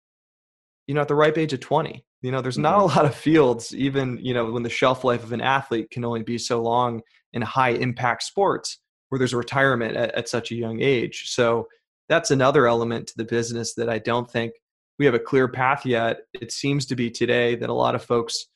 you 0.88 0.96
know, 0.96 1.02
at 1.02 1.10
the 1.10 1.16
ripe 1.16 1.38
age 1.38 1.52
of 1.52 1.60
20. 1.60 2.06
You 2.22 2.32
know, 2.32 2.42
there's 2.42 2.58
not 2.58 2.76
a 2.76 2.84
mm-hmm. 2.84 2.98
lot 2.98 3.06
of 3.06 3.14
fields, 3.14 3.76
even, 3.76 4.20
you 4.22 4.34
know, 4.34 4.50
when 4.52 4.64
the 4.64 4.70
shelf 4.70 5.04
life 5.04 5.24
of 5.24 5.34
an 5.34 5.42
athlete 5.42 5.92
can 5.92 6.06
only 6.06 6.24
be 6.24 6.38
so 6.38 6.62
long 6.62 7.02
in 7.34 7.42
high 7.42 7.72
impact 7.72 8.24
sports 8.24 8.80
where 9.10 9.20
there's 9.20 9.34
a 9.34 9.38
retirement 9.38 9.96
at, 9.96 10.14
at 10.16 10.30
such 10.30 10.52
a 10.52 10.56
young 10.56 10.82
age. 10.82 11.30
So 11.30 11.68
that's 12.10 12.32
another 12.32 12.68
element 12.68 13.08
to 13.08 13.14
the 13.18 13.26
business 13.26 13.74
that 13.76 13.90
I 13.90 14.00
don't 14.00 14.30
think 14.30 14.54
we 15.00 15.06
have 15.06 15.16
a 15.16 15.20
clear 15.20 15.48
path 15.48 15.86
yet. 15.86 16.22
It 16.34 16.52
seems 16.52 16.86
to 16.88 16.96
be 16.96 17.12
today 17.12 17.56
that 17.56 17.70
a 17.70 17.74
lot 17.74 17.96
of 17.96 18.04
folks, 18.04 18.48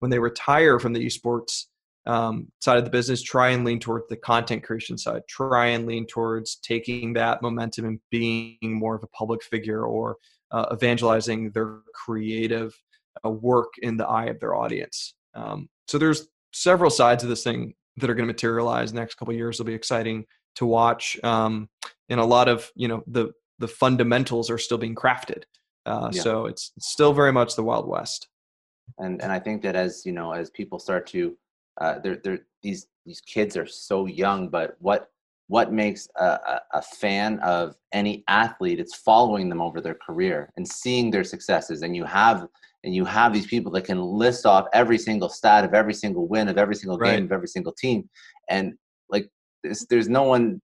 when 0.00 0.10
they 0.10 0.18
retire 0.18 0.78
from 0.78 0.92
the 0.92 1.06
esports 1.06 1.64
um, 2.06 2.48
side 2.60 2.78
of 2.78 2.84
the 2.84 2.90
business, 2.90 3.22
try 3.22 3.50
and 3.50 3.64
lean 3.64 3.80
towards 3.80 4.08
the 4.08 4.16
content 4.16 4.62
creation 4.62 4.98
side, 4.98 5.22
try 5.28 5.66
and 5.66 5.86
lean 5.86 6.06
towards 6.06 6.56
taking 6.56 7.12
that 7.14 7.42
momentum 7.42 7.86
and 7.86 8.00
being 8.10 8.58
more 8.62 8.94
of 8.94 9.02
a 9.02 9.08
public 9.08 9.42
figure 9.42 9.84
or 9.84 10.16
uh, 10.50 10.66
evangelizing 10.72 11.50
their 11.50 11.78
creative 11.94 12.74
uh, 13.24 13.30
work 13.30 13.72
in 13.82 13.96
the 13.96 14.06
eye 14.06 14.26
of 14.26 14.40
their 14.40 14.54
audience. 14.54 15.14
Um, 15.34 15.68
so 15.88 15.98
there's 15.98 16.28
several 16.52 16.90
sides 16.90 17.22
of 17.22 17.28
this 17.28 17.44
thing 17.44 17.74
that 17.96 18.10
are 18.10 18.14
going 18.14 18.26
to 18.26 18.32
materialize. 18.32 18.92
The 18.92 19.00
next 19.00 19.14
couple 19.16 19.34
years 19.34 19.58
will 19.58 19.66
be 19.66 19.74
exciting 19.74 20.24
to 20.56 20.66
watch, 20.66 21.18
um, 21.24 21.68
and 22.08 22.20
a 22.20 22.24
lot 22.24 22.48
of 22.48 22.70
you 22.74 22.88
know 22.88 23.02
the 23.06 23.32
the 23.58 23.68
fundamentals 23.68 24.50
are 24.50 24.58
still 24.58 24.78
being 24.78 24.94
crafted. 24.94 25.44
Uh, 25.86 26.10
yeah. 26.12 26.22
So 26.22 26.46
it's 26.46 26.72
still 26.78 27.12
very 27.12 27.32
much 27.32 27.56
the 27.56 27.62
Wild 27.62 27.86
West. 27.86 28.28
And 28.98 29.22
and 29.22 29.32
I 29.32 29.38
think 29.38 29.62
that 29.62 29.76
as 29.76 30.04
you 30.04 30.12
know, 30.12 30.32
as 30.32 30.50
people 30.50 30.78
start 30.78 31.06
to, 31.08 31.36
uh, 31.80 31.98
they're, 32.00 32.20
they're, 32.22 32.40
these 32.62 32.86
these 33.06 33.20
kids 33.20 33.56
are 33.56 33.66
so 33.66 34.06
young, 34.06 34.48
but 34.48 34.76
what 34.80 35.10
what 35.48 35.72
makes 35.72 36.08
a, 36.16 36.24
a, 36.24 36.60
a, 36.74 36.82
fan 36.82 37.38
of 37.40 37.76
any 37.92 38.24
athlete? 38.28 38.80
It's 38.80 38.94
following 38.94 39.50
them 39.50 39.60
over 39.60 39.80
their 39.80 39.94
career 39.94 40.50
and 40.56 40.66
seeing 40.66 41.10
their 41.10 41.22
successes. 41.22 41.82
And 41.82 41.94
you 41.94 42.04
have 42.04 42.48
and 42.84 42.94
you 42.94 43.04
have 43.04 43.32
these 43.32 43.46
people 43.46 43.72
that 43.72 43.82
can 43.82 44.00
list 44.00 44.46
off 44.46 44.66
every 44.72 44.98
single 44.98 45.28
stat 45.28 45.64
of 45.64 45.74
every 45.74 45.94
single 45.94 46.28
win 46.28 46.48
of 46.48 46.58
every 46.58 46.74
single 46.76 46.98
game 46.98 47.10
right. 47.10 47.22
of 47.22 47.32
every 47.32 47.48
single 47.48 47.72
team. 47.72 48.08
And 48.48 48.74
like 49.08 49.28
there's, 49.62 49.86
there's 49.86 50.08
no 50.08 50.24
one 50.24 50.60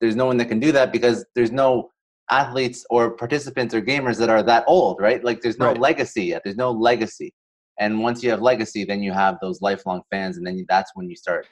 there's 0.00 0.14
no 0.14 0.26
one 0.26 0.36
that 0.36 0.46
can 0.46 0.60
do 0.60 0.70
that 0.72 0.92
because 0.92 1.24
there's 1.34 1.50
no 1.50 1.90
athletes 2.30 2.86
or 2.90 3.16
participants 3.16 3.74
or 3.74 3.82
gamers 3.82 4.18
that 4.18 4.30
are 4.30 4.42
that 4.42 4.64
old, 4.68 5.00
right? 5.00 5.24
Like 5.24 5.40
there's 5.40 5.58
no 5.58 5.68
right. 5.68 5.80
legacy 5.80 6.26
yet. 6.26 6.42
There's 6.44 6.56
no 6.56 6.70
legacy. 6.70 7.32
And 7.80 8.00
once 8.00 8.22
you 8.22 8.30
have 8.30 8.40
legacy, 8.40 8.84
then 8.84 9.02
you 9.02 9.12
have 9.12 9.36
those 9.40 9.60
lifelong 9.60 10.02
fans, 10.10 10.36
and 10.36 10.46
then 10.46 10.64
that's 10.68 10.92
when 10.94 11.10
you 11.10 11.16
start. 11.16 11.46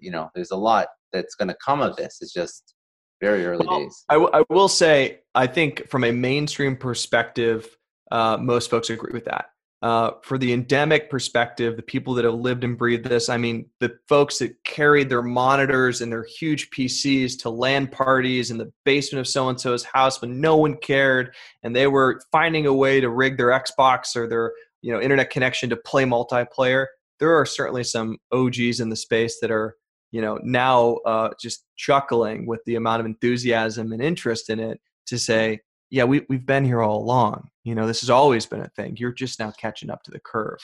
You 0.00 0.12
know, 0.12 0.30
there's 0.34 0.52
a 0.52 0.56
lot 0.56 0.86
that's 1.12 1.34
going 1.34 1.48
to 1.48 1.56
come 1.64 1.80
of 1.80 1.96
this. 1.96 2.18
It's 2.20 2.32
just 2.32 2.74
very 3.20 3.44
early 3.44 3.66
well, 3.66 3.80
days. 3.80 4.04
I, 4.08 4.14
w- 4.14 4.30
I 4.32 4.44
will 4.48 4.68
say, 4.68 5.22
I 5.34 5.48
think 5.48 5.88
from 5.88 6.04
a 6.04 6.12
mainstream 6.12 6.76
perspective, 6.76 7.76
uh, 8.10 8.36
most 8.38 8.70
folks 8.70 8.90
agree 8.90 9.12
with 9.12 9.24
that 9.26 9.46
uh, 9.80 10.10
for 10.22 10.38
the 10.38 10.52
endemic 10.52 11.08
perspective, 11.08 11.76
the 11.76 11.82
people 11.82 12.12
that 12.14 12.24
have 12.24 12.34
lived 12.34 12.64
and 12.64 12.76
breathed 12.76 13.04
this, 13.04 13.28
I 13.28 13.36
mean, 13.36 13.66
the 13.78 13.96
folks 14.08 14.38
that 14.38 14.62
carried 14.64 15.08
their 15.08 15.22
monitors 15.22 16.00
and 16.00 16.10
their 16.10 16.24
huge 16.24 16.70
PCs 16.70 17.38
to 17.42 17.50
LAN 17.50 17.86
parties 17.86 18.50
in 18.50 18.58
the 18.58 18.72
basement 18.84 19.20
of 19.20 19.28
so 19.28 19.48
and 19.48 19.60
so's 19.60 19.84
house 19.84 20.20
when 20.20 20.40
no 20.40 20.56
one 20.56 20.76
cared, 20.76 21.34
and 21.62 21.76
they 21.76 21.86
were 21.86 22.20
finding 22.32 22.66
a 22.66 22.74
way 22.74 23.00
to 23.00 23.08
rig 23.08 23.36
their 23.36 23.48
Xbox 23.48 24.16
or 24.16 24.26
their 24.26 24.52
you 24.82 24.92
know 24.92 25.00
internet 25.00 25.30
connection 25.30 25.70
to 25.70 25.76
play 25.76 26.04
multiplayer. 26.04 26.86
There 27.20 27.36
are 27.36 27.46
certainly 27.46 27.84
some 27.84 28.18
OGs 28.32 28.80
in 28.80 28.88
the 28.88 28.96
space 28.96 29.38
that 29.40 29.52
are 29.52 29.76
you 30.10 30.20
know 30.20 30.40
now 30.42 30.94
uh, 31.06 31.30
just 31.40 31.64
chuckling 31.76 32.46
with 32.46 32.64
the 32.66 32.74
amount 32.74 32.98
of 32.98 33.06
enthusiasm 33.06 33.92
and 33.92 34.02
interest 34.02 34.50
in 34.50 34.58
it 34.58 34.80
to 35.06 35.20
say, 35.20 35.60
yeah, 35.90 36.04
we, 36.04 36.24
we've 36.28 36.46
been 36.46 36.64
here 36.64 36.82
all 36.82 37.02
along. 37.02 37.48
You 37.64 37.74
know, 37.74 37.86
this 37.86 38.00
has 38.00 38.10
always 38.10 38.46
been 38.46 38.60
a 38.60 38.68
thing. 38.76 38.96
You're 38.96 39.12
just 39.12 39.40
now 39.40 39.52
catching 39.52 39.90
up 39.90 40.02
to 40.04 40.10
the 40.10 40.20
curve. 40.20 40.58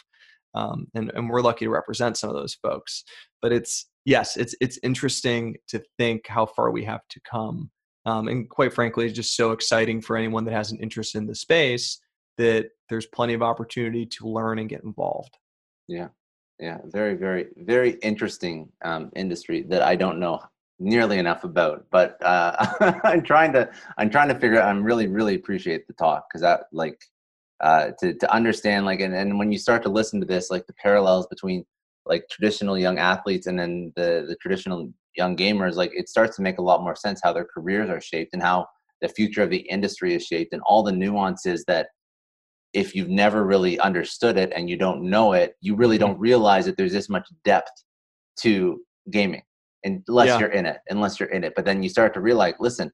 Um, 0.54 0.86
and, 0.94 1.10
and 1.14 1.28
we're 1.28 1.40
lucky 1.40 1.64
to 1.64 1.70
represent 1.70 2.16
some 2.16 2.30
of 2.30 2.36
those 2.36 2.54
folks. 2.54 3.04
But 3.42 3.52
it's, 3.52 3.86
yes, 4.04 4.36
it's, 4.36 4.54
it's 4.60 4.78
interesting 4.82 5.56
to 5.68 5.82
think 5.98 6.26
how 6.28 6.46
far 6.46 6.70
we 6.70 6.84
have 6.84 7.02
to 7.10 7.20
come. 7.28 7.70
Um, 8.06 8.28
and 8.28 8.48
quite 8.48 8.72
frankly, 8.72 9.06
it's 9.06 9.14
just 9.14 9.36
so 9.36 9.52
exciting 9.52 10.00
for 10.00 10.16
anyone 10.16 10.44
that 10.44 10.54
has 10.54 10.70
an 10.70 10.78
interest 10.78 11.14
in 11.14 11.26
the 11.26 11.34
space 11.34 11.98
that 12.36 12.68
there's 12.88 13.06
plenty 13.06 13.34
of 13.34 13.42
opportunity 13.42 14.04
to 14.06 14.28
learn 14.28 14.58
and 14.58 14.68
get 14.68 14.84
involved. 14.84 15.36
Yeah. 15.88 16.08
Yeah. 16.60 16.78
Very, 16.84 17.14
very, 17.14 17.46
very 17.56 17.92
interesting 18.02 18.68
um, 18.84 19.10
industry 19.16 19.62
that 19.62 19.82
I 19.82 19.96
don't 19.96 20.20
know 20.20 20.40
nearly 20.78 21.18
enough 21.18 21.44
about 21.44 21.84
but 21.90 22.16
uh 22.24 22.94
i'm 23.04 23.22
trying 23.22 23.52
to 23.52 23.68
i'm 23.96 24.10
trying 24.10 24.28
to 24.28 24.34
figure 24.34 24.60
out 24.60 24.68
i'm 24.68 24.82
really 24.82 25.06
really 25.06 25.34
appreciate 25.34 25.86
the 25.86 25.92
talk 25.94 26.24
because 26.28 26.40
that 26.40 26.62
like 26.72 27.00
uh 27.60 27.90
to 27.98 28.14
to 28.14 28.32
understand 28.32 28.84
like 28.84 29.00
and, 29.00 29.14
and 29.14 29.38
when 29.38 29.52
you 29.52 29.58
start 29.58 29.82
to 29.82 29.88
listen 29.88 30.20
to 30.20 30.26
this 30.26 30.50
like 30.50 30.66
the 30.66 30.74
parallels 30.74 31.26
between 31.28 31.64
like 32.06 32.26
traditional 32.30 32.76
young 32.76 32.98
athletes 32.98 33.46
and 33.46 33.58
then 33.58 33.92
the 33.94 34.24
the 34.28 34.36
traditional 34.40 34.92
young 35.16 35.36
gamers 35.36 35.76
like 35.76 35.92
it 35.94 36.08
starts 36.08 36.34
to 36.36 36.42
make 36.42 36.58
a 36.58 36.62
lot 36.62 36.82
more 36.82 36.96
sense 36.96 37.20
how 37.22 37.32
their 37.32 37.46
careers 37.46 37.88
are 37.88 38.00
shaped 38.00 38.30
and 38.32 38.42
how 38.42 38.66
the 39.00 39.08
future 39.08 39.42
of 39.42 39.50
the 39.50 39.58
industry 39.58 40.14
is 40.14 40.24
shaped 40.24 40.52
and 40.52 40.62
all 40.62 40.82
the 40.82 40.92
nuances 40.92 41.64
that 41.66 41.88
if 42.72 42.96
you've 42.96 43.08
never 43.08 43.44
really 43.44 43.78
understood 43.78 44.36
it 44.36 44.52
and 44.56 44.68
you 44.68 44.76
don't 44.76 45.02
know 45.02 45.34
it 45.34 45.54
you 45.60 45.76
really 45.76 45.96
mm-hmm. 45.98 46.08
don't 46.08 46.18
realize 46.18 46.66
that 46.66 46.76
there's 46.76 46.92
this 46.92 47.08
much 47.08 47.28
depth 47.44 47.70
to 48.40 48.80
gaming 49.10 49.42
unless 49.84 50.28
yeah. 50.28 50.38
you're 50.38 50.50
in 50.50 50.66
it 50.66 50.78
unless 50.88 51.18
you're 51.18 51.30
in 51.30 51.44
it. 51.44 51.52
But 51.54 51.64
then 51.64 51.82
you 51.82 51.88
start 51.88 52.14
to 52.14 52.20
realize 52.20 52.54
listen 52.60 52.90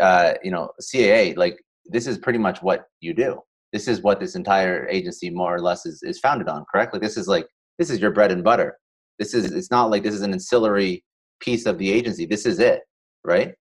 uh, 0.00 0.34
you 0.42 0.50
know 0.50 0.70
caa 0.80 1.34
like 1.36 1.58
this 1.86 2.06
is 2.06 2.18
pretty 2.18 2.38
much 2.38 2.62
what 2.62 2.84
you 3.00 3.14
do. 3.14 3.40
This 3.72 3.88
is 3.88 4.02
what 4.02 4.20
this 4.20 4.36
entire 4.36 4.88
agency 4.88 5.30
more 5.30 5.54
or 5.54 5.60
less 5.60 5.84
is, 5.84 6.02
is 6.02 6.20
founded 6.20 6.48
on 6.48 6.64
correctly 6.70 7.00
this 7.00 7.16
is 7.16 7.28
like 7.28 7.46
this 7.78 7.90
is 7.90 8.00
your 8.00 8.10
bread 8.10 8.32
and 8.32 8.44
butter. 8.44 8.78
This 9.18 9.34
is 9.34 9.52
it's 9.52 9.70
not 9.70 9.90
like 9.90 10.02
this 10.02 10.14
is 10.14 10.22
an 10.22 10.32
ancillary 10.32 11.04
piece 11.40 11.66
of 11.66 11.78
the 11.78 11.90
agency. 11.90 12.26
This 12.26 12.46
is 12.46 12.58
it 12.58 12.80
right? 13.24 13.54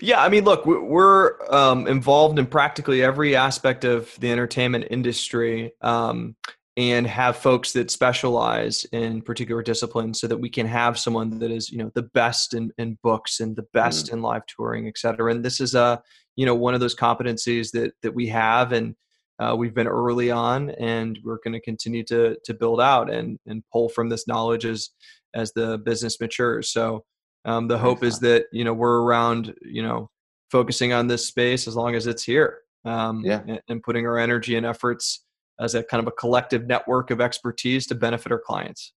Yeah, 0.00 0.22
I 0.22 0.28
mean, 0.28 0.44
look, 0.44 0.66
we're 0.66 1.40
um, 1.52 1.86
involved 1.86 2.38
in 2.38 2.46
practically 2.46 3.02
every 3.02 3.36
aspect 3.36 3.84
of 3.84 4.12
the 4.18 4.30
entertainment 4.32 4.86
industry. 4.90 5.72
Um, 5.82 6.34
and 6.76 7.06
have 7.06 7.36
folks 7.36 7.72
that 7.72 7.90
specialize 7.90 8.84
in 8.92 9.22
particular 9.22 9.62
disciplines 9.62 10.20
so 10.20 10.26
that 10.26 10.36
we 10.36 10.50
can 10.50 10.66
have 10.66 10.98
someone 10.98 11.38
that 11.38 11.50
is 11.50 11.70
you 11.70 11.78
know 11.78 11.90
the 11.94 12.02
best 12.02 12.52
in, 12.54 12.72
in 12.78 12.98
books 13.02 13.40
and 13.40 13.54
the 13.54 13.66
best 13.72 14.06
mm 14.06 14.12
in 14.12 14.22
live 14.22 14.44
touring 14.46 14.86
et 14.88 14.98
cetera 14.98 15.32
and 15.32 15.44
this 15.44 15.60
is 15.60 15.74
a 15.74 16.00
you 16.36 16.44
know 16.44 16.54
one 16.54 16.74
of 16.74 16.80
those 16.80 16.94
competencies 16.94 17.70
that 17.70 17.92
that 18.02 18.12
we 18.12 18.26
have 18.26 18.72
and 18.72 18.94
uh, 19.38 19.54
we've 19.56 19.74
been 19.74 19.88
early 19.88 20.30
on, 20.30 20.70
and 20.70 21.18
we're 21.24 21.40
going 21.42 21.54
to 21.54 21.60
continue 21.60 22.04
to 22.04 22.36
to 22.44 22.54
build 22.54 22.80
out 22.80 23.12
and 23.12 23.38
and 23.46 23.64
pull 23.72 23.88
from 23.88 24.08
this 24.08 24.28
knowledge 24.28 24.64
as 24.64 24.90
as 25.34 25.52
the 25.52 25.78
business 25.78 26.20
matures. 26.20 26.70
So 26.70 27.04
um, 27.44 27.66
the 27.66 27.78
hope 27.78 28.04
is 28.04 28.20
that 28.20 28.46
you 28.52 28.64
know 28.64 28.72
we're 28.72 29.02
around, 29.02 29.54
you 29.62 29.82
know, 29.82 30.10
focusing 30.50 30.92
on 30.92 31.08
this 31.08 31.26
space 31.26 31.66
as 31.66 31.74
long 31.74 31.94
as 31.94 32.06
it's 32.06 32.22
here. 32.22 32.60
Um, 32.86 33.22
yeah. 33.24 33.40
and, 33.48 33.60
and 33.68 33.82
putting 33.82 34.06
our 34.06 34.18
energy 34.18 34.56
and 34.56 34.66
efforts 34.66 35.23
as 35.60 35.74
a 35.74 35.82
kind 35.82 36.00
of 36.00 36.08
a 36.08 36.12
collective 36.12 36.66
network 36.66 37.10
of 37.10 37.20
expertise 37.20 37.86
to 37.86 37.94
benefit 37.94 38.32
our 38.32 38.38
clients. 38.38 38.92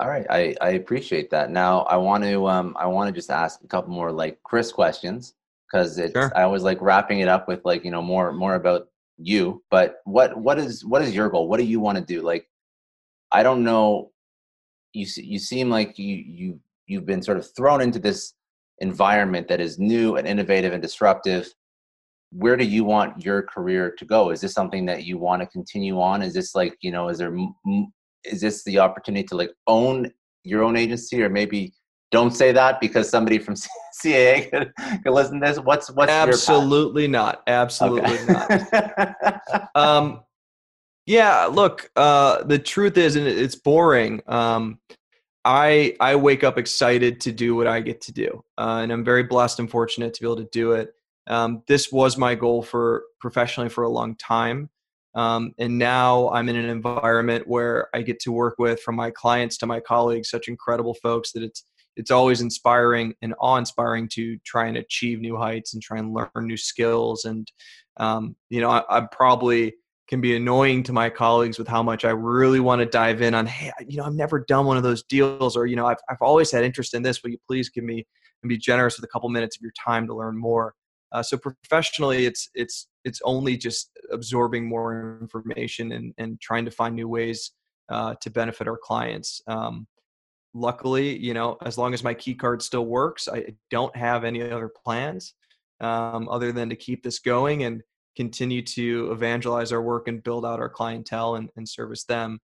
All 0.00 0.08
right, 0.08 0.26
I, 0.30 0.54
I 0.60 0.70
appreciate 0.70 1.30
that. 1.30 1.50
Now 1.50 1.80
I 1.82 1.96
want 1.96 2.24
to 2.24 2.48
um, 2.48 2.76
I 2.78 2.86
want 2.86 3.08
to 3.08 3.12
just 3.12 3.30
ask 3.30 3.62
a 3.62 3.66
couple 3.66 3.92
more 3.92 4.10
like 4.10 4.38
Chris 4.42 4.72
questions 4.72 5.34
because 5.70 5.98
it's 5.98 6.12
sure. 6.12 6.32
I 6.34 6.42
always 6.42 6.62
like 6.62 6.80
wrapping 6.80 7.20
it 7.20 7.28
up 7.28 7.46
with 7.46 7.60
like 7.64 7.84
you 7.84 7.90
know 7.90 8.02
more 8.02 8.32
more 8.32 8.54
about 8.54 8.88
you. 9.18 9.62
But 9.70 9.96
what 10.04 10.36
what 10.36 10.58
is 10.58 10.84
what 10.84 11.02
is 11.02 11.14
your 11.14 11.28
goal? 11.28 11.48
What 11.48 11.58
do 11.58 11.64
you 11.64 11.78
want 11.78 11.98
to 11.98 12.04
do? 12.04 12.22
Like 12.22 12.48
I 13.30 13.42
don't 13.42 13.64
know. 13.64 14.10
You 14.94 15.06
you 15.16 15.38
seem 15.38 15.68
like 15.68 15.98
you 15.98 16.16
you 16.16 16.60
you've 16.86 17.06
been 17.06 17.22
sort 17.22 17.38
of 17.38 17.54
thrown 17.54 17.80
into 17.80 17.98
this 17.98 18.34
environment 18.78 19.46
that 19.48 19.60
is 19.60 19.78
new 19.78 20.16
and 20.16 20.26
innovative 20.26 20.72
and 20.72 20.82
disruptive 20.82 21.52
where 22.32 22.56
do 22.56 22.64
you 22.64 22.84
want 22.84 23.24
your 23.24 23.42
career 23.42 23.94
to 23.98 24.04
go? 24.04 24.30
Is 24.30 24.40
this 24.40 24.54
something 24.54 24.86
that 24.86 25.04
you 25.04 25.18
want 25.18 25.42
to 25.42 25.46
continue 25.46 26.00
on? 26.00 26.22
Is 26.22 26.34
this 26.34 26.54
like 26.54 26.76
you 26.80 26.90
know 26.90 27.08
is 27.08 27.18
there 27.18 27.36
is 28.24 28.40
this 28.40 28.64
the 28.64 28.78
opportunity 28.78 29.24
to 29.28 29.36
like 29.36 29.50
own 29.66 30.10
your 30.44 30.62
own 30.62 30.76
agency? 30.76 31.22
Or 31.22 31.28
maybe 31.28 31.72
don't 32.10 32.32
say 32.32 32.52
that 32.52 32.80
because 32.80 33.08
somebody 33.08 33.38
from 33.38 33.54
CAA 34.02 34.50
could, 34.50 34.72
could 35.02 35.12
listen 35.12 35.40
to 35.40 35.46
this. 35.46 35.58
What's 35.58 35.90
what's 35.90 36.10
absolutely 36.10 37.06
not. 37.06 37.42
Absolutely 37.46 38.18
okay. 38.18 39.12
not. 39.22 39.70
Um 39.74 40.22
yeah 41.04 41.46
look 41.46 41.90
uh 41.96 42.44
the 42.44 42.58
truth 42.58 42.96
is 42.96 43.16
and 43.16 43.26
it's 43.26 43.56
boring 43.56 44.22
um 44.28 44.78
I 45.44 45.96
I 46.00 46.16
wake 46.16 46.44
up 46.44 46.58
excited 46.58 47.20
to 47.22 47.32
do 47.32 47.56
what 47.56 47.66
I 47.66 47.80
get 47.80 48.00
to 48.02 48.12
do, 48.12 48.44
uh, 48.58 48.78
and 48.82 48.92
I'm 48.92 49.04
very 49.04 49.24
blessed 49.24 49.58
and 49.58 49.68
fortunate 49.68 50.14
to 50.14 50.20
be 50.20 50.26
able 50.26 50.36
to 50.36 50.48
do 50.52 50.72
it. 50.72 50.94
Um, 51.26 51.62
this 51.68 51.92
was 51.92 52.18
my 52.18 52.34
goal 52.34 52.62
for 52.62 53.04
professionally 53.20 53.68
for 53.68 53.84
a 53.84 53.88
long 53.88 54.16
time, 54.16 54.70
um, 55.14 55.52
and 55.58 55.78
now 55.78 56.30
I'm 56.30 56.48
in 56.48 56.56
an 56.56 56.68
environment 56.68 57.46
where 57.46 57.88
I 57.94 58.02
get 58.02 58.20
to 58.20 58.32
work 58.32 58.56
with, 58.58 58.80
from 58.80 58.96
my 58.96 59.10
clients 59.10 59.56
to 59.58 59.66
my 59.66 59.80
colleagues, 59.80 60.30
such 60.30 60.48
incredible 60.48 60.94
folks 60.94 61.32
that 61.32 61.42
it's 61.42 61.64
it's 61.96 62.10
always 62.10 62.40
inspiring 62.40 63.14
and 63.20 63.34
awe-inspiring 63.38 64.08
to 64.14 64.38
try 64.46 64.66
and 64.66 64.78
achieve 64.78 65.20
new 65.20 65.36
heights 65.36 65.74
and 65.74 65.82
try 65.82 65.98
and 65.98 66.14
learn 66.14 66.46
new 66.46 66.56
skills. 66.56 67.26
And 67.26 67.46
um, 67.98 68.34
you 68.48 68.60
know, 68.60 68.70
I, 68.70 68.82
I'm 68.88 69.08
probably 69.08 69.74
can 70.08 70.20
be 70.20 70.36
annoying 70.36 70.82
to 70.82 70.92
my 70.92 71.08
colleagues 71.08 71.58
with 71.58 71.68
how 71.68 71.82
much 71.82 72.04
I 72.04 72.10
really 72.10 72.60
want 72.60 72.80
to 72.80 72.86
dive 72.86 73.22
in 73.22 73.34
on, 73.34 73.46
hey, 73.46 73.70
you 73.86 73.96
know, 73.96 74.04
I've 74.04 74.14
never 74.14 74.40
done 74.40 74.66
one 74.66 74.76
of 74.76 74.82
those 74.82 75.04
deals, 75.04 75.56
or, 75.56 75.66
you 75.66 75.76
know, 75.76 75.86
I've, 75.86 75.98
I've 76.10 76.20
always 76.20 76.50
had 76.50 76.64
interest 76.64 76.92
in 76.92 77.02
this. 77.02 77.22
Will 77.22 77.30
you 77.30 77.38
please 77.46 77.70
give 77.70 77.84
me 77.84 78.06
and 78.42 78.48
be 78.48 78.58
generous 78.58 78.98
with 78.98 79.04
a 79.04 79.08
couple 79.08 79.28
minutes 79.30 79.56
of 79.56 79.62
your 79.62 79.72
time 79.82 80.06
to 80.08 80.14
learn 80.14 80.36
more? 80.36 80.74
Uh, 81.12 81.22
so 81.22 81.36
professionally, 81.36 82.26
it's 82.26 82.48
it's 82.54 82.88
it's 83.04 83.20
only 83.24 83.56
just 83.56 83.90
absorbing 84.10 84.66
more 84.66 85.18
information 85.20 85.92
and 85.92 86.14
and 86.18 86.40
trying 86.40 86.64
to 86.64 86.70
find 86.70 86.94
new 86.94 87.08
ways 87.08 87.52
uh, 87.88 88.14
to 88.20 88.30
benefit 88.30 88.66
our 88.66 88.78
clients. 88.78 89.42
Um, 89.46 89.86
luckily, 90.54 91.16
you 91.18 91.34
know, 91.34 91.58
as 91.64 91.78
long 91.78 91.94
as 91.94 92.02
my 92.02 92.14
key 92.14 92.34
card 92.34 92.62
still 92.62 92.86
works, 92.86 93.28
I 93.28 93.54
don't 93.70 93.94
have 93.96 94.24
any 94.24 94.42
other 94.42 94.70
plans 94.84 95.34
um, 95.80 96.28
other 96.28 96.52
than 96.52 96.70
to 96.70 96.76
keep 96.76 97.02
this 97.02 97.18
going 97.18 97.64
and 97.64 97.82
continue 98.16 98.62
to 98.62 99.10
evangelize 99.12 99.72
our 99.72 99.82
work 99.82 100.08
and 100.08 100.22
build 100.22 100.44
out 100.44 100.60
our 100.60 100.68
clientele 100.68 101.36
and, 101.36 101.50
and 101.56 101.68
service 101.68 102.04
them. 102.04 102.40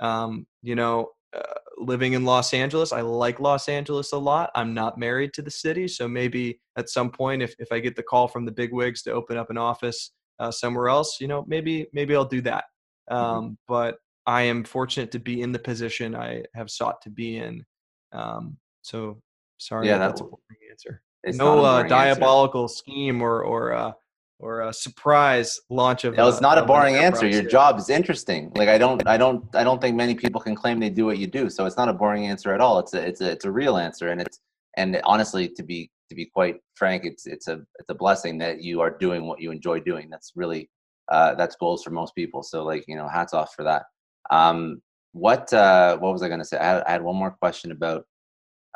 Um, 0.00 0.46
you 0.62 0.74
know, 0.74 1.10
uh, 1.36 1.58
living 1.78 2.12
in 2.12 2.24
Los 2.24 2.52
Angeles, 2.52 2.92
I 2.92 3.00
like 3.00 3.40
Los 3.40 3.68
Angeles 3.68 4.12
a 4.12 4.18
lot. 4.18 4.50
I'm 4.54 4.74
not 4.74 4.98
married 4.98 5.32
to 5.34 5.42
the 5.42 5.50
city, 5.50 5.88
so 5.88 6.08
maybe 6.08 6.60
at 6.76 6.88
some 6.88 7.10
point, 7.10 7.42
if 7.42 7.54
if 7.58 7.72
I 7.72 7.80
get 7.80 7.96
the 7.96 8.02
call 8.02 8.28
from 8.28 8.44
the 8.44 8.52
big 8.52 8.72
wigs 8.72 9.02
to 9.02 9.12
open 9.12 9.36
up 9.36 9.50
an 9.50 9.58
office 9.58 10.12
uh, 10.38 10.50
somewhere 10.50 10.88
else, 10.88 11.18
you 11.20 11.28
know, 11.28 11.44
maybe 11.46 11.86
maybe 11.92 12.14
I'll 12.14 12.24
do 12.24 12.40
that. 12.42 12.64
Mm-hmm. 13.10 13.24
Um, 13.24 13.44
mm-hmm. 13.44 13.54
But 13.68 13.96
I 14.26 14.42
am 14.42 14.64
fortunate 14.64 15.10
to 15.12 15.18
be 15.18 15.42
in 15.42 15.52
the 15.52 15.58
position 15.58 16.14
I 16.14 16.44
have 16.54 16.70
sought 16.70 17.00
to 17.02 17.10
be 17.10 17.38
in. 17.38 17.64
Um, 18.12 18.58
so 18.82 19.20
sorry, 19.58 19.88
yeah, 19.88 19.98
that's 19.98 20.20
a 20.20 20.24
boring 20.24 20.40
answer. 20.70 21.02
no 21.26 21.64
uh, 21.64 21.82
diabolical 21.84 22.64
answer. 22.64 22.76
scheme 22.76 23.22
or 23.22 23.42
or 23.42 23.72
uh, 23.72 23.92
or 24.42 24.62
a 24.62 24.72
surprise 24.72 25.58
launch 25.70 26.04
of. 26.04 26.16
No, 26.16 26.28
it's 26.28 26.40
not 26.40 26.58
a, 26.58 26.64
a 26.64 26.66
boring 26.66 26.96
answer. 26.96 27.26
Your 27.26 27.44
job 27.44 27.78
is 27.78 27.88
interesting. 27.88 28.50
Like 28.56 28.68
I 28.68 28.76
don't, 28.76 29.06
I 29.06 29.16
don't, 29.16 29.44
I 29.54 29.62
don't 29.62 29.80
think 29.80 29.96
many 29.96 30.14
people 30.14 30.40
can 30.40 30.56
claim 30.56 30.80
they 30.80 30.90
do 30.90 31.06
what 31.06 31.18
you 31.18 31.28
do. 31.28 31.48
So 31.48 31.64
it's 31.64 31.76
not 31.76 31.88
a 31.88 31.92
boring 31.92 32.26
answer 32.26 32.52
at 32.52 32.60
all. 32.60 32.80
It's 32.80 32.92
a, 32.92 33.06
it's 33.06 33.20
a, 33.20 33.30
it's 33.30 33.44
a 33.44 33.50
real 33.50 33.76
answer, 33.76 34.08
and 34.08 34.20
it's, 34.20 34.40
and 34.76 35.00
honestly, 35.04 35.48
to 35.48 35.62
be, 35.62 35.90
to 36.10 36.16
be 36.16 36.26
quite 36.26 36.56
frank, 36.74 37.04
it's, 37.04 37.26
it's 37.26 37.46
a, 37.46 37.60
it's 37.78 37.88
a 37.88 37.94
blessing 37.94 38.36
that 38.38 38.62
you 38.62 38.80
are 38.80 38.90
doing 38.90 39.26
what 39.26 39.40
you 39.40 39.50
enjoy 39.50 39.80
doing. 39.80 40.10
That's 40.10 40.32
really, 40.34 40.68
uh, 41.10 41.34
that's 41.36 41.56
goals 41.56 41.82
for 41.84 41.90
most 41.90 42.14
people. 42.14 42.42
So 42.42 42.64
like, 42.64 42.84
you 42.88 42.96
know, 42.96 43.08
hats 43.08 43.34
off 43.34 43.54
for 43.54 43.62
that. 43.64 43.84
Um, 44.30 44.82
what, 45.12 45.52
uh, 45.52 45.98
what 45.98 46.12
was 46.12 46.22
I 46.22 46.28
going 46.28 46.40
to 46.40 46.44
say? 46.44 46.58
I 46.58 46.64
had, 46.64 46.82
I 46.84 46.90
had 46.90 47.02
one 47.02 47.16
more 47.16 47.30
question 47.30 47.70
about, 47.70 48.04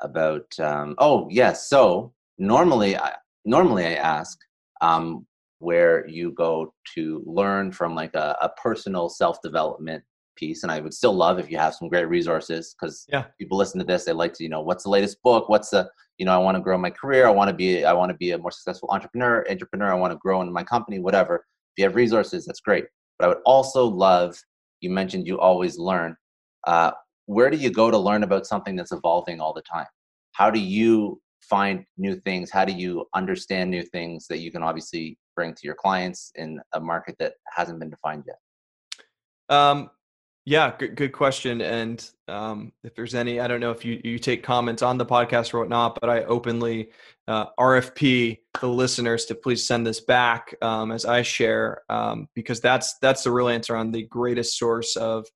about, 0.02 0.46
um, 0.60 0.94
oh 0.98 1.28
yes. 1.30 1.68
So 1.68 2.12
normally, 2.38 2.96
I, 2.96 3.14
normally 3.44 3.86
I 3.86 3.94
ask, 3.94 4.38
um, 4.80 5.26
where 5.58 6.06
you 6.06 6.32
go 6.32 6.72
to 6.94 7.22
learn 7.26 7.72
from 7.72 7.94
like 7.94 8.14
a, 8.14 8.36
a 8.42 8.50
personal 8.60 9.08
self-development 9.08 10.02
piece 10.36 10.62
and 10.62 10.70
i 10.70 10.80
would 10.80 10.92
still 10.92 11.14
love 11.14 11.38
if 11.38 11.50
you 11.50 11.56
have 11.56 11.74
some 11.74 11.88
great 11.88 12.08
resources 12.08 12.74
because 12.78 13.06
yeah. 13.08 13.24
people 13.38 13.56
listen 13.56 13.78
to 13.78 13.86
this 13.86 14.04
they 14.04 14.12
like 14.12 14.34
to 14.34 14.42
you 14.42 14.50
know 14.50 14.60
what's 14.60 14.84
the 14.84 14.90
latest 14.90 15.22
book? 15.22 15.48
What's 15.48 15.70
the 15.70 15.88
you 16.18 16.26
know 16.26 16.34
i 16.34 16.38
want 16.38 16.56
to 16.56 16.62
grow 16.62 16.76
my 16.76 16.90
career 16.90 17.26
i 17.26 17.30
want 17.30 17.48
to 17.48 17.54
be 17.54 17.84
i 17.84 17.92
want 17.92 18.10
to 18.10 18.16
be 18.16 18.32
a 18.32 18.38
more 18.38 18.50
successful 18.50 18.88
entrepreneur 18.92 19.44
entrepreneur 19.50 19.90
i 19.90 19.94
want 19.94 20.12
to 20.12 20.18
grow 20.18 20.42
in 20.42 20.52
my 20.52 20.62
company 20.62 20.98
whatever. 20.98 21.36
If 21.36 21.78
you 21.78 21.84
have 21.84 21.96
resources 21.96 22.44
that's 22.44 22.60
great. 22.60 22.84
But 23.18 23.24
i 23.24 23.28
would 23.28 23.42
also 23.46 23.84
love 23.86 24.36
you 24.80 24.90
mentioned 24.90 25.26
you 25.26 25.38
always 25.40 25.78
learn 25.78 26.16
uh, 26.66 26.90
where 27.26 27.50
do 27.50 27.56
you 27.56 27.70
go 27.70 27.90
to 27.90 27.98
learn 27.98 28.22
about 28.22 28.46
something 28.46 28.76
that's 28.76 28.92
evolving 28.92 29.40
all 29.40 29.52
the 29.52 29.62
time? 29.62 29.86
How 30.32 30.50
do 30.50 30.60
you 30.60 31.20
find 31.40 31.84
new 31.96 32.16
things? 32.20 32.50
How 32.50 32.64
do 32.64 32.72
you 32.72 33.06
understand 33.14 33.70
new 33.70 33.82
things 33.82 34.26
that 34.28 34.38
you 34.38 34.50
can 34.50 34.62
obviously 34.62 35.18
bring 35.36 35.54
to 35.54 35.60
your 35.62 35.76
clients 35.76 36.32
in 36.34 36.60
a 36.72 36.80
market 36.80 37.14
that 37.20 37.34
hasn't 37.54 37.78
been 37.78 37.90
defined 37.90 38.24
yet? 38.26 38.38
Um, 39.48 39.90
yeah, 40.46 40.74
good, 40.78 40.94
good 40.94 41.12
question. 41.12 41.60
And 41.60 42.08
um, 42.28 42.72
if 42.84 42.94
there's 42.94 43.16
any, 43.16 43.40
I 43.40 43.48
don't 43.48 43.60
know 43.60 43.72
if 43.72 43.84
you, 43.84 44.00
you 44.04 44.18
take 44.18 44.44
comments 44.44 44.80
on 44.80 44.96
the 44.96 45.04
podcast 45.04 45.52
or 45.52 45.58
whatnot, 45.58 45.98
but 46.00 46.08
I 46.08 46.22
openly 46.24 46.90
uh, 47.26 47.46
RFP 47.58 48.38
the 48.60 48.68
listeners 48.68 49.24
to 49.26 49.34
please 49.34 49.66
send 49.66 49.84
this 49.84 50.00
back 50.00 50.54
um, 50.62 50.92
as 50.92 51.04
I 51.04 51.22
share, 51.22 51.82
um, 51.88 52.28
because 52.34 52.60
that's 52.60 52.96
that's 53.02 53.24
the 53.24 53.32
real 53.32 53.48
answer 53.48 53.76
on 53.76 53.90
the 53.90 54.04
greatest 54.04 54.56
source 54.56 54.94
of 54.94 55.26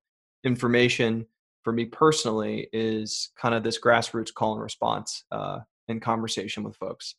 information 0.45 1.27
for 1.63 1.73
me 1.73 1.85
personally 1.85 2.67
is 2.73 3.31
kind 3.39 3.53
of 3.53 3.63
this 3.63 3.79
grassroots 3.79 4.33
call 4.33 4.53
and 4.53 4.63
response 4.63 5.25
uh, 5.31 5.59
in 5.89 5.99
conversation 5.99 6.63
with 6.63 6.75
folks 6.77 7.15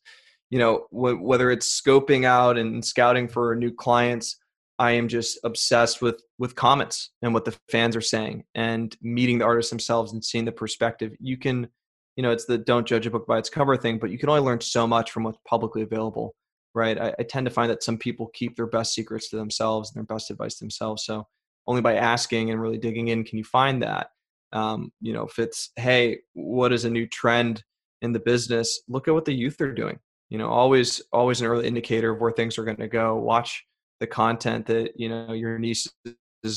you 0.49 0.59
know 0.59 0.85
whether 0.91 1.51
it's 1.51 1.81
scoping 1.81 2.25
out 2.25 2.57
and 2.57 2.83
scouting 2.83 3.27
for 3.27 3.55
new 3.55 3.71
clients 3.71 4.37
i 4.79 4.91
am 4.91 5.07
just 5.07 5.39
obsessed 5.43 6.01
with 6.01 6.21
with 6.43 6.55
comments 6.55 7.11
and 7.21 7.33
what 7.33 7.45
the 7.45 7.57
fans 7.69 7.95
are 7.95 8.01
saying 8.01 8.43
and 8.53 8.97
meeting 9.01 9.37
the 9.37 9.45
artists 9.45 9.69
themselves 9.69 10.11
and 10.11 10.25
seeing 10.25 10.43
the 10.43 10.51
perspective. 10.51 11.13
You 11.19 11.37
can 11.37 11.69
you 12.17 12.21
know 12.21 12.31
it's 12.31 12.45
the 12.45 12.57
don't 12.57 12.85
judge 12.85 13.05
a 13.05 13.09
book 13.09 13.25
by 13.25 13.37
its 13.37 13.49
cover 13.49 13.77
thing 13.77 13.97
but 13.97 14.11
you 14.11 14.17
can 14.17 14.29
only 14.29 14.41
learn 14.41 14.59
so 14.59 14.85
much 14.85 15.11
from 15.11 15.23
what's 15.23 15.37
publicly 15.47 15.83
available 15.83 16.35
right? 16.75 16.99
I, 16.99 17.13
I 17.19 17.23
tend 17.23 17.45
to 17.45 17.51
find 17.51 17.69
that 17.69 17.83
some 17.83 17.99
people 17.99 18.31
keep 18.33 18.55
their 18.55 18.65
best 18.65 18.95
secrets 18.95 19.29
to 19.29 19.35
themselves 19.35 19.91
and 19.91 19.95
their 19.95 20.15
best 20.15 20.31
advice 20.31 20.55
to 20.55 20.63
themselves. 20.63 21.05
So 21.05 21.27
only 21.67 21.81
by 21.81 21.97
asking 21.97 22.49
and 22.49 22.59
really 22.59 22.79
digging 22.79 23.09
in 23.09 23.23
can 23.23 23.37
you 23.37 23.43
find 23.43 23.81
that. 23.83 24.07
Um, 24.51 24.91
you 24.99 25.13
know 25.13 25.23
if 25.23 25.39
it's 25.39 25.71
hey 25.77 26.19
what 26.33 26.73
is 26.73 26.85
a 26.85 26.89
new 26.89 27.07
trend 27.07 27.63
in 28.01 28.11
the 28.11 28.19
business? 28.19 28.81
Look 28.89 29.07
at 29.07 29.13
what 29.13 29.25
the 29.25 29.33
youth 29.33 29.61
are 29.61 29.71
doing 29.71 29.99
you 30.33 30.39
know 30.39 30.49
always 30.49 30.99
always 31.13 31.41
an 31.41 31.47
early 31.47 31.67
indicator 31.67 32.11
of 32.11 32.19
where 32.19 32.31
things 32.31 32.57
are 32.57 32.63
going 32.65 32.77
to 32.77 32.87
go. 32.87 33.15
Watch 33.15 33.63
the 33.99 34.07
content 34.07 34.65
that 34.65 34.99
you 34.99 35.07
know 35.07 35.31
your 35.31 35.59
nieces 35.59 35.93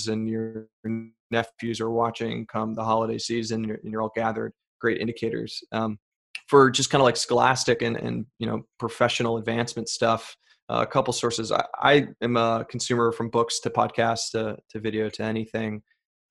and 0.08 0.26
your 0.26 0.66
nephews 1.30 1.80
are 1.80 1.90
watching 1.90 2.46
come 2.46 2.72
the 2.72 2.82
holiday 2.82 3.18
season 3.18 3.70
and 3.70 3.92
you're, 3.92 4.00
all 4.00 4.10
gathered 4.16 4.52
great 4.80 4.98
indicators. 4.98 5.62
Um, 5.72 5.98
for 6.48 6.70
just 6.70 6.90
kind 6.90 7.02
of 7.02 7.04
like 7.04 7.18
scholastic 7.18 7.82
and, 7.82 7.98
and 7.98 8.24
you 8.38 8.46
know 8.46 8.64
professional 8.78 9.36
advancement 9.36 9.90
stuff 9.90 10.34
uh, 10.70 10.78
a 10.82 10.86
couple 10.86 11.12
sources. 11.12 11.52
I, 11.52 11.64
I, 11.78 12.08
am 12.22 12.36
a 12.36 12.66
consumer 12.68 13.12
from 13.12 13.28
books 13.28 13.60
to 13.60 13.70
podcasts 13.70 14.30
to, 14.32 14.56
to 14.70 14.80
video 14.80 15.10
to 15.10 15.22
anything 15.22 15.82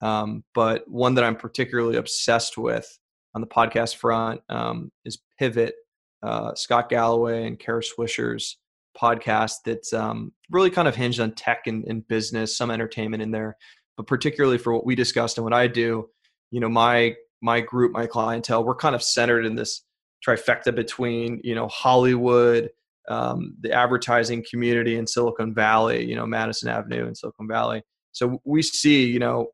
um, 0.02 0.42
but 0.52 0.82
one 0.90 1.14
that 1.14 1.24
i'm 1.24 1.36
particularly 1.36 1.96
obsessed 1.96 2.58
with 2.58 2.98
on 3.34 3.40
the 3.40 3.46
podcast 3.46 3.96
front 3.96 4.40
um, 4.48 4.90
is 5.04 5.18
pivot 5.38 5.74
uh, 6.22 6.54
Scott 6.54 6.88
Galloway 6.88 7.46
and 7.46 7.58
Kara 7.58 7.82
Swisher's 7.82 8.58
podcast 8.96 9.56
that's 9.64 9.92
um, 9.92 10.32
really 10.50 10.70
kind 10.70 10.88
of 10.88 10.96
hinged 10.96 11.20
on 11.20 11.32
tech 11.32 11.66
and, 11.66 11.84
and 11.84 12.06
business, 12.08 12.56
some 12.56 12.70
entertainment 12.70 13.22
in 13.22 13.30
there, 13.30 13.56
but 13.96 14.06
particularly 14.06 14.58
for 14.58 14.72
what 14.72 14.86
we 14.86 14.94
discussed 14.94 15.38
and 15.38 15.44
what 15.44 15.52
I 15.52 15.66
do, 15.66 16.08
you 16.50 16.60
know, 16.60 16.68
my 16.68 17.14
my 17.42 17.60
group, 17.60 17.92
my 17.92 18.06
clientele, 18.06 18.64
we're 18.64 18.74
kind 18.74 18.94
of 18.94 19.02
centered 19.02 19.44
in 19.44 19.56
this 19.56 19.82
trifecta 20.26 20.74
between 20.74 21.40
you 21.44 21.54
know 21.54 21.68
Hollywood, 21.68 22.70
um, 23.08 23.54
the 23.60 23.72
advertising 23.72 24.44
community 24.48 24.96
in 24.96 25.06
Silicon 25.06 25.54
Valley, 25.54 26.04
you 26.04 26.16
know 26.16 26.26
Madison 26.26 26.68
Avenue 26.68 27.06
in 27.06 27.14
Silicon 27.14 27.48
Valley. 27.48 27.82
So 28.12 28.40
we 28.44 28.62
see, 28.62 29.04
you 29.04 29.18
know, 29.18 29.48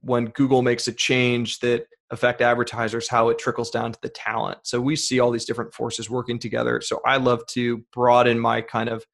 when 0.00 0.26
Google 0.26 0.62
makes 0.62 0.88
a 0.88 0.92
change 0.92 1.60
that 1.60 1.86
affect 2.12 2.42
advertisers, 2.42 3.08
how 3.08 3.30
it 3.30 3.38
trickles 3.38 3.70
down 3.70 3.90
to 3.90 3.98
the 4.02 4.08
talent. 4.08 4.58
So 4.62 4.80
we 4.80 4.94
see 4.96 5.18
all 5.18 5.30
these 5.30 5.46
different 5.46 5.74
forces 5.74 6.10
working 6.10 6.38
together. 6.38 6.80
So 6.82 7.00
I 7.06 7.16
love 7.16 7.44
to 7.48 7.78
broaden 7.92 8.38
my 8.38 8.60
kind 8.60 8.90
of 8.90 9.04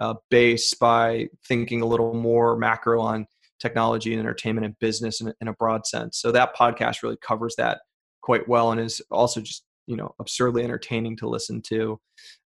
uh, 0.00 0.14
base 0.28 0.74
by 0.74 1.28
thinking 1.46 1.80
a 1.80 1.86
little 1.86 2.14
more 2.14 2.56
macro 2.56 3.00
on 3.00 3.26
technology 3.60 4.12
and 4.12 4.20
entertainment 4.20 4.66
and 4.66 4.78
business 4.80 5.20
in, 5.20 5.32
in 5.40 5.48
a 5.48 5.52
broad 5.52 5.86
sense. 5.86 6.20
So 6.20 6.32
that 6.32 6.54
podcast 6.54 7.02
really 7.02 7.16
covers 7.22 7.54
that 7.56 7.80
quite 8.22 8.48
well 8.48 8.72
and 8.72 8.80
is 8.80 9.00
also 9.10 9.40
just 9.40 9.64
you 9.86 9.96
know 9.96 10.14
absurdly 10.20 10.62
entertaining 10.64 11.16
to 11.16 11.28
listen 11.28 11.62
to. 11.62 11.98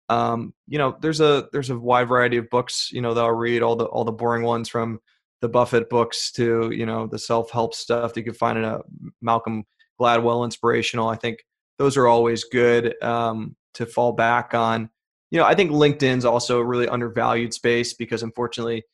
Um, 0.09 0.53
you 0.69 0.79
know, 0.79 0.97
there's 1.01 1.21
a 1.21 1.49
there's 1.53 1.71
a 1.71 1.79
wide 1.79 2.09
variety 2.09 2.37
of 2.37 2.51
books. 2.51 2.91
You 2.93 3.01
know, 3.01 3.15
that 3.15 3.25
I'll 3.25 3.33
read 3.33 3.63
all 3.63 3.77
the 3.77 3.87
all 3.87 4.05
the 4.05 4.13
boring 4.13 4.45
ones 4.45 4.69
from 4.69 5.01
the 5.41 5.49
Buffett 5.49 5.91
books 5.91 6.31
to 6.33 6.71
you 6.71 6.87
know 6.87 7.07
the 7.07 7.19
self 7.19 7.51
help 7.51 7.75
stuff 7.75 8.15
that 8.15 8.21
you 8.21 8.25
can 8.25 8.35
find 8.35 8.59
in 8.59 8.65
a 8.65 8.81
Malcolm 9.21 9.65
Gladwell 10.03 10.45
inspirational. 10.45 11.09
I 11.09 11.17
think 11.17 11.45
those 11.79 11.97
are 11.97 12.07
always 12.07 12.45
good 12.45 13.01
um, 13.03 13.57
to 13.75 13.87
fall 13.87 14.13
back 14.13 14.55
on. 14.55 14.91
You 15.31 15.39
know, 15.39 15.47
I 15.47 15.55
think 15.55 15.71
LinkedIn's 15.71 16.25
also 16.25 16.59
a 16.59 16.65
really 16.65 16.89
undervalued 16.89 17.55
space 17.55 17.95
because 17.95 18.23
unfortunately, 18.23 18.85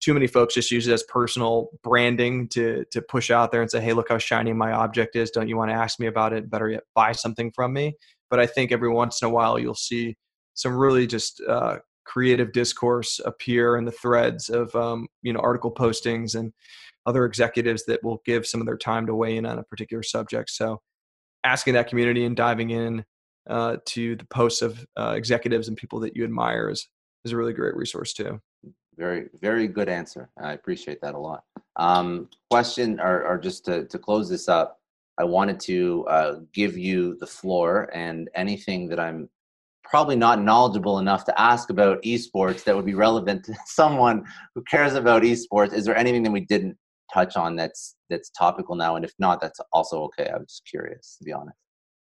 too 0.00 0.14
many 0.14 0.26
folks 0.26 0.54
just 0.54 0.70
use 0.70 0.86
it 0.88 0.92
as 0.92 1.02
personal 1.04 1.68
branding 1.82 2.48
to 2.48 2.84
to 2.90 3.00
push 3.02 3.30
out 3.30 3.52
there 3.52 3.62
and 3.62 3.70
say, 3.70 3.80
"Hey, 3.80 3.92
look 3.92 4.08
how 4.08 4.18
shiny 4.18 4.52
my 4.52 4.72
object 4.72 5.16
is. 5.16 5.30
Don't 5.30 5.48
you 5.48 5.56
want 5.56 5.70
to 5.70 5.76
ask 5.76 6.00
me 6.00 6.06
about 6.06 6.32
it? 6.32 6.50
Better 6.50 6.68
yet, 6.68 6.82
buy 6.94 7.12
something 7.12 7.52
from 7.52 7.72
me." 7.72 7.96
But 8.30 8.40
I 8.40 8.46
think 8.46 8.72
every 8.72 8.90
once 8.90 9.22
in 9.22 9.28
a 9.28 9.30
while 9.30 9.58
you'll 9.58 9.74
see 9.74 10.16
some 10.54 10.74
really 10.76 11.06
just 11.06 11.40
uh, 11.48 11.78
creative 12.04 12.52
discourse 12.52 13.20
appear 13.24 13.76
in 13.76 13.84
the 13.84 13.92
threads 13.92 14.48
of 14.50 14.74
um, 14.74 15.06
you 15.22 15.32
know 15.32 15.40
article 15.40 15.72
postings 15.72 16.34
and 16.34 16.52
other 17.06 17.24
executives 17.24 17.84
that 17.86 18.02
will 18.02 18.22
give 18.24 18.46
some 18.46 18.60
of 18.60 18.66
their 18.66 18.78
time 18.78 19.06
to 19.06 19.14
weigh 19.14 19.36
in 19.36 19.46
on 19.46 19.58
a 19.58 19.64
particular 19.64 20.02
subject. 20.02 20.50
So, 20.50 20.80
asking 21.44 21.74
that 21.74 21.88
community 21.88 22.24
and 22.24 22.36
diving 22.36 22.70
in 22.70 23.04
uh, 23.48 23.76
to 23.84 24.16
the 24.16 24.24
posts 24.26 24.62
of 24.62 24.84
uh, 24.98 25.14
executives 25.16 25.68
and 25.68 25.76
people 25.76 26.00
that 26.00 26.16
you 26.16 26.24
admire 26.24 26.70
is 26.70 26.88
is 27.24 27.32
a 27.32 27.36
really 27.36 27.52
great 27.52 27.74
resource 27.76 28.12
too. 28.12 28.40
Very, 28.96 29.28
very 29.40 29.66
good 29.66 29.88
answer. 29.88 30.30
I 30.40 30.52
appreciate 30.52 31.00
that 31.00 31.14
a 31.14 31.18
lot. 31.18 31.42
Um, 31.76 32.28
question, 32.50 33.00
or, 33.00 33.24
or 33.26 33.38
just 33.38 33.64
to, 33.64 33.86
to 33.86 33.98
close 33.98 34.28
this 34.28 34.48
up, 34.48 34.78
I 35.18 35.24
wanted 35.24 35.58
to 35.60 36.06
uh, 36.08 36.40
give 36.52 36.76
you 36.76 37.16
the 37.18 37.26
floor 37.26 37.90
and 37.94 38.28
anything 38.34 38.88
that 38.88 39.00
I'm 39.00 39.28
probably 39.82 40.16
not 40.16 40.42
knowledgeable 40.42 40.98
enough 40.98 41.24
to 41.24 41.40
ask 41.40 41.70
about 41.70 42.02
esports 42.02 42.64
that 42.64 42.74
would 42.74 42.86
be 42.86 42.94
relevant 42.94 43.44
to 43.44 43.54
someone 43.66 44.24
who 44.54 44.62
cares 44.62 44.94
about 44.94 45.22
esports. 45.22 45.72
Is 45.72 45.84
there 45.84 45.96
anything 45.96 46.22
that 46.22 46.30
we 46.30 46.40
didn't 46.40 46.76
touch 47.12 47.36
on 47.36 47.56
that's 47.56 47.96
that's 48.10 48.30
topical 48.30 48.74
now? 48.74 48.96
And 48.96 49.04
if 49.04 49.12
not, 49.18 49.40
that's 49.40 49.60
also 49.72 50.02
okay. 50.04 50.28
I 50.28 50.36
was 50.36 50.46
just 50.48 50.66
curious, 50.66 51.16
to 51.18 51.24
be 51.24 51.32
honest. 51.32 51.56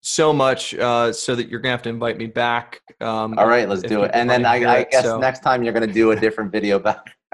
So 0.02 0.34
much, 0.34 0.74
uh, 0.76 1.14
so 1.14 1.34
that 1.34 1.48
you're 1.48 1.62
gonna 1.62 1.72
have 1.72 1.82
to 1.84 1.90
invite 1.90 2.18
me 2.18 2.28
back. 2.28 2.82
Um, 3.00 3.38
All 3.38 3.48
right, 3.48 3.70
let's 3.70 3.82
do 3.82 4.04
it. 4.04 4.12
And 4.14 4.30
then 4.30 4.46
I, 4.46 4.56
I 4.56 4.84
guess 4.84 5.04
so. 5.04 5.18
next 5.18 5.40
time 5.40 5.64
you're 5.64 5.74
gonna 5.74 5.88
do 5.88 6.12
a 6.12 6.16
different 6.16 6.52
video 6.52 6.78
back. 6.78 7.16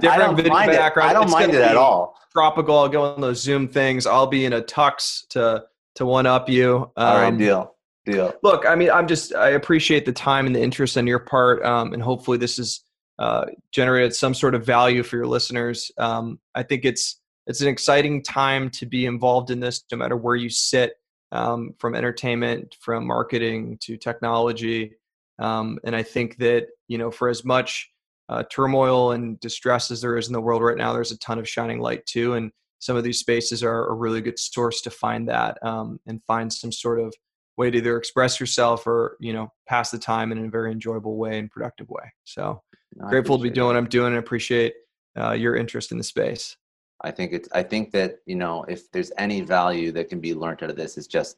different 0.00 0.36
video 0.36 0.52
background. 0.52 1.10
I 1.10 1.12
don't 1.12 1.24
it's 1.24 1.32
mind 1.32 1.54
it 1.54 1.62
at 1.62 1.76
all. 1.76 2.14
Tropical. 2.32 2.78
I'll 2.78 2.88
go 2.88 3.02
on 3.02 3.20
those 3.20 3.40
Zoom 3.40 3.66
things. 3.66 4.06
I'll 4.06 4.26
be 4.26 4.44
in 4.44 4.52
a 4.52 4.60
tux 4.60 5.26
to 5.28 5.64
to 5.94 6.06
one 6.06 6.26
up 6.26 6.48
you. 6.48 6.90
Um, 6.96 7.06
all 7.06 7.16
right, 7.16 7.28
um, 7.28 7.38
deal. 7.38 7.74
Deal. 8.04 8.34
Look, 8.42 8.66
I 8.66 8.74
mean, 8.74 8.90
I'm 8.90 9.06
just 9.06 9.34
I 9.34 9.50
appreciate 9.50 10.04
the 10.04 10.12
time 10.12 10.46
and 10.46 10.54
the 10.54 10.60
interest 10.60 10.96
on 10.98 11.06
your 11.06 11.18
part, 11.18 11.64
um, 11.64 11.94
and 11.94 12.02
hopefully 12.02 12.38
this 12.38 12.58
is 12.58 12.82
uh, 13.18 13.46
generated 13.72 14.14
some 14.14 14.34
sort 14.34 14.54
of 14.54 14.64
value 14.64 15.02
for 15.02 15.16
your 15.16 15.26
listeners. 15.26 15.90
Um, 15.98 16.38
I 16.54 16.62
think 16.62 16.84
it's 16.84 17.20
it's 17.46 17.60
an 17.60 17.68
exciting 17.68 18.22
time 18.22 18.68
to 18.70 18.84
be 18.84 19.06
involved 19.06 19.50
in 19.50 19.58
this, 19.58 19.82
no 19.90 19.96
matter 19.96 20.16
where 20.16 20.36
you 20.36 20.50
sit, 20.50 20.94
um, 21.32 21.74
from 21.78 21.94
entertainment, 21.94 22.76
from 22.80 23.06
marketing 23.06 23.78
to 23.82 23.96
technology. 23.96 24.96
Um, 25.38 25.78
and 25.84 25.96
I 25.96 26.02
think 26.02 26.36
that 26.38 26.68
you 26.88 26.98
know, 26.98 27.10
for 27.10 27.28
as 27.28 27.44
much 27.44 27.90
uh, 28.28 28.44
turmoil 28.50 29.12
and 29.12 29.40
distress 29.40 29.90
as 29.90 30.00
there 30.00 30.16
is 30.16 30.26
in 30.26 30.32
the 30.32 30.40
world 30.40 30.62
right 30.62 30.76
now, 30.76 30.92
there's 30.92 31.12
a 31.12 31.18
ton 31.18 31.38
of 31.38 31.48
shining 31.48 31.80
light 31.80 32.04
too. 32.06 32.34
And 32.34 32.52
some 32.78 32.96
of 32.96 33.04
these 33.04 33.18
spaces 33.18 33.62
are 33.62 33.86
a 33.88 33.94
really 33.94 34.20
good 34.20 34.38
source 34.38 34.80
to 34.82 34.90
find 34.90 35.28
that 35.28 35.58
um, 35.64 35.98
and 36.06 36.22
find 36.26 36.52
some 36.52 36.70
sort 36.72 37.00
of 37.00 37.14
way 37.56 37.70
to 37.70 37.78
either 37.78 37.96
express 37.98 38.38
yourself 38.38 38.86
or 38.86 39.16
you 39.20 39.32
know 39.32 39.52
pass 39.66 39.90
the 39.90 39.98
time 39.98 40.32
in 40.32 40.44
a 40.44 40.48
very 40.48 40.70
enjoyable 40.70 41.16
way 41.16 41.38
and 41.38 41.50
productive 41.50 41.88
way. 41.90 42.12
So 42.24 42.62
no, 42.94 43.08
grateful 43.08 43.36
to 43.38 43.42
be 43.42 43.50
doing 43.50 43.68
what 43.68 43.76
I'm 43.76 43.88
doing 43.88 44.08
and 44.08 44.18
appreciate 44.18 44.74
uh, 45.18 45.32
your 45.32 45.56
interest 45.56 45.92
in 45.92 45.98
the 45.98 46.04
space. 46.04 46.56
I 47.02 47.10
think 47.10 47.32
it's 47.32 47.48
I 47.52 47.62
think 47.62 47.92
that 47.92 48.16
you 48.26 48.36
know 48.36 48.64
if 48.64 48.90
there's 48.90 49.12
any 49.18 49.40
value 49.40 49.92
that 49.92 50.08
can 50.08 50.20
be 50.20 50.34
learned 50.34 50.62
out 50.62 50.70
of 50.70 50.76
this, 50.76 50.98
it's 50.98 51.06
just 51.06 51.36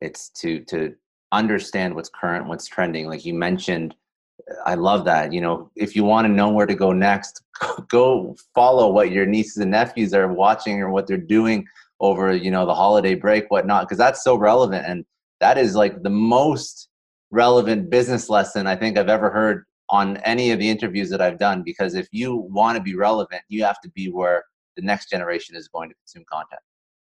it's 0.00 0.30
to 0.30 0.60
to 0.64 0.94
understand 1.32 1.94
what's 1.94 2.08
current, 2.08 2.46
what's 2.46 2.66
trending. 2.66 3.06
Like 3.06 3.24
you 3.24 3.34
mentioned, 3.34 3.94
I 4.64 4.74
love 4.74 5.04
that. 5.04 5.32
You 5.32 5.40
know, 5.40 5.70
if 5.76 5.94
you 5.94 6.04
want 6.04 6.26
to 6.26 6.32
know 6.32 6.50
where 6.50 6.66
to 6.66 6.74
go 6.74 6.92
next, 6.92 7.42
go 7.88 8.36
follow 8.54 8.90
what 8.90 9.10
your 9.10 9.26
nieces 9.26 9.58
and 9.58 9.70
nephews 9.70 10.12
are 10.12 10.32
watching 10.32 10.80
or 10.80 10.90
what 10.90 11.06
they're 11.06 11.16
doing 11.18 11.66
over 12.00 12.34
you 12.34 12.50
know 12.50 12.66
the 12.66 12.74
holiday 12.74 13.14
break, 13.14 13.50
whatnot, 13.50 13.84
because 13.84 13.98
that's 13.98 14.24
so 14.24 14.36
relevant 14.36 14.84
and 14.86 15.04
that 15.40 15.58
is 15.58 15.74
like 15.74 16.02
the 16.02 16.10
most 16.10 16.88
relevant 17.30 17.90
business 17.90 18.28
lesson 18.28 18.66
I 18.66 18.76
think 18.76 18.96
I've 18.96 19.08
ever 19.08 19.30
heard 19.30 19.64
on 19.90 20.16
any 20.18 20.50
of 20.50 20.58
the 20.58 20.68
interviews 20.68 21.10
that 21.10 21.20
I've 21.20 21.38
done 21.38 21.62
because 21.64 21.94
if 21.94 22.08
you 22.10 22.36
want 22.36 22.76
to 22.76 22.82
be 22.82 22.96
relevant, 22.96 23.42
you 23.48 23.64
have 23.64 23.80
to 23.82 23.90
be 23.90 24.08
where 24.08 24.44
the 24.76 24.82
next 24.82 25.10
generation 25.10 25.56
is 25.56 25.68
going 25.68 25.88
to 25.88 25.94
consume 25.94 26.24
content. 26.30 26.60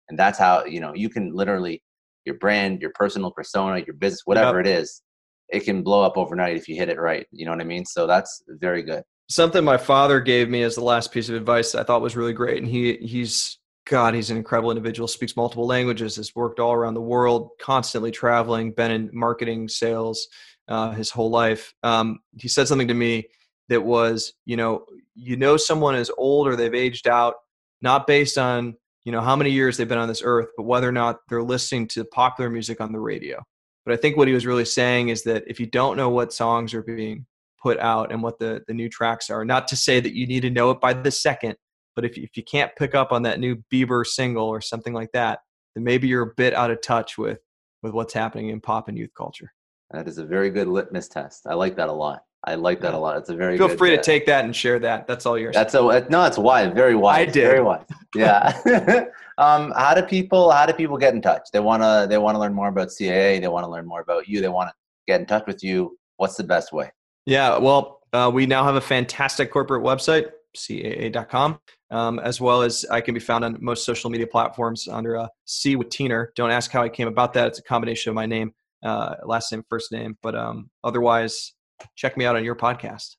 And 0.10 0.20
that's 0.20 0.38
how, 0.38 0.66
you 0.66 0.80
know, 0.80 0.94
you 0.94 1.10
can 1.10 1.34
literally 1.34 1.82
your 2.26 2.36
brand, 2.36 2.82
your 2.82 2.92
personal 2.92 3.32
persona, 3.32 3.84
your 3.86 3.96
business, 3.96 4.22
whatever 4.26 4.60
yep. 4.60 4.66
it 4.66 4.80
is, 4.80 5.02
it 5.50 5.62
can 5.62 5.84
blow 5.84 6.04
up 6.04 6.18
overnight 6.18 6.58
if 6.58 6.68
you 6.68 6.76
hit 6.76 6.90
it 6.90 7.00
right. 7.00 7.26
You 7.32 7.46
know 7.46 7.52
what 7.52 7.62
I 7.62 7.66
mean? 7.66 7.86
So 7.86 8.08
that's 8.08 8.44
very 8.48 8.84
good. 8.84 9.04
Something 9.30 9.64
my 9.64 9.78
father 9.78 10.20
gave 10.20 10.50
me 10.50 10.64
as 10.64 10.76
the 10.76 10.84
last 10.84 11.12
piece 11.12 11.30
of 11.30 11.36
advice 11.36 11.76
I 11.76 11.84
thought 11.84 12.02
was 12.02 12.16
really 12.16 12.34
great. 12.34 12.58
And 12.62 12.68
he 12.68 12.98
he's 12.98 13.60
God, 13.88 14.16
he's 14.16 14.32
an 14.32 14.38
incredible 14.38 14.72
individual, 14.72 15.08
speaks 15.08 15.36
multiple 15.36 15.68
languages, 15.68 16.16
has 16.16 16.36
worked 16.36 16.60
all 16.60 16.74
around 16.74 16.96
the 16.96 17.02
world, 17.02 17.52
constantly 17.62 18.10
traveling, 18.10 18.72
been 18.72 18.92
in 18.92 19.10
marketing, 19.14 19.68
sales, 19.68 20.28
uh, 20.68 20.92
his 20.92 21.10
whole 21.10 21.30
life. 21.30 21.74
Um, 21.84 22.20
he 22.38 22.48
said 22.48 22.68
something 22.68 22.88
to 22.88 22.94
me 22.94 23.28
that 23.70 23.84
was, 23.84 24.34
you 24.46 24.58
know, 24.58 24.86
you 25.16 25.38
know 25.38 25.58
someone 25.58 25.96
is 25.96 26.12
old 26.18 26.48
or 26.48 26.56
they've 26.56 26.74
aged 26.74 27.08
out, 27.08 27.36
not 27.82 28.08
based 28.08 28.38
on 28.38 28.76
you 29.06 29.12
know 29.12 29.22
how 29.22 29.36
many 29.36 29.52
years 29.52 29.78
they've 29.78 29.88
been 29.88 30.00
on 30.00 30.08
this 30.08 30.24
earth, 30.24 30.50
but 30.58 30.64
whether 30.64 30.90
or 30.90 30.92
not 30.92 31.20
they're 31.30 31.44
listening 31.44 31.88
to 31.90 32.04
popular 32.06 32.50
music 32.50 32.82
on 32.82 32.92
the 32.92 33.00
radio. 33.00 33.42
But 33.86 33.94
I 33.94 33.98
think 33.98 34.18
what 34.18 34.28
he 34.28 34.34
was 34.34 34.48
really 34.48 34.66
saying 34.66 35.10
is 35.10 35.24
that 35.24 35.44
if 35.46 35.60
you 35.60 35.68
don't 35.68 35.96
know 35.96 36.10
what 36.10 36.34
songs 36.34 36.74
are 36.74 36.82
being 36.82 37.28
put 37.62 37.80
out 37.80 38.12
and 38.12 38.24
what 38.24 38.40
the, 38.40 38.64
the 38.68 38.74
new 38.74 38.90
tracks 38.90 39.30
are, 39.30 39.46
not 39.46 39.68
to 39.68 39.78
say 39.78 40.00
that 40.00 40.16
you 40.16 40.26
need 40.26 40.42
to 40.42 40.50
know 40.50 40.72
it 40.72 40.82
by 40.82 40.94
the 40.94 41.12
second, 41.12 41.56
but 41.96 42.04
if, 42.04 42.18
if 42.18 42.36
you 42.36 42.44
can't 42.44 42.76
pick 42.76 42.96
up 42.96 43.12
on 43.12 43.22
that 43.24 43.40
new 43.40 43.64
Bieber 43.72 44.06
single 44.06 44.48
or 44.48 44.60
something 44.60 44.94
like 44.94 45.12
that, 45.14 45.40
then 45.76 45.84
maybe 45.84 46.08
you're 46.08 46.24
a 46.24 46.34
bit 46.36 46.56
out 46.56 46.72
of 46.72 46.82
touch 46.82 47.16
with, 47.16 47.40
with 47.84 47.94
what's 47.94 48.14
happening 48.14 48.50
in 48.50 48.60
pop 48.60 48.88
and 48.88 48.98
youth 48.98 49.14
culture. 49.16 49.54
That 49.96 50.10
is 50.10 50.18
a 50.18 50.26
very 50.26 50.50
good 50.50 50.68
litmus 50.68 51.08
test. 51.08 51.48
I 51.48 51.54
like 51.54 51.78
that 51.78 51.88
a 51.88 51.94
lot. 51.94 52.24
I 52.44 52.56
like 52.56 52.82
that 52.82 52.94
a 52.94 52.98
lot. 52.98 53.18
It's 53.18 53.30
a 53.30 53.36
very 53.36 53.58
feel 53.58 53.70
free 53.70 53.90
to 53.96 54.02
take 54.02 54.26
that 54.28 54.46
and 54.46 54.56
share 54.56 54.78
that. 54.80 55.08
That's 55.08 55.26
all 55.26 55.38
yours. 55.38 55.56
That's 55.56 55.74
a 55.74 55.80
no. 55.80 56.22
That's 56.22 56.38
wise. 56.38 56.74
Very 56.74 56.96
wise. 56.96 57.22
I 57.22 57.26
did. 57.26 57.48
Very 57.48 57.62
wise. 57.62 57.86
Yeah. 58.14 59.06
um, 59.38 59.72
how 59.76 59.96
do 59.96 60.04
people? 60.04 60.52
How 60.52 60.66
do 60.66 60.74
people 60.74 60.98
get 60.98 61.16
in 61.16 61.22
touch? 61.22 61.48
They 61.52 61.60
wanna. 61.60 62.06
They 62.08 62.18
wanna 62.18 62.40
learn 62.40 62.54
more 62.54 62.68
about 62.68 62.90
CAA. 62.90 63.42
They 63.42 63.48
want 63.48 63.64
to 63.64 63.70
learn 63.70 63.88
more 63.88 64.02
about 64.02 64.28
you. 64.28 64.42
They 64.42 64.50
want 64.50 64.70
to 64.70 64.74
get 65.08 65.22
in 65.22 65.26
touch 65.26 65.46
with 65.48 65.64
you. 65.64 65.98
What's 66.18 66.36
the 66.36 66.44
best 66.44 66.72
way? 66.72 66.92
Yeah. 67.26 67.58
Well, 67.58 68.02
uh, 68.14 68.30
we 68.32 68.46
now 68.46 68.64
have 68.64 68.76
a 68.76 68.82
fantastic 68.82 69.52
corporate 69.52 69.84
website, 69.84 70.30
caa.com, 70.56 71.60
um, 71.90 72.20
as 72.20 72.40
well 72.40 72.62
as 72.62 72.86
I 72.92 73.02
can 73.02 73.14
be 73.14 73.20
found 73.20 73.44
on 73.44 73.58
most 73.60 73.86
social 73.86 74.10
media 74.10 74.28
platforms 74.28 74.88
under 74.88 75.18
uh, 75.18 75.28
C 75.46 75.76
with 75.76 75.90
Teener. 75.90 76.28
Don't 76.36 76.52
ask 76.52 76.70
how 76.70 76.84
I 76.84 76.90
came 76.90 77.08
about 77.08 77.34
that. 77.34 77.48
It's 77.48 77.60
a 77.60 77.64
combination 77.64 78.10
of 78.10 78.16
my 78.16 78.28
name 78.28 78.54
uh, 78.86 79.16
last 79.24 79.52
name, 79.52 79.64
first 79.68 79.92
name. 79.92 80.18
But 80.22 80.36
um, 80.36 80.70
otherwise, 80.84 81.54
check 81.96 82.16
me 82.16 82.26
out 82.26 82.36
on 82.36 82.46
your 82.46 82.56
podcast. 82.56 83.16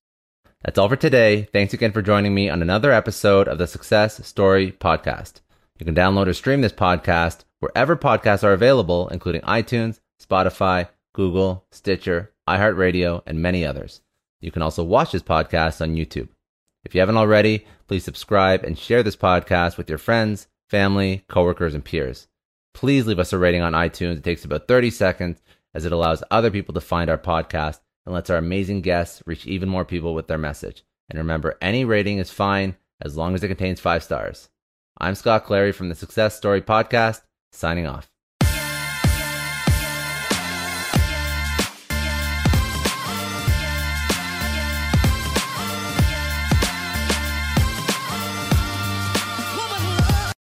That's 0.64 0.79
all 0.79 0.89
for 0.89 0.97
today. 0.97 1.49
Thanks 1.53 1.75
again 1.75 1.93
for 1.93 2.03
joining 2.03 2.35
me 2.35 2.49
on 2.49 2.62
another 2.62 2.91
episode 2.93 3.49
of 3.49 3.59
the 3.59 3.67
Success 3.67 4.27
Story 4.27 4.73
Podcast. 4.73 5.41
You 5.79 5.85
can 5.85 5.95
download 5.95 6.27
or 6.27 6.33
stream 6.33 6.62
this 6.62 6.73
podcast 6.73 7.45
wherever 7.61 7.97
podcasts 7.97 8.43
are 8.43 8.53
available, 8.53 9.09
including 9.09 9.43
iTunes, 9.43 10.01
Spotify, 10.23 10.89
Google, 11.12 11.67
Stitcher, 11.71 12.33
iHeartRadio, 12.49 13.23
and 13.27 13.41
many 13.41 13.64
others. 13.64 14.01
You 14.41 14.51
can 14.51 14.62
also 14.62 14.83
watch 14.83 15.12
this 15.12 15.23
podcast 15.23 15.81
on 15.81 15.97
YouTube. 15.97 16.29
If 16.85 16.95
you 16.95 17.01
haven't 17.01 17.17
already, 17.17 17.67
please 17.89 18.05
subscribe 18.05 18.64
and 18.64 18.79
share 18.79 19.03
this 19.03 19.17
podcast 19.17 19.77
with 19.77 19.89
your 19.89 19.99
friends, 19.99 20.47
family, 20.69 21.25
coworkers, 21.29 21.75
and 21.75 21.85
peers. 21.85 22.29
Please 22.73 23.07
leave 23.07 23.19
us 23.19 23.33
a 23.33 23.39
rating 23.39 23.62
on 23.62 23.73
iTunes. 23.73 24.19
It 24.19 24.25
takes 24.25 24.45
about 24.45 24.69
30 24.69 24.91
seconds 24.91 25.41
as 25.77 25.85
it 25.85 25.93
allows 25.93 26.24
other 26.31 26.51
people 26.51 26.72
to 26.72 26.81
find 26.81 27.11
our 27.11 27.18
podcast 27.18 27.81
and 28.07 28.14
lets 28.14 28.31
our 28.31 28.39
amazing 28.39 28.81
guests 28.81 29.22
reach 29.27 29.47
even 29.47 29.68
more 29.68 29.85
people 29.85 30.14
with 30.14 30.27
their 30.27 30.39
message. 30.39 30.83
And 31.11 31.18
remember, 31.18 31.59
any 31.61 31.85
rating 31.85 32.16
is 32.16 32.31
fine 32.31 32.77
as 33.03 33.14
long 33.14 33.35
as 33.35 33.45
it 33.45 33.49
contains 33.49 33.79
five 33.79 34.03
stars. 34.03 34.49
I'm 34.99 35.14
Scott 35.14 35.45
Clary 35.45 35.72
from 35.72 35.91
the 35.91 35.95
Success 35.95 36.35
Story 36.35 36.62
Podcast, 36.62 37.20
signing 37.53 37.87
off. 37.87 38.11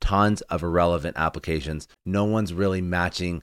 tons 0.00 0.40
of 0.42 0.62
irrelevant 0.62 1.16
applications. 1.16 1.88
No 2.04 2.24
one's 2.24 2.54
really 2.54 2.80
matching 2.80 3.42